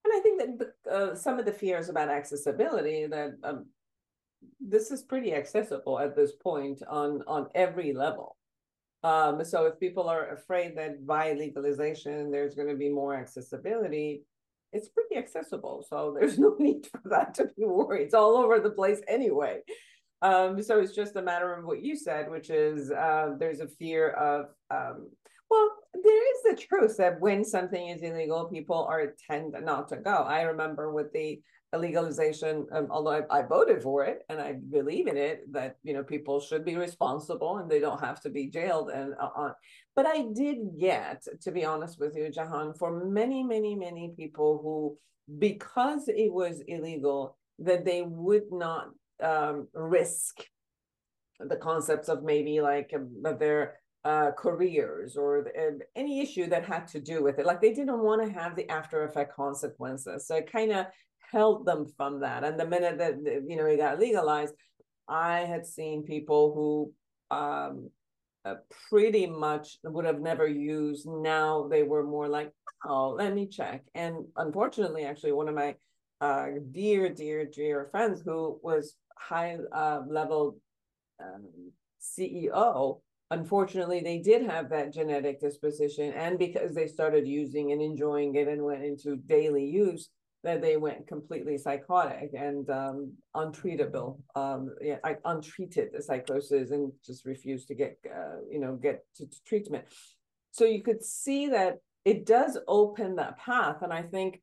And 0.04 0.14
I 0.14 0.20
think 0.20 0.40
that 0.60 0.74
uh, 0.94 1.16
some 1.16 1.40
of 1.40 1.46
the 1.46 1.52
fears 1.52 1.90
about 1.90 2.10
accessibility 2.10 3.08
that 3.08 3.34
um, 3.44 3.66
this 4.60 4.92
is 4.92 5.04
pretty 5.04 5.34
accessible 5.34 6.00
at 6.00 6.16
this 6.16 6.34
point 6.34 6.82
on 6.88 7.24
on 7.28 7.48
every 7.56 7.94
level. 7.94 8.38
Um, 9.04 9.44
so 9.44 9.66
if 9.66 9.80
people 9.80 10.08
are 10.08 10.34
afraid 10.34 10.78
that 10.78 11.06
by 11.06 11.34
legalization 11.34 12.32
there's 12.32 12.56
going 12.56 12.70
to 12.70 12.76
be 12.76 12.90
more 12.90 13.16
accessibility, 13.16 14.24
it's 14.72 14.90
pretty 14.90 15.18
accessible. 15.18 15.86
So 15.90 16.16
there's 16.18 16.40
no 16.46 16.56
need 16.60 16.88
for 16.88 17.02
that 17.10 17.34
to 17.36 17.46
be 17.58 17.66
worried. 17.66 18.04
It's 18.04 18.14
all 18.14 18.38
over 18.38 18.60
the 18.60 18.70
place 18.70 19.02
anyway. 19.08 19.62
Um, 20.22 20.64
so 20.64 20.80
it's 20.80 20.96
just 20.96 21.18
a 21.18 21.22
matter 21.22 21.54
of 21.54 21.66
what 21.66 21.84
you 21.84 21.98
said, 21.98 22.32
which 22.32 22.50
is 22.50 22.92
uh, 22.92 23.32
there's 23.38 23.60
a 23.60 23.68
fear 23.68 24.12
of, 24.12 24.46
um, 24.72 25.10
well, 25.50 25.70
there 25.94 26.36
is 26.36 26.44
the 26.44 26.62
truth 26.62 26.98
that 26.98 27.20
when 27.20 27.46
something 27.46 27.90
is 27.90 28.02
illegal, 28.02 28.46
people 28.46 28.86
are 28.90 29.14
tend 29.30 29.56
not 29.64 29.90
to 29.90 29.98
go. 29.98 30.12
I 30.12 30.42
remember 30.42 30.92
with 30.92 31.14
the 31.14 31.42
legalization, 31.76 32.68
um, 32.72 32.88
although 32.90 33.26
I, 33.30 33.40
I, 33.40 33.42
voted 33.42 33.82
for 33.82 34.06
it 34.06 34.24
and 34.30 34.40
I 34.40 34.54
believe 34.54 35.08
in 35.08 35.18
it, 35.18 35.52
that 35.54 35.78
you 35.84 35.94
know 35.94 36.04
people 36.04 36.40
should 36.40 36.64
be 36.64 36.76
responsible 36.76 37.58
and 37.58 37.70
they 37.70 37.80
don't 37.80 38.00
have 38.00 38.22
to 38.22 38.30
be 38.30 38.48
jailed 38.48 38.90
and 38.90 39.14
uh, 39.20 39.30
on. 39.36 39.54
But 39.96 40.06
I 40.06 40.26
did 40.34 40.58
get, 40.80 41.24
to 41.42 41.52
be 41.52 41.66
honest 41.66 42.00
with 42.00 42.16
you, 42.16 42.30
Jahan, 42.30 42.74
for 42.74 43.06
many, 43.06 43.44
many, 43.44 43.76
many 43.76 44.14
people 44.16 44.60
who, 44.62 44.98
because 45.40 46.08
it 46.08 46.32
was 46.32 46.62
illegal, 46.68 47.38
that 47.60 47.86
they 47.86 48.02
would 48.02 48.52
not 48.52 48.90
um, 49.22 49.68
risk 49.74 50.46
the 51.40 51.58
concepts 51.58 52.10
of 52.10 52.24
maybe 52.24 52.62
like 52.62 52.92
um, 52.96 53.38
their 53.40 53.80
uh, 54.06 54.32
careers 54.38 55.16
or 55.16 55.48
uh, 55.48 55.84
any 55.96 56.22
issue 56.22 56.48
that 56.48 56.66
had 56.66 56.88
to 56.88 57.00
do 57.00 57.24
with 57.24 57.40
it. 57.40 57.46
Like 57.46 57.62
they 57.62 57.74
didn't 57.74 58.02
want 58.02 58.26
to 58.26 58.34
have 58.34 58.56
the 58.56 58.70
after 58.70 59.06
effect 59.06 59.34
consequences. 59.34 60.28
So 60.28 60.36
it 60.36 60.52
kind 60.52 60.72
of 60.72 60.88
held 61.32 61.66
them 61.66 61.88
from 61.98 62.20
that. 62.22 62.44
And 62.44 62.60
the 62.60 62.68
minute 62.68 62.98
that, 62.98 63.16
you 63.48 63.56
know, 63.56 63.66
it 63.66 63.78
got 63.78 64.00
legalized, 64.00 64.54
I 65.08 65.40
had 65.42 65.66
seen 65.66 66.04
people 66.04 66.54
who 66.54 67.36
um, 67.36 67.90
uh, 68.46 68.56
pretty 68.90 69.26
much 69.26 69.78
would 69.84 70.06
have 70.06 70.20
never 70.20 70.48
used. 70.48 71.08
Now 71.08 71.68
they 71.70 71.84
were 71.84 72.04
more 72.04 72.28
like, 72.28 72.52
oh, 72.86 73.12
let 73.12 73.34
me 73.34 73.48
check. 73.48 73.84
And 73.96 74.26
unfortunately, 74.36 75.06
actually, 75.06 75.32
one 75.32 75.48
of 75.48 75.56
my 75.56 75.76
uh, 76.20 76.48
dear, 76.72 77.10
dear, 77.10 77.46
dear 77.46 77.88
friends 77.92 78.22
who 78.24 78.60
was 78.62 78.96
high 79.18 79.58
uh, 79.74 80.02
level 80.08 80.58
um, 81.22 81.48
CEO, 82.02 83.00
unfortunately, 83.34 84.02
they 84.02 84.20
did 84.20 84.42
have 84.54 84.70
that 84.70 84.94
genetic 84.94 85.42
disposition. 85.42 86.14
And 86.14 86.38
because 86.38 86.74
they 86.74 86.88
started 86.88 87.28
using 87.28 87.72
and 87.72 87.82
enjoying 87.82 88.36
it 88.36 88.48
and 88.48 88.64
went 88.64 88.84
into 88.84 89.18
daily 89.18 89.66
use, 89.66 90.10
that 90.44 90.62
they 90.62 90.76
went 90.76 91.08
completely 91.08 91.58
psychotic 91.58 92.32
and 92.34 92.70
um, 92.70 93.14
untreatable, 93.34 94.20
um, 94.36 94.62
yeah, 94.82 94.98
untreated 95.24 95.88
psychosis 96.04 96.72
and 96.72 96.92
just 97.06 97.26
refused 97.26 97.70
to 97.70 97.76
get, 97.76 97.98
uh, 98.14 98.40
you 98.52 98.60
know, 98.60 98.76
get 98.76 99.06
to, 99.16 99.26
to 99.26 99.38
treatment. 99.48 99.86
So 100.52 100.66
you 100.66 100.84
could 100.84 101.02
see 101.02 101.48
that 101.48 101.78
it 102.04 102.26
does 102.26 102.58
open 102.68 103.16
that 103.16 103.38
path. 103.38 103.84
And 103.84 103.94
I 103.94 104.02
think 104.02 104.42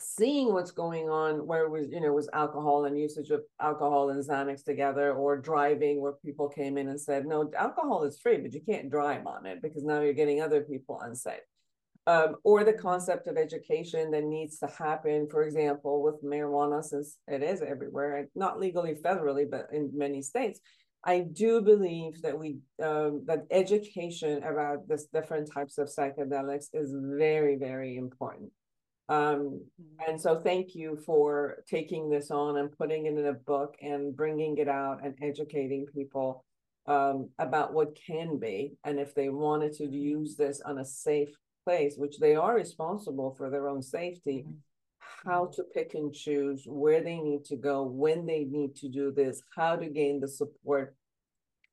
seeing 0.00 0.52
what's 0.52 0.70
going 0.70 1.08
on 1.08 1.46
where 1.46 1.64
it 1.64 1.70
was 1.70 1.86
you 1.90 2.00
know 2.00 2.12
was 2.12 2.28
alcohol 2.32 2.84
and 2.84 2.98
usage 2.98 3.30
of 3.30 3.42
alcohol 3.60 4.10
and 4.10 4.26
xanax 4.26 4.64
together 4.64 5.12
or 5.12 5.36
driving 5.36 6.00
where 6.00 6.14
people 6.24 6.48
came 6.48 6.78
in 6.78 6.88
and 6.88 7.00
said 7.00 7.26
no 7.26 7.50
alcohol 7.58 8.02
is 8.04 8.18
free 8.18 8.38
but 8.38 8.52
you 8.52 8.60
can't 8.68 8.90
drive 8.90 9.26
on 9.26 9.46
it 9.46 9.62
because 9.62 9.84
now 9.84 10.00
you're 10.00 10.12
getting 10.12 10.40
other 10.40 10.62
people 10.62 11.00
unsafe 11.02 11.40
um, 12.06 12.36
or 12.44 12.64
the 12.64 12.72
concept 12.72 13.26
of 13.26 13.36
education 13.36 14.10
that 14.10 14.24
needs 14.24 14.58
to 14.58 14.66
happen, 14.66 15.28
for 15.30 15.42
example, 15.42 16.02
with 16.02 16.24
marijuana, 16.24 16.82
since 16.82 17.18
it 17.28 17.42
is 17.42 17.60
everywhere, 17.60 18.26
not 18.34 18.58
legally 18.58 18.94
federally, 18.94 19.48
but 19.48 19.68
in 19.72 19.90
many 19.94 20.22
states. 20.22 20.60
I 21.04 21.20
do 21.20 21.62
believe 21.62 22.20
that 22.22 22.38
we 22.38 22.58
um, 22.82 23.24
that 23.26 23.46
education 23.50 24.42
about 24.42 24.86
this 24.86 25.06
different 25.06 25.50
types 25.52 25.78
of 25.78 25.88
psychedelics 25.88 26.66
is 26.74 26.94
very, 26.94 27.56
very 27.56 27.96
important. 27.96 28.50
Um, 29.10 29.16
mm-hmm. 29.16 30.08
and 30.10 30.20
so 30.20 30.38
thank 30.38 30.76
you 30.76 30.96
for 31.04 31.64
taking 31.68 32.08
this 32.08 32.30
on 32.30 32.58
and 32.58 32.70
putting 32.70 33.06
it 33.06 33.18
in 33.18 33.26
a 33.26 33.32
book 33.32 33.74
and 33.82 34.16
bringing 34.16 34.56
it 34.58 34.68
out 34.68 35.04
and 35.04 35.14
educating 35.20 35.84
people 35.92 36.44
um, 36.86 37.28
about 37.40 37.74
what 37.74 37.98
can 38.06 38.38
be 38.38 38.74
and 38.84 39.00
if 39.00 39.12
they 39.12 39.28
wanted 39.28 39.72
to 39.74 39.84
use 39.84 40.36
this 40.36 40.60
on 40.60 40.78
a 40.78 40.84
safe 40.84 41.30
place, 41.66 41.94
which 41.96 42.18
they 42.18 42.36
are 42.36 42.54
responsible 42.54 43.34
for 43.36 43.50
their 43.50 43.68
own 43.68 43.82
safety, 43.82 44.44
mm-hmm. 44.46 45.28
how 45.28 45.50
to 45.54 45.64
pick 45.74 45.94
and 45.94 46.14
choose 46.14 46.62
where 46.66 47.02
they 47.02 47.18
need 47.18 47.44
to 47.46 47.56
go, 47.56 47.82
when 47.82 48.26
they 48.26 48.44
need 48.44 48.76
to 48.76 48.88
do 48.88 49.10
this, 49.10 49.42
how 49.56 49.74
to 49.74 49.88
gain 49.88 50.20
the 50.20 50.28
support, 50.28 50.94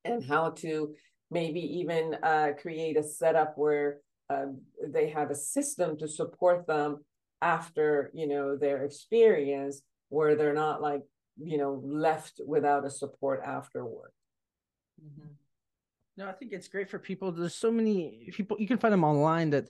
and 0.04 0.24
how 0.24 0.50
to 0.50 0.92
maybe 1.30 1.60
even 1.60 2.16
uh, 2.20 2.48
create 2.60 2.96
a 2.96 3.02
setup 3.02 3.56
where 3.56 3.98
uh, 4.28 4.46
they 4.88 5.08
have 5.08 5.30
a 5.30 5.36
system 5.36 5.96
to 5.96 6.08
support 6.08 6.66
them 6.66 6.98
after 7.40 8.10
you 8.14 8.26
know 8.26 8.56
their 8.56 8.84
experience, 8.84 9.82
where 10.08 10.34
they're 10.34 10.54
not 10.54 10.82
like 10.82 11.02
you 11.36 11.58
know 11.58 11.80
left 11.84 12.40
without 12.46 12.84
a 12.84 12.90
support 12.90 13.42
afterward. 13.44 14.10
Mm-hmm. 15.02 15.28
No, 16.16 16.28
I 16.28 16.32
think 16.32 16.52
it's 16.52 16.68
great 16.68 16.90
for 16.90 16.98
people. 16.98 17.30
There's 17.30 17.54
so 17.54 17.70
many 17.70 18.28
people 18.32 18.56
you 18.58 18.66
can 18.66 18.78
find 18.78 18.92
them 18.92 19.04
online 19.04 19.50
that 19.50 19.68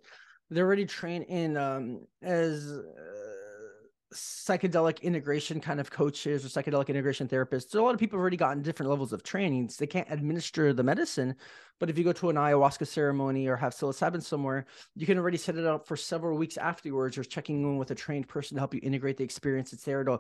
they're 0.50 0.64
already 0.64 0.86
trained 0.86 1.26
in 1.28 1.56
um, 1.56 2.06
as 2.22 2.70
uh, 2.70 3.27
psychedelic 4.14 5.02
integration 5.02 5.60
kind 5.60 5.80
of 5.80 5.90
coaches 5.90 6.44
or 6.44 6.48
psychedelic 6.48 6.88
integration 6.88 7.28
therapists. 7.28 7.70
So 7.70 7.82
a 7.82 7.84
lot 7.84 7.94
of 7.94 8.00
people 8.00 8.16
have 8.16 8.22
already 8.22 8.38
gotten 8.38 8.62
different 8.62 8.88
levels 8.88 9.12
of 9.12 9.22
trainings. 9.22 9.76
They 9.76 9.86
can't 9.86 10.10
administer 10.10 10.72
the 10.72 10.82
medicine, 10.82 11.34
but 11.78 11.90
if 11.90 11.98
you 11.98 12.04
go 12.04 12.12
to 12.12 12.30
an 12.30 12.36
ayahuasca 12.36 12.86
ceremony 12.86 13.46
or 13.48 13.56
have 13.56 13.74
psilocybin 13.74 14.22
somewhere, 14.22 14.64
you 14.94 15.04
can 15.04 15.18
already 15.18 15.36
set 15.36 15.56
it 15.56 15.66
up 15.66 15.86
for 15.86 15.96
several 15.96 16.38
weeks 16.38 16.56
afterwards 16.56 17.18
or 17.18 17.24
checking 17.24 17.62
in 17.62 17.76
with 17.76 17.90
a 17.90 17.94
trained 17.94 18.28
person 18.28 18.54
to 18.54 18.60
help 18.60 18.74
you 18.74 18.80
integrate 18.82 19.18
the 19.18 19.24
experience. 19.24 19.72
It's 19.72 19.84
there 19.84 20.04
to 20.04 20.18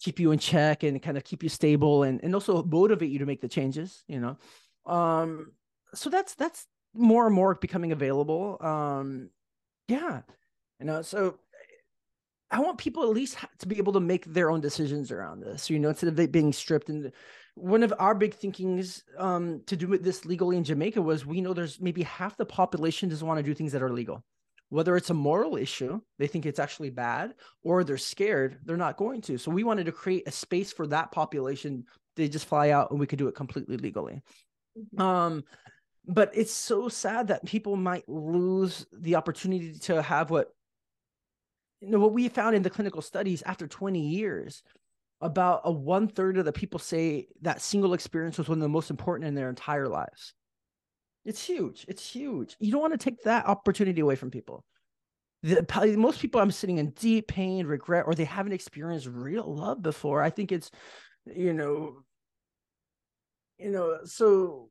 keep 0.00 0.18
you 0.18 0.32
in 0.32 0.38
check 0.38 0.82
and 0.82 1.00
kind 1.00 1.16
of 1.16 1.22
keep 1.22 1.42
you 1.42 1.48
stable 1.48 2.02
and, 2.02 2.22
and 2.24 2.34
also 2.34 2.64
motivate 2.64 3.10
you 3.10 3.20
to 3.20 3.26
make 3.26 3.40
the 3.40 3.48
changes, 3.48 4.02
you 4.08 4.18
know. 4.18 4.36
Um, 4.92 5.52
so 5.94 6.10
that's 6.10 6.34
that's 6.34 6.66
more 6.94 7.26
and 7.26 7.34
more 7.34 7.54
becoming 7.54 7.92
available. 7.92 8.56
Um, 8.60 9.30
yeah, 9.88 10.22
you 10.80 10.86
know, 10.86 11.02
so 11.02 11.38
I 12.50 12.60
want 12.60 12.78
people 12.78 13.04
at 13.04 13.10
least 13.10 13.36
to 13.58 13.68
be 13.68 13.78
able 13.78 13.92
to 13.92 14.00
make 14.00 14.24
their 14.24 14.50
own 14.50 14.60
decisions 14.60 15.12
around 15.12 15.40
this. 15.40 15.70
You 15.70 15.78
know, 15.78 15.90
instead 15.90 16.18
of 16.18 16.32
being 16.32 16.52
stripped. 16.52 16.88
And 16.88 17.12
one 17.54 17.82
of 17.82 17.92
our 17.98 18.14
big 18.14 18.34
thinkings 18.34 19.04
um, 19.18 19.62
to 19.66 19.76
do 19.76 19.86
with 19.86 20.02
this 20.02 20.24
legally 20.24 20.56
in 20.56 20.64
Jamaica 20.64 21.00
was 21.00 21.24
we 21.24 21.40
know 21.40 21.52
there's 21.52 21.80
maybe 21.80 22.02
half 22.02 22.36
the 22.36 22.44
population 22.44 23.08
doesn't 23.08 23.26
want 23.26 23.38
to 23.38 23.42
do 23.42 23.54
things 23.54 23.72
that 23.72 23.82
are 23.82 23.92
legal. 23.92 24.24
Whether 24.68 24.96
it's 24.96 25.10
a 25.10 25.14
moral 25.14 25.56
issue, 25.56 26.00
they 26.18 26.28
think 26.28 26.46
it's 26.46 26.60
actually 26.60 26.90
bad, 26.90 27.34
or 27.64 27.82
they're 27.82 27.98
scared, 27.98 28.58
they're 28.64 28.76
not 28.76 28.96
going 28.96 29.20
to. 29.22 29.36
So 29.36 29.50
we 29.50 29.64
wanted 29.64 29.86
to 29.86 29.92
create 29.92 30.28
a 30.28 30.32
space 30.32 30.72
for 30.72 30.86
that 30.88 31.10
population. 31.10 31.84
They 32.16 32.28
just 32.28 32.46
fly 32.46 32.70
out 32.70 32.90
and 32.90 33.00
we 33.00 33.06
could 33.06 33.18
do 33.18 33.26
it 33.26 33.34
completely 33.34 33.76
legally. 33.76 34.22
Mm-hmm. 34.78 35.00
Um, 35.00 35.44
but 36.06 36.30
it's 36.34 36.52
so 36.52 36.88
sad 36.88 37.28
that 37.28 37.44
people 37.44 37.76
might 37.76 38.08
lose 38.08 38.86
the 38.92 39.16
opportunity 39.16 39.74
to 39.80 40.02
have 40.02 40.30
what 40.30 40.52
you 41.80 41.88
know 41.88 41.98
what 41.98 42.12
we 42.12 42.28
found 42.28 42.54
in 42.54 42.62
the 42.62 42.70
clinical 42.70 43.02
studies 43.02 43.42
after 43.42 43.66
20 43.66 44.00
years 44.00 44.62
about 45.20 45.62
a 45.64 45.72
one 45.72 46.08
third 46.08 46.38
of 46.38 46.44
the 46.44 46.52
people 46.52 46.78
say 46.78 47.26
that 47.42 47.60
single 47.60 47.94
experience 47.94 48.38
was 48.38 48.48
one 48.48 48.58
of 48.58 48.62
the 48.62 48.68
most 48.68 48.90
important 48.90 49.28
in 49.28 49.34
their 49.34 49.48
entire 49.48 49.88
lives. 49.88 50.34
It's 51.24 51.44
huge 51.44 51.84
it's 51.88 52.08
huge. 52.10 52.56
You 52.58 52.72
don't 52.72 52.80
want 52.80 52.92
to 52.92 52.98
take 52.98 53.22
that 53.24 53.46
opportunity 53.46 54.00
away 54.00 54.16
from 54.16 54.30
people. 54.30 54.64
The, 55.42 55.94
most 55.96 56.20
people 56.20 56.38
i'm 56.38 56.50
sitting 56.50 56.76
in 56.76 56.90
deep 56.90 57.28
pain 57.28 57.66
regret 57.66 58.04
or 58.06 58.14
they 58.14 58.26
haven't 58.26 58.52
experienced 58.52 59.06
real 59.06 59.54
love 59.54 59.80
before 59.80 60.22
i 60.22 60.28
think 60.28 60.52
it's 60.52 60.70
you 61.24 61.54
know 61.54 62.02
you 63.56 63.70
know 63.70 64.00
so 64.04 64.69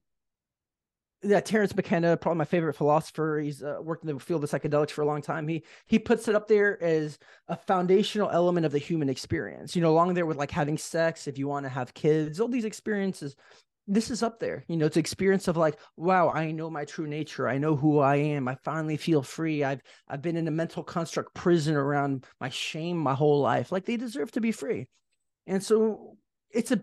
yeah, 1.21 1.41
Terence 1.41 1.75
McKenna, 1.75 2.15
probably 2.15 2.37
my 2.37 2.45
favorite 2.45 2.75
philosopher. 2.75 3.41
He's 3.43 3.61
uh, 3.61 3.79
worked 3.81 4.05
in 4.05 4.13
the 4.13 4.19
field 4.19 4.43
of 4.43 4.49
psychedelics 4.49 4.91
for 4.91 5.01
a 5.01 5.05
long 5.05 5.21
time. 5.21 5.47
He 5.47 5.63
he 5.87 5.99
puts 5.99 6.27
it 6.27 6.35
up 6.35 6.47
there 6.47 6.81
as 6.81 7.19
a 7.47 7.57
foundational 7.57 8.29
element 8.29 8.65
of 8.65 8.71
the 8.71 8.77
human 8.77 9.09
experience. 9.09 9.75
You 9.75 9.81
know, 9.81 9.91
along 9.91 10.13
there 10.13 10.25
with 10.25 10.37
like 10.37 10.51
having 10.51 10.77
sex, 10.77 11.27
if 11.27 11.37
you 11.37 11.47
want 11.47 11.65
to 11.65 11.69
have 11.69 11.93
kids, 11.93 12.39
all 12.39 12.47
these 12.47 12.63
experiences, 12.65 13.35
this 13.85 14.09
is 14.09 14.23
up 14.23 14.39
there. 14.39 14.63
You 14.69 14.77
know, 14.77 14.85
it's 14.85 14.95
experience 14.95 15.47
of 15.49 15.57
like, 15.57 15.77
wow, 15.97 16.29
I 16.29 16.51
know 16.51 16.69
my 16.69 16.85
true 16.85 17.07
nature. 17.07 17.49
I 17.49 17.57
know 17.57 17.75
who 17.75 17.99
I 17.99 18.15
am. 18.17 18.47
I 18.47 18.55
finally 18.63 18.95
feel 18.95 19.21
free. 19.21 19.63
I've 19.63 19.81
I've 20.07 20.21
been 20.21 20.37
in 20.37 20.47
a 20.47 20.51
mental 20.51 20.83
construct 20.83 21.33
prison 21.33 21.75
around 21.75 22.25
my 22.39 22.49
shame 22.49 22.97
my 22.97 23.13
whole 23.13 23.41
life. 23.41 23.73
Like 23.73 23.85
they 23.85 23.97
deserve 23.97 24.31
to 24.33 24.41
be 24.41 24.53
free. 24.53 24.87
And 25.47 25.61
so 25.61 26.17
it's 26.51 26.71
a 26.71 26.81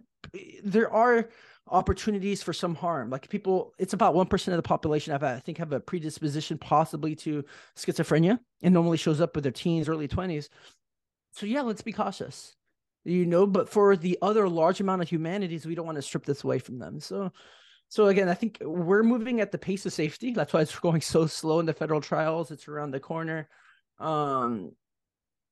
there 0.65 0.93
are 0.93 1.29
opportunities 1.69 2.43
for 2.43 2.53
some 2.53 2.75
harm. 2.75 3.11
Like 3.11 3.29
people, 3.29 3.75
it's 3.79 3.93
about 3.93 4.15
one 4.15 4.27
percent 4.27 4.55
of 4.55 4.63
the 4.63 4.69
population 4.69 5.13
have 5.13 5.23
I 5.23 5.39
think 5.41 5.59
have 5.59 5.73
a 5.73 5.81
predisposition 5.81 6.59
possibly 6.59 7.15
to 7.17 7.45
schizophrenia 7.77 8.39
and 8.63 8.73
normally 8.75 8.97
shows 8.97 9.21
up 9.21 9.35
with 9.35 9.45
their 9.45 9.53
teens, 9.53 9.89
early 9.89 10.09
20s. 10.09 10.49
So 11.33 11.47
yeah, 11.47 11.63
let's 11.63 11.83
be 11.83 11.93
cautious 11.93 12.57
you 13.07 13.25
know 13.25 13.47
but 13.47 13.69
for 13.69 13.97
the 13.97 14.19
other 14.21 14.49
large 14.49 14.81
amount 14.81 15.01
of 15.01 15.09
humanities 15.09 15.65
we 15.65 15.75
don't 15.75 15.87
want 15.87 15.97
to 15.97 16.03
strip 16.03 16.25
this 16.25 16.45
away 16.45 16.59
from 16.59 16.79
them 16.79 17.01
so 17.01 17.31
so 17.89 18.09
again 18.09 18.29
i 18.29 18.35
think 18.35 18.59
we're 18.61 19.03
moving 19.03 19.41
at 19.41 19.53
the 19.53 19.59
pace 19.59 19.87
of 19.87 19.93
safety 19.93 20.33
that's 20.33 20.53
why 20.53 20.61
it's 20.61 20.79
going 20.81 21.01
so 21.01 21.27
slow 21.27 21.61
in 21.61 21.67
the 21.67 21.73
federal 21.73 22.01
trials 22.01 22.51
it's 22.51 22.69
around 22.69 22.91
the 22.91 23.01
corner 23.01 23.49
um 24.01 24.73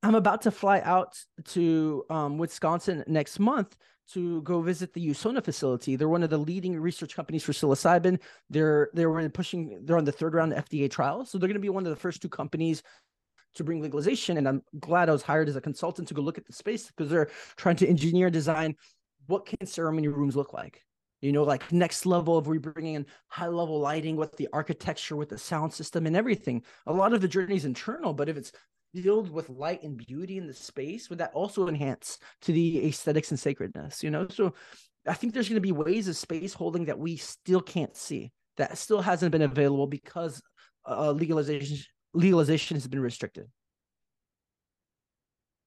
i'm 0.02 0.16
about 0.16 0.42
to 0.42 0.50
fly 0.50 0.80
out 0.80 1.16
to 1.44 2.04
um, 2.10 2.36
wisconsin 2.38 3.04
next 3.06 3.38
month 3.38 3.76
to 4.12 4.42
go 4.42 4.60
visit 4.60 4.92
the 4.92 5.08
usona 5.08 5.42
facility 5.42 5.96
they're 5.96 6.08
one 6.08 6.22
of 6.22 6.30
the 6.30 6.38
leading 6.38 6.78
research 6.78 7.16
companies 7.16 7.42
for 7.42 7.52
psilocybin 7.52 8.20
they're 8.50 8.90
they're 8.92 9.30
pushing 9.30 9.80
they're 9.84 9.96
on 9.96 10.04
the 10.04 10.12
third 10.12 10.34
round 10.34 10.52
fda 10.52 10.90
trials 10.90 11.30
so 11.30 11.38
they're 11.38 11.48
going 11.48 11.54
to 11.54 11.60
be 11.60 11.68
one 11.68 11.86
of 11.86 11.90
the 11.90 11.96
first 11.96 12.20
two 12.20 12.28
companies 12.28 12.82
to 13.54 13.64
bring 13.64 13.80
legalization. 13.80 14.36
And 14.36 14.48
I'm 14.48 14.62
glad 14.80 15.08
I 15.08 15.12
was 15.12 15.22
hired 15.22 15.48
as 15.48 15.56
a 15.56 15.60
consultant 15.60 16.08
to 16.08 16.14
go 16.14 16.22
look 16.22 16.38
at 16.38 16.46
the 16.46 16.52
space 16.52 16.88
because 16.88 17.10
they're 17.10 17.30
trying 17.56 17.76
to 17.76 17.88
engineer 17.88 18.30
design 18.30 18.76
what 19.26 19.46
can 19.46 19.66
ceremony 19.66 20.08
rooms 20.08 20.36
look 20.36 20.52
like. 20.52 20.82
You 21.20 21.32
know, 21.32 21.42
like 21.42 21.72
next 21.72 22.04
level 22.04 22.36
of 22.36 22.46
we 22.46 22.58
bringing 22.58 22.96
in 22.96 23.06
high 23.28 23.46
level 23.46 23.80
lighting 23.80 24.16
with 24.16 24.36
the 24.36 24.48
architecture, 24.52 25.16
with 25.16 25.30
the 25.30 25.38
sound 25.38 25.72
system 25.72 26.06
and 26.06 26.14
everything. 26.14 26.62
A 26.86 26.92
lot 26.92 27.14
of 27.14 27.22
the 27.22 27.28
journey 27.28 27.56
is 27.56 27.64
internal, 27.64 28.12
but 28.12 28.28
if 28.28 28.36
it's 28.36 28.52
filled 28.94 29.30
with 29.30 29.48
light 29.50 29.82
and 29.82 29.96
beauty 29.96 30.38
in 30.38 30.46
the 30.46 30.54
space, 30.54 31.10
would 31.10 31.18
that 31.18 31.32
also 31.34 31.68
enhance 31.68 32.18
to 32.42 32.52
the 32.52 32.86
aesthetics 32.86 33.30
and 33.30 33.40
sacredness? 33.40 34.02
You 34.02 34.10
know, 34.10 34.26
so 34.28 34.54
I 35.06 35.14
think 35.14 35.34
there's 35.34 35.48
going 35.48 35.56
to 35.56 35.60
be 35.60 35.72
ways 35.72 36.08
of 36.08 36.16
space 36.16 36.54
holding 36.54 36.84
that 36.86 36.98
we 36.98 37.16
still 37.16 37.60
can't 37.60 37.96
see 37.96 38.32
that 38.56 38.78
still 38.78 39.00
hasn't 39.00 39.32
been 39.32 39.42
available 39.42 39.86
because 39.86 40.40
uh, 40.88 41.10
legalization 41.10 41.78
legalization 42.12 42.76
has 42.76 42.86
been 42.86 43.00
restricted. 43.00 43.48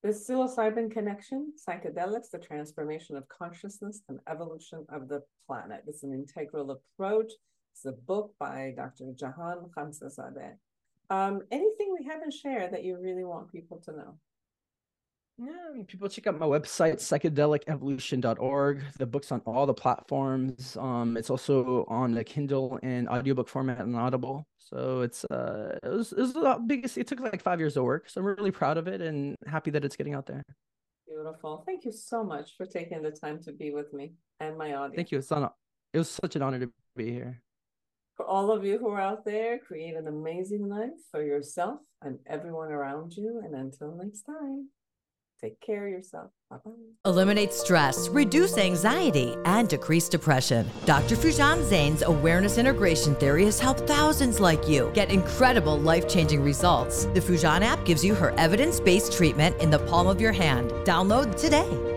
The 0.03 0.09
psilocybin 0.09 0.91
connection, 0.91 1.53
psychedelics, 1.67 2.29
the 2.31 2.37
transformation 2.37 3.17
of 3.17 3.27
consciousness 3.27 4.01
and 4.07 4.19
evolution 4.29 4.85
of 4.89 5.09
the 5.09 5.21
planet. 5.45 5.83
It's 5.87 6.03
an 6.03 6.13
integral 6.13 6.71
approach. 6.71 7.31
It's 7.73 7.85
a 7.85 7.91
book 7.91 8.33
by 8.39 8.73
Dr. 8.77 9.11
Jahan 9.15 9.69
Khamsehzadeh. 9.75 10.53
Um, 11.09 11.41
anything 11.51 11.95
we 11.97 12.05
haven't 12.05 12.33
shared 12.33 12.73
that 12.73 12.83
you 12.83 12.97
really 12.99 13.23
want 13.23 13.51
people 13.51 13.77
to 13.85 13.91
know? 13.91 14.17
Yeah, 15.39 15.83
people 15.87 16.09
check 16.09 16.25
out 16.25 16.39
my 16.39 16.47
website, 16.47 16.95
psychedelicevolution.org. 16.95 18.81
The 18.97 19.05
book's 19.05 19.31
on 19.31 19.41
all 19.45 19.67
the 19.67 19.73
platforms. 19.73 20.75
Um, 20.77 21.15
it's 21.15 21.29
also 21.29 21.85
on 21.87 22.13
the 22.13 22.23
Kindle 22.23 22.79
and 22.81 23.07
audiobook 23.07 23.47
format 23.47 23.81
and 23.81 23.95
Audible. 23.95 24.47
So 24.57 25.01
it's 25.01 25.23
uh 25.25 25.77
it 25.83 25.89
was 25.89 26.11
it 26.11 26.19
was 26.19 26.33
the 26.33 26.61
biggest 26.65 26.97
it 26.97 27.07
took 27.07 27.19
like 27.19 27.41
five 27.41 27.59
years 27.59 27.77
of 27.77 27.83
work. 27.83 28.09
So 28.09 28.19
I'm 28.19 28.27
really 28.27 28.51
proud 28.51 28.77
of 28.77 28.87
it 28.87 28.99
and 28.99 29.35
happy 29.45 29.69
that 29.71 29.85
it's 29.85 29.95
getting 29.95 30.15
out 30.15 30.25
there. 30.25 30.43
Beautiful. 31.07 31.63
Thank 31.65 31.85
you 31.85 31.91
so 31.91 32.23
much 32.23 32.57
for 32.57 32.65
taking 32.65 33.01
the 33.01 33.11
time 33.11 33.41
to 33.43 33.51
be 33.51 33.71
with 33.71 33.93
me 33.93 34.13
and 34.39 34.57
my 34.57 34.73
audience. 34.73 34.95
Thank 34.95 35.11
you. 35.11 35.19
It's 35.19 35.31
on 35.31 35.49
it 35.93 35.97
was 35.97 36.09
such 36.09 36.35
an 36.35 36.41
honor 36.41 36.59
to 36.59 36.71
be 36.95 37.11
here. 37.11 37.41
For 38.17 38.25
all 38.25 38.51
of 38.51 38.65
you 38.65 38.79
who 38.79 38.89
are 38.89 38.99
out 38.99 39.25
there, 39.25 39.59
create 39.59 39.95
an 39.95 40.07
amazing 40.07 40.67
life 40.67 40.97
for 41.11 41.23
yourself 41.23 41.79
and 42.01 42.17
everyone 42.27 42.71
around 42.71 43.13
you. 43.15 43.41
And 43.45 43.53
until 43.55 43.95
next 43.95 44.23
time. 44.23 44.69
Take 45.39 45.61
care 45.61 45.85
of 45.85 45.91
yourself. 45.91 46.31
Bye-bye. 46.49 46.71
Eliminate 47.05 47.53
stress, 47.53 48.09
reduce 48.09 48.57
anxiety, 48.57 49.35
and 49.45 49.69
decrease 49.69 50.09
depression. 50.09 50.67
Dr. 50.85 51.15
Foojan 51.15 51.61
Zeine's 51.61 52.01
awareness 52.01 52.57
integration 52.57 53.13
theory 53.15 53.45
has 53.45 53.59
helped 53.59 53.81
thousands 53.81 54.39
like 54.39 54.67
you 54.67 54.89
get 54.95 55.11
incredible 55.11 55.77
life 55.77 56.07
changing 56.09 56.41
results. 56.41 57.05
The 57.05 57.19
Foojan 57.19 57.61
app 57.61 57.85
gives 57.85 58.03
you 58.03 58.15
her 58.15 58.31
evidence 58.39 58.79
based 58.79 59.13
treatment 59.13 59.61
in 59.61 59.69
the 59.69 59.79
palm 59.79 60.07
of 60.07 60.19
your 60.19 60.31
hand. 60.31 60.71
Download 60.85 61.39
today. 61.39 61.87